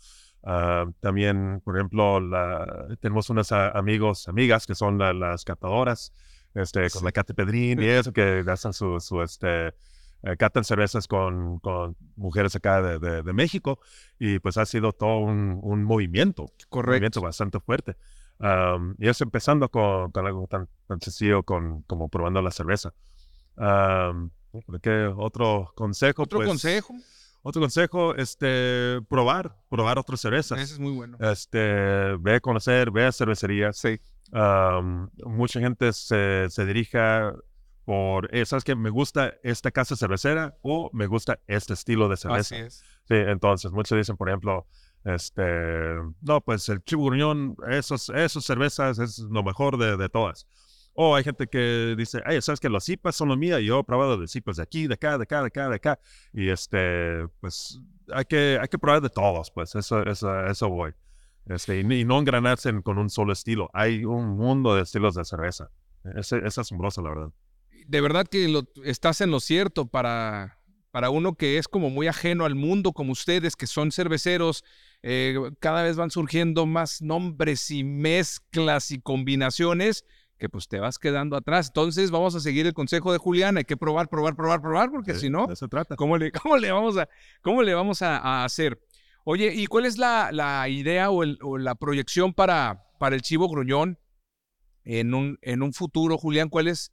Ah, 0.43 0.87
también, 1.01 1.61
por 1.65 1.77
ejemplo, 1.77 2.21
la, 2.21 2.89
tenemos 3.01 3.29
unos 3.31 3.53
amigos, 3.53 4.29
amigas 4.29 4.67
que 4.67 4.75
son 4.75 4.99
las 4.99 5.45
catadoras, 5.45 6.13
este, 6.55 6.91
con 6.91 7.05
la 7.05 7.13
Cate 7.13 7.35
Pedrín 7.35 7.83
y 7.83 7.87
eso, 7.89 8.13
que 8.13 8.45
hacen 8.47 8.73
su, 8.73 9.01
su 9.01 9.23
este, 9.23 9.69
eh, 9.69 10.37
catan 10.39 10.65
cervezas 10.65 11.07
con, 11.07 11.59
con, 11.61 11.97
mujeres 12.17 12.55
acá 12.57 12.83
de, 12.83 13.23
de, 13.23 13.33
México 13.33 13.81
y 14.19 14.39
pues 14.41 14.59
ha 14.59 14.67
sido 14.67 14.93
todo 14.93 15.19
un, 15.19 15.59
un 15.63 15.85
movimiento, 15.85 16.53
un 16.71 16.87
movimiento 16.87 17.21
bastante 17.23 17.61
fuerte 17.61 17.97
y 18.99 19.09
es 19.09 19.21
empezando 19.21 19.69
con, 19.69 20.11
algo 20.15 20.47
tan, 20.49 20.69
sencillo 21.01 21.43
con, 21.43 21.83
como 21.83 22.09
probando 22.09 22.41
la 22.43 22.51
cerveza. 22.51 22.93
¿qué 24.83 25.13
otro 25.17 25.73
consejo? 25.75 26.23
¿Otro 26.23 26.39
pues, 26.39 26.49
consejo? 26.49 26.95
Otro 27.43 27.63
consejo, 27.63 28.15
este, 28.17 29.01
probar, 29.09 29.57
probar 29.71 29.99
otras 29.99 30.21
cervezas. 30.21 30.59
Ese 30.59 30.75
es 30.75 30.79
muy 30.79 30.93
bueno. 30.93 31.17
Este, 31.21 32.17
ve 32.19 32.35
a 32.35 32.41
conocer, 32.41 32.91
ve 32.91 33.07
a 33.07 33.13
cervecerías. 33.13 33.79
Sí. 33.79 33.99
mucha 35.25 35.61
gente 35.61 35.93
se, 35.93 36.49
se 36.51 36.67
dirija 36.67 37.35
por, 37.85 38.35
eh, 38.35 38.45
¿sabes 38.45 38.63
qué? 38.63 38.75
Me 38.75 38.91
gusta 38.91 39.35
esta 39.43 39.71
casa 39.71 39.97
cervecera 39.97 40.57
o 40.63 40.91
me 40.93 41.07
gusta 41.07 41.41
este 41.47 41.73
estilo 41.73 42.09
de 42.09 42.19
cerveza. 42.19 42.55
Así 42.55 42.65
es. 42.65 42.85
Sí, 43.09 43.15
entonces 43.15 43.73
muchos 43.73 43.97
dicen, 43.97 44.17
por 44.17 44.29
ejemplo, 44.29 44.67
este, 45.05 45.43
no, 46.21 46.41
pues 46.43 46.69
el 46.69 46.83
chivo 46.85 47.07
gruñón, 47.07 47.57
esos, 47.69 48.11
esos 48.11 48.45
cervezas 48.45 48.99
es 48.99 49.19
lo 49.19 49.43
mejor 49.43 49.79
de, 49.79 49.97
de 49.97 50.09
todas. 50.09 50.47
O 50.93 51.15
hay 51.15 51.25
gente 51.25 51.47
que 51.47 51.95
dice, 51.97 52.21
ay, 52.27 52.43
sabes 52.43 52.61
que 52.61 52.69
los 52.69 52.89
IPAs 52.89 53.17
son 53.17 53.29
lo 53.29 53.37
mío, 53.37 53.59
y 53.59 53.67
yo 53.67 53.81
he 53.81 53.85
probado 53.85 54.19
de 54.19 54.27
IPAs 54.33 54.57
de 54.57 54.63
aquí, 54.63 54.87
de 54.87 54.95
acá, 54.95 55.17
de 55.17 55.23
acá, 55.23 55.41
de 55.41 55.47
acá, 55.47 55.69
de 55.69 55.77
acá. 55.77 55.99
Y 56.33 56.49
este, 56.49 57.27
pues 57.41 57.81
hay 58.13 58.25
que, 58.25 58.59
hay 58.61 58.69
que 58.69 58.79
probar 58.79 59.01
de 59.01 59.09
todos, 59.09 59.51
pues 59.51 59.75
eso, 59.75 60.03
eso, 60.05 60.47
eso 60.47 60.69
voy. 60.69 60.93
Este, 61.47 61.81
y, 61.81 62.05
no 62.05 62.19
engranarse 62.19 62.71
con 62.83 62.99
un 62.99 63.09
solo 63.11 63.33
estilo. 63.33 63.71
Hay 63.73 64.05
un 64.05 64.37
mundo 64.37 64.75
de 64.75 64.83
estilos 64.83 65.15
de 65.15 65.25
cerveza. 65.25 65.71
Es, 66.15 66.33
es 66.33 66.59
asombroso, 66.59 67.03
la 67.03 67.09
verdad. 67.11 67.31
De 67.87 68.01
verdad 68.01 68.27
que 68.27 68.49
lo, 68.49 68.65
estás 68.85 69.21
en 69.21 69.31
lo 69.31 69.41
cierto 69.41 69.87
para, 69.87 70.59
para 70.91 71.11
uno 71.11 71.35
que 71.35 71.59
es 71.59 71.67
como 71.67 71.91
muy 71.91 72.07
ajeno 72.09 72.45
al 72.45 72.55
mundo, 72.55 72.93
como 72.93 73.13
ustedes, 73.13 73.57
que 73.57 73.67
son 73.67 73.91
cerveceros 73.91 74.65
eh, 75.03 75.37
cada 75.61 75.83
vez 75.83 75.97
van 75.97 76.11
surgiendo 76.11 76.67
más 76.67 77.01
nombres 77.01 77.71
y 77.71 77.85
mezclas 77.85 78.91
y 78.91 79.01
combinaciones 79.01 80.05
que 80.41 80.49
pues 80.49 80.67
te 80.67 80.81
vas 80.81 80.99
quedando 80.99 81.37
atrás. 81.37 81.69
Entonces 81.69 82.11
vamos 82.11 82.35
a 82.35 82.41
seguir 82.41 82.67
el 82.67 82.73
consejo 82.73 83.13
de 83.13 83.19
Julián, 83.19 83.59
hay 83.59 83.65
que 83.65 83.77
probar, 83.77 84.09
probar, 84.09 84.35
probar, 84.35 84.61
probar, 84.61 84.91
porque 84.91 85.15
si 85.15 85.31
no, 85.31 85.47
¿cómo 85.97 86.17
le, 86.17 86.33
cómo 86.43 86.57
le 86.57 86.73
vamos, 86.73 86.97
a, 86.97 87.09
cómo 87.43 87.63
le 87.63 87.75
vamos 87.75 88.03
a, 88.03 88.45
hacer? 88.45 88.83
Oye, 89.25 89.53
¿y 89.55 89.67
cuál 89.67 89.85
es 89.85 89.99
la, 89.99 90.31
la 90.33 90.69
idea 90.69 91.11
o, 91.11 91.23
el, 91.23 91.39
o, 91.43 91.59
la 91.59 91.75
proyección 91.75 92.33
para, 92.33 92.83
para 92.99 93.15
el 93.15 93.23
Chivo 93.23 93.49
Gruñón 93.49 93.99
en 94.85 95.13
un, 95.13 95.39
en 95.43 95.63
un 95.63 95.75
futuro, 95.75 96.17
Julián? 96.17 96.49
¿Cuál 96.49 96.69
es, 96.69 96.91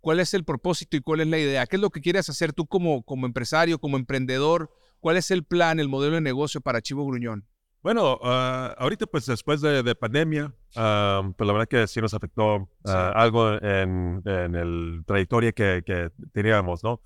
¿Cuál 0.00 0.20
es 0.20 0.34
el 0.34 0.44
propósito 0.44 0.98
y 0.98 1.00
cuál 1.00 1.20
es 1.20 1.26
la 1.26 1.38
idea? 1.38 1.66
¿Qué 1.66 1.76
es 1.76 1.82
lo 1.82 1.90
que 1.90 2.02
quieres 2.02 2.28
hacer 2.28 2.52
tú 2.52 2.66
como, 2.66 3.02
como 3.02 3.26
empresario, 3.26 3.78
como 3.78 3.96
emprendedor? 3.96 4.70
¿Cuál 5.00 5.16
es 5.16 5.30
el 5.30 5.44
plan, 5.44 5.80
el 5.80 5.88
modelo 5.88 6.16
de 6.16 6.20
negocio 6.20 6.60
para 6.60 6.82
Chivo 6.82 7.06
Gruñón? 7.06 7.46
Bueno, 7.82 8.18
ah, 8.22 8.74
ahorita 8.78 9.06
pues 9.06 9.24
después 9.24 9.62
de, 9.62 9.94
pandemia, 9.94 10.52
pues 10.74 11.46
la 11.46 11.52
verdad 11.52 11.66
que 11.66 11.86
sí 11.86 12.00
nos 12.00 12.12
afectó 12.12 12.68
ah, 12.84 13.12
algo 13.14 13.54
en, 13.54 14.20
en 14.26 14.54
el 14.54 15.02
trayectoria 15.06 15.52
que, 15.52 15.82
que 15.84 16.10
teníamos, 16.32 16.84
¿no? 16.84 17.00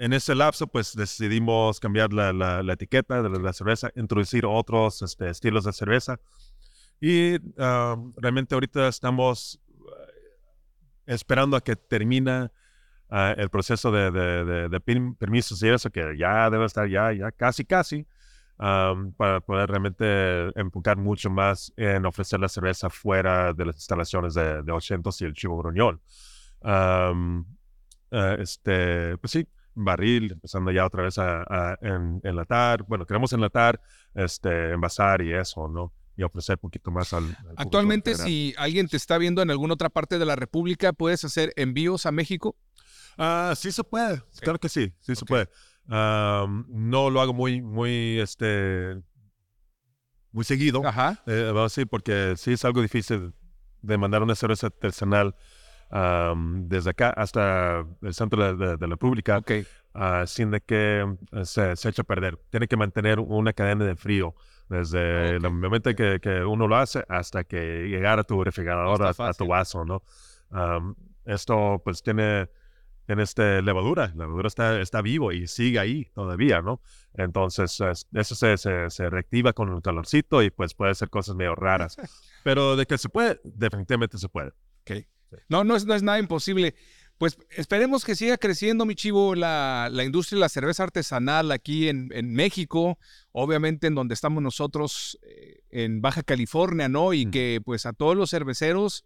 en 0.00 0.12
ese 0.12 0.34
lapso 0.34 0.68
pues 0.68 0.94
decidimos 0.94 1.80
cambiar 1.80 2.12
la, 2.12 2.32
la, 2.32 2.72
etiqueta 2.72 3.20
de 3.22 3.40
la, 3.40 3.52
cerveza, 3.52 3.90
introducir 3.96 4.46
otros 4.46 5.02
este, 5.02 5.30
estilos 5.30 5.64
de 5.64 5.72
cerveza. 5.72 6.20
Y 7.00 7.38
realmente 8.16 8.54
ahorita 8.54 8.88
estamos 8.88 9.60
eh, 9.74 10.12
esperando 11.06 11.56
a 11.56 11.60
que 11.60 11.74
termine 11.76 12.50
ah, 13.10 13.34
el 13.36 13.48
proceso 13.48 13.90
de, 13.90 14.10
de, 14.10 14.68
de, 14.68 14.80
permisos 15.18 15.62
y 15.62 15.68
eso 15.68 15.90
que 15.90 16.16
ya 16.16 16.48
debe 16.50 16.66
estar 16.66 16.88
ya, 16.88 17.12
ya 17.12 17.32
casi, 17.32 17.64
casi 17.64 18.06
para 18.58 19.40
poder 19.40 19.70
realmente 19.70 20.48
enfocar 20.60 20.96
mucho 20.96 21.30
más 21.30 21.72
en 21.76 22.04
ofrecer 22.06 22.40
la 22.40 22.48
cerveza 22.48 22.90
fuera 22.90 23.52
de 23.52 23.66
las 23.66 23.76
instalaciones 23.76 24.34
de, 24.34 24.62
de 24.62 24.72
800 24.72 25.20
y 25.22 25.24
el 25.24 25.34
Chivo 25.34 25.58
Gruñón. 25.58 26.00
Eh, 28.10 28.36
este, 28.40 29.16
pues 29.18 29.32
sí, 29.32 29.46
barril, 29.74 30.32
empezando 30.32 30.70
ya 30.70 30.86
otra 30.86 31.04
vez 31.04 31.18
a, 31.18 31.78
enlatar. 32.22 32.84
Bueno, 32.84 33.06
queremos 33.06 33.32
enlatar, 33.32 33.80
este, 34.14 34.72
envasar 34.72 35.22
y 35.22 35.32
eso, 35.32 35.68
¿no? 35.68 35.92
Y 36.16 36.24
ofrecer 36.24 36.56
un 36.56 36.62
poquito 36.62 36.90
más 36.90 37.12
al. 37.12 37.36
Actualmente, 37.56 38.16
si 38.16 38.54
alguien 38.58 38.88
te 38.88 38.96
está 38.96 39.18
viendo 39.18 39.40
en 39.40 39.50
alguna 39.50 39.74
otra 39.74 39.88
parte 39.88 40.18
de 40.18 40.24
la 40.24 40.34
República, 40.34 40.92
¿puedes 40.92 41.24
hacer 41.24 41.52
envíos 41.54 42.06
a 42.06 42.12
México? 42.12 42.56
Ah, 43.16 43.54
sí 43.56 43.70
se 43.72 43.84
puede, 43.84 44.22
claro 44.40 44.58
que 44.58 44.68
sí, 44.68 44.92
sí 45.00 45.16
se 45.16 45.24
puede 45.24 45.48
no 45.88 47.10
lo 47.10 47.20
hago 47.20 47.32
muy, 47.32 47.60
muy, 47.62 48.20
este, 48.20 49.00
muy 50.32 50.44
seguido. 50.44 50.86
Ajá. 50.86 51.22
Eh, 51.26 51.52
sí, 51.68 51.84
porque 51.84 52.34
sí 52.36 52.52
es 52.52 52.64
algo 52.64 52.82
difícil 52.82 53.32
de 53.82 53.98
mandar 53.98 54.22
una 54.22 54.34
cerveza 54.34 54.68
artesanal 54.68 55.34
desde 56.68 56.90
acá 56.90 57.10
hasta 57.10 57.86
el 58.02 58.12
centro 58.12 58.54
de, 58.54 58.76
la 58.78 58.86
República 58.86 59.42
ah, 59.94 60.24
sin 60.26 60.50
de 60.50 60.60
que 60.60 61.16
eh, 61.32 61.44
se, 61.44 61.76
se, 61.76 61.88
eche 61.88 62.02
a 62.02 62.04
perder. 62.04 62.38
Tiene 62.50 62.68
que 62.68 62.76
mantener 62.76 63.20
una 63.20 63.54
cadena 63.54 63.86
de 63.86 63.96
frío 63.96 64.34
desde 64.68 65.36
el 65.36 65.40
momento 65.50 65.94
que, 65.94 66.20
que, 66.20 66.44
uno 66.44 66.68
lo 66.68 66.76
hace 66.76 67.02
hasta 67.08 67.44
que 67.44 67.88
llegar 67.88 68.18
a 68.18 68.24
tu 68.24 68.44
refrigerador, 68.44 69.02
a, 69.02 69.32
tu 69.32 69.46
vaso, 69.46 69.84
¿no? 69.84 70.02
esto 71.24 71.80
pues 71.84 72.02
tiene 72.02 72.48
en 73.08 73.20
este 73.20 73.62
levadura. 73.62 74.12
La 74.14 74.24
levadura 74.24 74.48
está, 74.48 74.80
está 74.80 75.02
vivo 75.02 75.32
y 75.32 75.48
sigue 75.48 75.78
ahí 75.78 76.04
todavía, 76.14 76.60
¿no? 76.60 76.80
Entonces, 77.14 77.78
eso 78.12 78.34
se, 78.34 78.56
se, 78.90 79.10
reactiva 79.10 79.54
con 79.54 79.74
el 79.74 79.82
calorcito 79.82 80.42
y 80.42 80.50
pues 80.50 80.74
puede 80.74 80.94
ser 80.94 81.08
cosas 81.08 81.34
medio 81.34 81.54
raras. 81.54 81.96
Pero 82.44 82.76
de 82.76 82.86
que 82.86 82.98
se 82.98 83.08
puede, 83.08 83.40
definitivamente 83.42 84.18
se 84.18 84.28
puede. 84.28 84.52
Okay. 84.82 85.06
No, 85.48 85.64
no 85.64 85.74
es, 85.74 85.86
no 85.86 85.94
es 85.94 86.02
nada 86.02 86.18
imposible. 86.18 86.74
Pues 87.16 87.36
esperemos 87.50 88.04
que 88.04 88.14
siga 88.14 88.36
creciendo, 88.36 88.84
mi 88.84 88.94
chivo, 88.94 89.34
la, 89.34 89.88
la 89.90 90.04
industria 90.04 90.36
de 90.36 90.40
la 90.40 90.48
cerveza 90.48 90.84
artesanal 90.84 91.50
aquí 91.50 91.88
en, 91.88 92.10
en, 92.12 92.32
México, 92.32 92.98
obviamente 93.32 93.88
en 93.88 93.96
donde 93.96 94.14
estamos 94.14 94.40
nosotros, 94.40 95.18
eh, 95.22 95.60
en 95.70 96.00
Baja 96.00 96.22
California, 96.22 96.88
¿no? 96.88 97.12
Y 97.14 97.26
que 97.26 97.60
pues 97.64 97.86
a 97.86 97.92
todos 97.92 98.16
los 98.16 98.30
cerveceros 98.30 99.04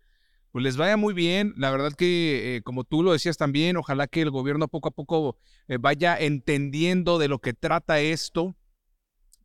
pues 0.52 0.62
les 0.62 0.76
vaya 0.76 0.96
muy 0.96 1.14
bien. 1.14 1.54
La 1.56 1.70
verdad 1.70 1.92
que, 1.94 2.56
eh, 2.56 2.62
como 2.62 2.84
tú 2.84 3.02
lo 3.02 3.12
decías 3.12 3.38
también, 3.38 3.76
ojalá 3.76 4.06
que 4.06 4.20
el 4.20 4.30
gobierno 4.30 4.68
poco 4.68 4.90
a 4.90 4.92
poco 4.92 5.38
eh, 5.66 5.78
vaya 5.80 6.16
entendiendo 6.16 7.18
de 7.18 7.28
lo 7.28 7.40
que 7.40 7.54
trata 7.54 8.00
esto, 8.00 8.54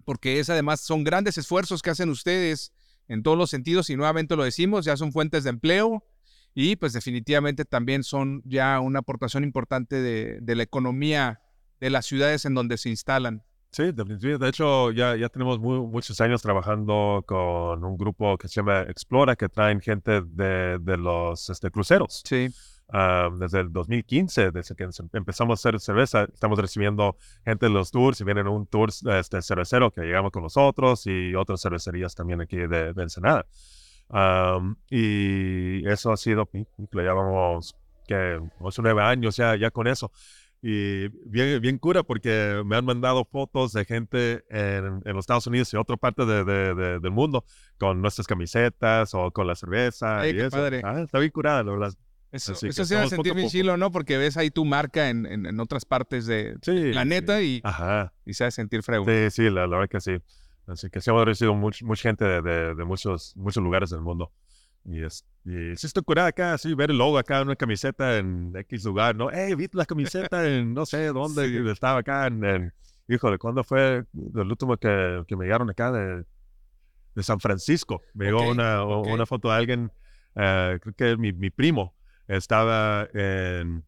porque 0.04 0.40
es 0.40 0.50
además, 0.50 0.82
son 0.82 1.06
grandes 1.06 1.38
esfuerzos 1.38 1.82
que 1.82 1.90
hacen 1.90 2.10
ustedes 2.10 2.74
en 3.08 3.24
todos 3.24 3.38
los 3.38 3.50
sentidos 3.50 3.90
y 3.90 3.96
nuevamente 3.96 4.36
lo 4.36 4.44
decimos, 4.44 4.84
ya 4.84 4.98
son 4.98 5.14
fuentes 5.14 5.46
de 5.46 5.50
empleo 5.50 6.04
y 6.54 6.76
pues 6.76 6.92
definitivamente 6.92 7.64
también 7.64 8.04
son 8.04 8.42
ya 8.44 8.80
una 8.82 9.00
aportación 9.00 9.46
importante 9.46 10.02
de, 10.02 10.40
de 10.42 10.56
la 10.56 10.64
economía 10.64 11.40
de 11.80 11.90
las 11.90 12.06
ciudades 12.06 12.44
en 12.44 12.54
donde 12.54 12.78
se 12.78 12.90
instalan. 12.90 13.44
Sí, 13.78 13.92
definitivamente. 13.92 14.44
De 14.44 14.50
hecho, 14.50 14.92
ya, 14.92 15.16
ya 15.16 15.30
tenemos 15.30 15.60
muchos 15.60 16.20
años 16.20 16.42
trabajando 16.42 17.24
con 17.28 17.84
un 17.84 17.96
grupo 17.96 18.36
que 18.36 18.48
se 18.48 18.56
llama 18.56 18.82
Explora, 18.82 19.36
que 19.36 19.50
traen 19.50 19.82
gente 19.82 20.22
de, 20.22 20.80
de 20.80 20.98
los 20.98 21.48
este, 21.52 21.70
cruceros. 21.70 22.24
Sí. 22.26 22.50
Ah, 22.90 23.30
desde 23.38 23.60
el 23.60 23.72
2015, 23.72 24.50
desde 24.50 24.74
que 24.76 24.90
empezamos 25.14 25.60
a 25.60 25.70
hacer 25.70 25.80
cerveza, 25.80 26.24
estamos 26.24 26.58
recibiendo 26.58 27.18
gente 27.46 27.68
de 27.68 27.72
los 27.72 27.92
tours 27.92 28.20
y 28.20 28.24
vienen 28.24 28.48
un 28.48 28.66
tour 28.66 28.90
este, 28.90 29.44
cervecero 29.44 29.92
que 29.92 30.02
llegamos 30.02 30.32
con 30.32 30.42
nosotros 30.42 31.06
y 31.06 31.36
otras 31.36 31.62
cervecerías 31.62 32.16
también 32.16 32.42
aquí 32.42 32.58
de, 32.58 32.94
de 32.94 33.04
Ensenada. 33.04 33.46
y 34.90 35.88
eso 35.88 36.12
ha 36.12 36.18
sido, 36.18 36.50
le 36.54 37.04
llevamos 37.04 37.76
que 38.08 38.40
8 38.60 38.82
o 38.82 38.84
9 38.84 39.02
años 39.04 39.36
ya, 39.36 39.56
ya 39.56 39.70
con 39.70 39.86
eso. 39.86 40.12
Y 40.62 41.08
bien, 41.30 41.62
bien 41.62 41.78
cura 41.78 42.04
porque 42.04 42.62
me 42.66 42.76
han 42.76 42.86
mandado 42.86 43.26
fotos 43.26 43.74
de 43.74 43.86
gente 43.86 44.44
en, 44.50 45.02
en 45.06 45.14
los 45.14 45.20
Estados 45.24 45.46
Unidos 45.48 45.72
y 45.74 45.78
otra 45.78 45.98
parte 45.98 46.26
de, 46.26 46.44
de, 46.44 47.00
del 47.00 47.12
mundo 47.12 47.46
con 47.78 48.02
nuestras 48.02 48.26
camisetas 48.26 49.14
o 49.14 49.32
con 49.32 49.46
la 49.46 49.56
cerveza. 49.56 50.28
y 50.28 50.40
eso. 50.40 50.58
Ah, 50.84 51.02
está 51.02 51.20
bien 51.20 51.32
curada, 51.32 51.64
la 51.64 51.72
verdad. 51.72 51.94
Eso, 52.32 52.54
eso 52.54 52.86
se 52.86 52.96
va 52.96 53.04
a 53.04 53.08
sentir 53.08 53.34
bien 53.34 53.48
chilo, 53.48 53.78
¿no? 53.78 53.92
Porque 53.92 54.18
ves 54.18 54.36
ahí 54.36 54.52
tu 54.52 54.66
marca 54.66 55.10
en, 55.10 55.26
en, 55.26 55.46
en 55.46 55.60
otras 55.60 55.86
partes 55.86 56.26
de 56.26 56.58
la 56.66 57.06
neta 57.06 57.42
y, 57.42 57.62
y 58.26 58.34
se 58.34 58.44
va 58.44 58.48
a 58.50 58.52
sentir 58.52 58.84
frego. 58.84 59.06
Sí, 59.06 59.32
sí, 59.32 59.44
la, 59.50 59.68
la, 59.68 59.78
verdad 59.78 59.90
que 59.90 60.02
sí. 60.02 60.18
Así 60.68 60.90
que 60.90 61.00
sí 61.00 61.10
hemos 61.10 61.24
recibido 61.24 61.56
mucha 61.56 62.02
gente 62.02 62.26
de, 62.26 62.42
de, 62.42 62.76
de, 62.76 62.84
muchos, 62.84 63.34
muchos 63.38 63.64
lugares 63.64 63.92
del 63.92 64.02
mundo. 64.02 64.34
Y, 64.88 65.04
es, 65.04 65.26
y 65.44 65.76
sí 65.76 65.86
estoy 65.86 66.02
curada 66.04 66.30
acá, 66.30 66.58
sí, 66.58 66.74
ver 66.74 66.92
el 66.92 66.98
logo 66.98 67.18
acá 67.18 67.42
en 67.42 67.48
una 67.48 67.56
camiseta 67.58 68.18
en 68.18 68.54
X 68.56 68.86
lugar, 68.86 69.16
¿no? 69.16 69.30
Hey, 69.32 69.54
vi 69.54 69.68
la 69.74 69.86
camiseta 69.86 70.48
en 70.48 70.74
no 70.74 70.86
sé 70.86 71.08
dónde 71.14 71.72
estaba 71.72 72.00
acá 72.00 72.28
en, 72.28 72.44
en, 72.46 72.74
híjole, 73.10 73.38
¿cuándo 73.38 73.66
fue 73.66 74.06
el 74.14 74.48
último 74.50 74.78
que, 74.78 75.24
que 75.28 75.36
me 75.36 75.44
llegaron 75.44 75.70
acá 75.70 75.92
de, 75.92 76.24
de 77.16 77.24
San 77.24 77.40
Francisco? 77.42 78.02
Me 78.14 78.26
llegó 78.26 78.50
una, 78.50 78.86
una 78.86 79.26
foto 79.26 79.50
de 79.50 79.56
alguien, 79.56 79.92
uh, 80.36 80.80
creo 80.80 80.94
que 80.96 81.18
mi, 81.18 81.34
mi 81.34 81.50
primo, 81.50 81.94
estaba 82.28 83.10
en, 83.14 83.84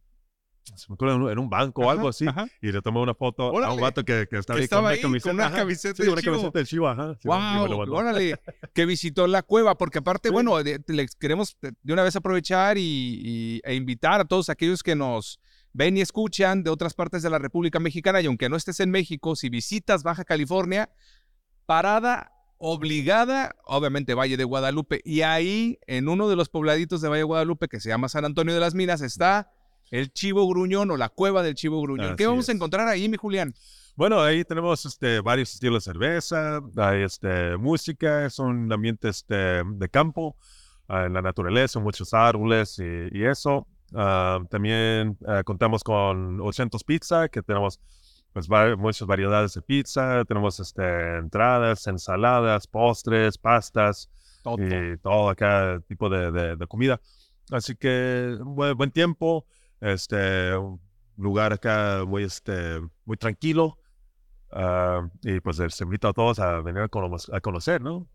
se 0.76 0.86
me 0.90 0.94
acuerdo, 0.94 1.32
en 1.32 1.40
un 1.40 1.50
banco 1.50 1.84
o 1.84 1.90
algo 1.90 2.08
así, 2.10 2.26
y 2.62 2.72
le 2.72 2.82
tomé 2.82 3.00
una 3.00 3.14
foto 3.14 3.58
a 3.64 3.74
un 3.74 3.82
vato 3.82 4.04
que, 4.04 4.28
que 4.30 4.38
estaba, 4.38 4.58
que 4.58 4.64
estaba 4.64 4.90
ahí 4.90 5.02
con, 5.02 5.12
una 5.12 5.20
camiseta, 5.20 5.30
con 5.30 5.48
una 5.48 5.58
camiseta, 5.58 6.04
sí, 6.04 6.10
una 6.10 6.22
camiseta 6.22 6.60
de 6.60 6.66
Chivo. 6.66 6.88
Ajá, 6.88 7.16
sí, 7.16 7.28
wow, 7.28 7.94
órale, 7.94 8.40
que 8.74 8.86
visitó 8.86 9.28
la 9.28 9.44
cueva, 9.44 9.78
porque 9.78 10.00
aparte, 10.00 10.30
sí. 10.30 10.34
bueno, 10.34 10.56
les 10.60 11.16
queremos 11.16 11.58
de 11.62 11.94
una 11.94 12.04
vez 12.04 12.16
aprovechar 12.16 12.78
y, 12.78 12.82
y, 12.82 13.62
e 13.64 13.76
invitar 13.76 14.22
a 14.22 14.26
todos 14.26 14.50
aquellos 14.50 14.84
que 14.84 14.96
nos 14.96 15.40
ven 15.74 15.98
y 15.98 16.02
escuchan 16.02 16.64
de 16.64 16.70
otras 16.70 16.94
partes 16.94 17.22
de 17.22 17.30
la 17.30 17.40
República 17.40 17.80
Mexicana, 17.80 18.22
y 18.22 18.26
aunque 18.26 18.50
no 18.50 18.56
estés 18.56 18.80
en 18.80 18.92
México, 18.92 19.36
si 19.36 19.50
visitas 19.50 20.04
Baja 20.04 20.24
California, 20.26 20.90
parada 21.66 22.32
obligada, 22.60 23.56
obviamente 23.64 24.14
Valle 24.14 24.38
de 24.38 24.44
Guadalupe, 24.44 25.02
y 25.04 25.22
ahí, 25.22 25.80
en 25.88 26.10
uno 26.10 26.28
de 26.30 26.36
los 26.36 26.50
pobladitos 26.50 27.02
de 27.02 27.08
Valle 27.08 27.20
de 27.20 27.24
Guadalupe, 27.24 27.68
que 27.70 27.80
se 27.80 27.90
llama 27.90 28.10
San 28.10 28.26
Antonio 28.26 28.54
de 28.54 28.60
las 28.60 28.76
Minas, 28.76 29.02
está 29.02 29.50
el 29.92 30.12
Chivo 30.12 30.48
Gruñón 30.48 30.92
o 30.92 30.98
la 30.98 31.10
cueva 31.10 31.44
del 31.44 31.56
Chivo 31.56 31.82
Gruñón. 31.82 32.08
Así 32.08 32.16
¿Qué 32.18 32.28
vamos 32.28 32.46
es. 32.46 32.50
a 32.50 32.52
encontrar 32.54 32.88
ahí, 32.88 33.10
mi 33.10 33.18
Julián? 33.18 33.54
Bueno, 33.96 34.22
ahí 34.22 34.46
tenemos 34.46 34.86
este, 34.86 35.20
varios 35.20 35.54
estilos 35.54 35.84
de 35.84 35.92
cerveza, 35.92 36.62
hay 36.78 37.04
este, 37.04 37.58
música, 37.58 38.26
es 38.26 38.40
un 38.40 38.72
ambiente 38.72 39.10
este, 39.10 39.64
de 39.64 39.90
campo, 39.90 40.38
uh, 40.88 40.94
en 41.06 41.14
la 41.14 41.22
naturaleza, 41.22 41.80
muchos 41.80 42.14
árboles 42.14 42.80
y, 42.80 43.18
y 43.18 43.26
eso. 43.26 43.68
Uh, 43.92 44.46
también 44.50 45.18
uh, 45.22 45.44
contamos 45.44 45.84
con 45.84 46.40
800 46.40 46.84
Pizza, 46.84 47.28
que 47.28 47.42
tenemos 47.42 47.80
pues 48.34 48.48
va, 48.48 48.76
muchas 48.76 49.08
variedades 49.08 49.54
de 49.54 49.62
pizza, 49.62 50.24
tenemos 50.26 50.60
este, 50.60 51.18
entradas, 51.18 51.88
ensaladas, 51.88 52.68
postres, 52.68 53.38
pastas 53.38 54.10
todo. 54.44 54.58
y 54.60 54.98
todo 54.98 55.30
acá 55.30 55.82
tipo 55.88 56.10
de, 56.10 56.32
de, 56.32 56.56
de 56.56 56.68
comida. 56.68 57.02
Así 57.52 57.76
que 57.76 58.38
buen, 58.42 58.78
buen, 58.78 58.92
tiempo, 58.92 59.46
este, 59.82 60.56
un 60.56 60.80
lugar 61.18 61.54
acá 61.54 62.04
muy, 62.06 62.24
este, 62.24 62.80
muy 63.06 63.18
tranquilo 63.18 63.78
uh, 64.52 65.08
y 65.22 65.40
pues 65.40 65.58
se 65.58 65.84
invita 65.84 66.10
a 66.10 66.14
todos 66.14 66.40
a 66.40 66.62
venir 66.62 66.82
a, 66.84 66.88
conocer, 66.88 67.36
a 67.36 67.42
conocer, 67.42 67.82
¿no? 67.82 68.08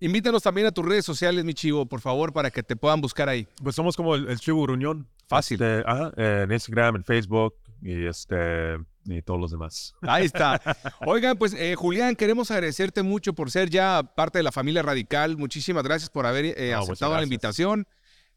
Invítanos 0.00 0.44
también 0.44 0.68
a 0.68 0.70
tus 0.70 0.84
redes 0.84 1.04
sociales, 1.04 1.44
mi 1.44 1.54
chivo, 1.54 1.86
por 1.86 2.00
favor, 2.00 2.32
para 2.32 2.50
que 2.52 2.62
te 2.62 2.76
puedan 2.76 3.00
buscar 3.00 3.28
ahí. 3.28 3.48
Pues 3.62 3.74
somos 3.74 3.96
como 3.96 4.14
el, 4.14 4.28
el 4.28 4.38
Chivo 4.38 4.62
Gruñón. 4.62 5.08
Fácil. 5.26 5.60
Este, 5.60 5.82
ajá, 5.84 6.12
en 6.16 6.52
Instagram, 6.52 6.96
en 6.96 7.04
Facebook 7.04 7.54
y 7.82 8.06
este 8.06 8.76
y 9.04 9.22
todos 9.22 9.40
los 9.40 9.50
demás. 9.50 9.94
Ahí 10.02 10.26
está. 10.26 10.60
Oigan, 11.06 11.36
pues 11.36 11.54
eh, 11.54 11.74
Julián, 11.74 12.14
queremos 12.14 12.50
agradecerte 12.50 13.02
mucho 13.02 13.32
por 13.32 13.50
ser 13.50 13.70
ya 13.70 14.02
parte 14.02 14.38
de 14.38 14.42
la 14.42 14.52
familia 14.52 14.82
radical. 14.82 15.36
Muchísimas 15.36 15.82
gracias 15.82 16.10
por 16.10 16.26
haber 16.26 16.44
eh, 16.44 16.72
no, 16.72 16.80
aceptado 16.80 17.16
la 17.16 17.22
invitación. 17.22 17.86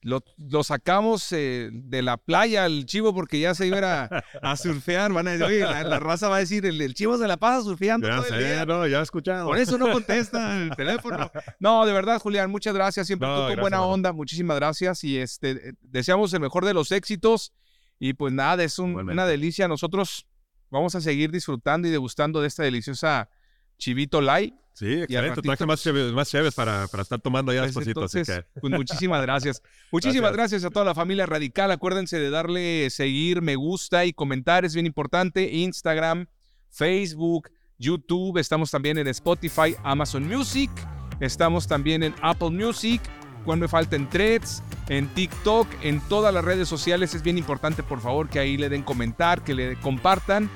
Lo, 0.04 0.24
lo 0.38 0.64
sacamos 0.64 1.32
eh, 1.32 1.70
de 1.72 2.02
la 2.02 2.18
playa 2.18 2.66
al 2.66 2.88
chivo 2.88 3.14
porque 3.14 3.40
ya 3.40 3.54
se 3.54 3.68
iba 3.68 4.04
a, 4.04 4.24
a 4.42 4.58
surfear. 4.58 5.14
Van 5.14 5.28
a 5.28 5.32
decir, 5.32 5.46
oye, 5.46 5.60
la, 5.60 5.84
la, 5.84 6.00
raza 6.00 6.28
va 6.28 6.38
a 6.38 6.40
decir, 6.40 6.66
el, 6.66 6.82
el, 6.82 6.96
chivo 6.96 7.20
se 7.20 7.28
la 7.28 7.38
pasa 7.38 7.64
surfeando. 7.64 8.08
Ya 8.08 8.16
todo 8.16 8.26
sé, 8.26 8.36
el 8.36 8.44
día. 8.44 8.66
no, 8.66 8.88
ya 8.88 9.00
he 9.00 9.04
escuchado. 9.04 9.46
Por 9.46 9.60
eso 9.60 9.78
no 9.78 9.92
contesta 9.92 10.58
el 10.58 10.76
teléfono. 10.76 11.32
No, 11.60 11.86
de 11.86 11.94
verdad, 11.94 12.20
Julián, 12.20 12.50
muchas 12.50 12.74
gracias. 12.74 13.06
Siempre 13.06 13.28
no, 13.28 13.48
tú 13.48 13.54
con 13.54 13.62
buena 13.62 13.84
onda. 13.84 14.12
Muchísimas 14.12 14.58
gracias. 14.58 15.04
Y 15.04 15.20
este, 15.20 15.76
deseamos 15.82 16.34
el 16.34 16.40
mejor 16.40 16.66
de 16.66 16.74
los 16.74 16.92
éxitos. 16.92 17.54
Y 18.00 18.14
pues 18.14 18.34
nada, 18.34 18.64
es 18.64 18.80
un, 18.80 18.96
una 18.96 19.28
delicia. 19.28 19.68
Nosotros 19.68 20.26
vamos 20.72 20.96
a 20.96 21.02
seguir 21.02 21.30
disfrutando 21.30 21.88
y 21.88 21.92
degustando 21.92 22.42
de 22.42 22.48
esta 22.48 22.64
deliciosa 22.64 23.30
Chivito 23.78 24.22
Light. 24.22 24.56
Sí, 24.74 25.02
excelente. 25.02 25.42
Traje 25.42 25.66
más 25.66 25.82
chéves, 25.82 26.12
más 26.14 26.30
chéves 26.30 26.56
para, 26.56 26.88
para, 26.88 27.04
estar 27.04 27.20
tomando 27.20 27.54
ya 27.54 27.68
pues 27.72 27.86
entonces, 27.86 28.28
que... 28.28 28.60
pues 28.60 28.74
muchísimas 28.74 29.22
gracias. 29.22 29.62
Muchísimas 29.92 30.32
gracias. 30.32 30.62
gracias. 30.62 30.66
a 30.66 30.70
toda 30.74 30.86
la 30.86 30.96
familia 30.96 31.26
radical. 31.26 31.72
Acuérdense 31.72 32.18
de 32.20 32.30
darle 32.30 32.90
seguir, 32.90 33.42
me 33.42 33.56
gusta 33.56 34.06
y 34.06 34.14
comentar. 34.14 34.64
Es 34.64 34.74
bien 34.74 34.86
importante. 34.86 35.52
Instagram, 35.52 36.28
Facebook, 36.70 37.50
YouTube. 37.78 38.38
Estamos 38.38 38.72
también 38.72 38.98
en 38.98 39.08
Spotify, 39.08 39.76
Amazon 39.84 40.28
Music. 40.28 40.72
Estamos 41.20 41.68
también 41.68 42.04
en 42.04 42.16
Apple 42.22 42.52
Music. 42.52 43.02
Cuando 43.44 43.66
me 43.66 43.68
falten 43.68 44.08
threads, 44.10 44.64
en 44.88 45.08
TikTok, 45.10 45.68
en 45.82 46.00
todas 46.08 46.34
las 46.34 46.46
redes 46.46 46.70
sociales. 46.70 47.14
Es 47.16 47.24
bien 47.24 47.38
importante, 47.38 47.84
por 47.84 48.00
favor, 48.00 48.30
que 48.30 48.40
ahí 48.40 48.56
le 48.56 48.70
den 48.70 48.84
comentar, 48.84 49.44
que 49.44 49.54
le 49.54 49.76
compartan 49.80 50.50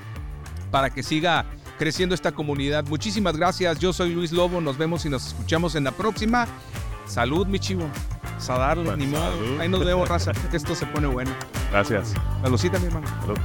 para 0.71 0.89
que 0.91 1.03
siga 1.03 1.45
creciendo 1.77 2.15
esta 2.15 2.31
comunidad. 2.31 2.85
Muchísimas 2.85 3.37
gracias. 3.37 3.79
Yo 3.79 3.93
soy 3.93 4.13
Luis 4.13 4.31
Lobo. 4.31 4.61
Nos 4.61 4.77
vemos 4.77 5.05
y 5.05 5.09
nos 5.09 5.27
escuchamos 5.27 5.75
en 5.75 5.83
la 5.83 5.91
próxima. 5.91 6.47
Salud, 7.05 7.47
mi 7.47 7.59
chivo. 7.59 7.89
A 8.47 8.57
darle, 8.59 8.95
ni 8.97 9.07
modo. 9.07 9.59
Ahí 9.59 9.67
nos 9.67 9.83
vemos, 9.83 10.07
raza. 10.07 10.31
Esto 10.53 10.75
se 10.75 10.85
pone 10.85 11.07
bueno. 11.07 11.31
Gracias. 11.71 12.13
Saludcita, 12.43 12.77
mi 12.79 12.87
hermano. 12.87 13.07
Salud. 13.21 13.37